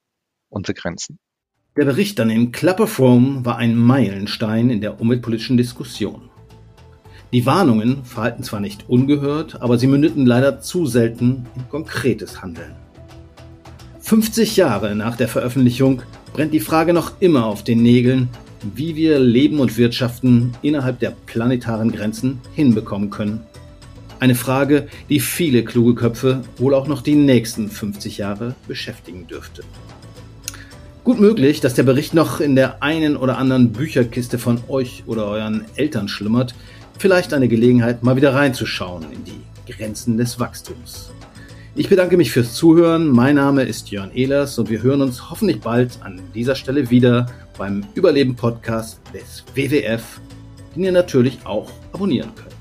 unsere 0.48 0.74
Grenzen. 0.74 1.18
Der 1.76 1.86
Bericht 1.86 2.20
Club 2.52 2.80
of 2.80 2.98
Rome 2.98 3.46
war 3.46 3.56
ein 3.56 3.76
Meilenstein 3.76 4.68
in 4.68 4.82
der 4.82 5.00
umweltpolitischen 5.00 5.56
Diskussion. 5.56 6.31
Die 7.32 7.46
Warnungen 7.46 8.04
verhalten 8.04 8.42
zwar 8.42 8.60
nicht 8.60 8.90
ungehört, 8.90 9.62
aber 9.62 9.78
sie 9.78 9.86
mündeten 9.86 10.26
leider 10.26 10.60
zu 10.60 10.84
selten 10.84 11.46
in 11.56 11.66
konkretes 11.70 12.42
Handeln. 12.42 12.74
50 14.00 14.58
Jahre 14.58 14.94
nach 14.94 15.16
der 15.16 15.28
Veröffentlichung 15.28 16.02
brennt 16.34 16.52
die 16.52 16.60
Frage 16.60 16.92
noch 16.92 17.12
immer 17.20 17.46
auf 17.46 17.64
den 17.64 17.82
Nägeln, 17.82 18.28
wie 18.74 18.96
wir 18.96 19.18
Leben 19.18 19.60
und 19.60 19.78
Wirtschaften 19.78 20.52
innerhalb 20.60 20.98
der 20.98 21.14
planetaren 21.24 21.90
Grenzen 21.90 22.38
hinbekommen 22.54 23.08
können. 23.08 23.40
Eine 24.20 24.34
Frage, 24.34 24.88
die 25.08 25.18
viele 25.18 25.64
kluge 25.64 25.94
Köpfe 25.94 26.42
wohl 26.58 26.74
auch 26.74 26.86
noch 26.86 27.00
die 27.00 27.14
nächsten 27.14 27.70
50 27.70 28.18
Jahre 28.18 28.54
beschäftigen 28.68 29.26
dürfte. 29.26 29.62
Gut 31.02 31.18
möglich, 31.18 31.60
dass 31.60 31.74
der 31.74 31.82
Bericht 31.82 32.12
noch 32.12 32.40
in 32.40 32.54
der 32.54 32.82
einen 32.82 33.16
oder 33.16 33.38
anderen 33.38 33.72
Bücherkiste 33.72 34.38
von 34.38 34.60
euch 34.68 35.02
oder 35.06 35.26
euren 35.26 35.64
Eltern 35.74 36.06
schlummert, 36.06 36.54
vielleicht 37.02 37.34
eine 37.34 37.48
Gelegenheit, 37.48 38.04
mal 38.04 38.14
wieder 38.14 38.32
reinzuschauen 38.32 39.04
in 39.10 39.24
die 39.24 39.72
Grenzen 39.72 40.16
des 40.18 40.38
Wachstums. 40.38 41.10
Ich 41.74 41.88
bedanke 41.88 42.16
mich 42.16 42.30
fürs 42.30 42.54
Zuhören. 42.54 43.08
Mein 43.08 43.34
Name 43.34 43.64
ist 43.64 43.90
Jörn 43.90 44.12
Ehlers 44.14 44.56
und 44.56 44.70
wir 44.70 44.84
hören 44.84 45.02
uns 45.02 45.28
hoffentlich 45.28 45.60
bald 45.60 45.98
an 46.02 46.20
dieser 46.32 46.54
Stelle 46.54 46.90
wieder 46.90 47.26
beim 47.58 47.84
Überleben 47.94 48.36
Podcast 48.36 49.00
des 49.12 49.42
WWF, 49.52 50.20
den 50.76 50.84
ihr 50.84 50.92
natürlich 50.92 51.40
auch 51.42 51.72
abonnieren 51.92 52.30
könnt. 52.36 52.51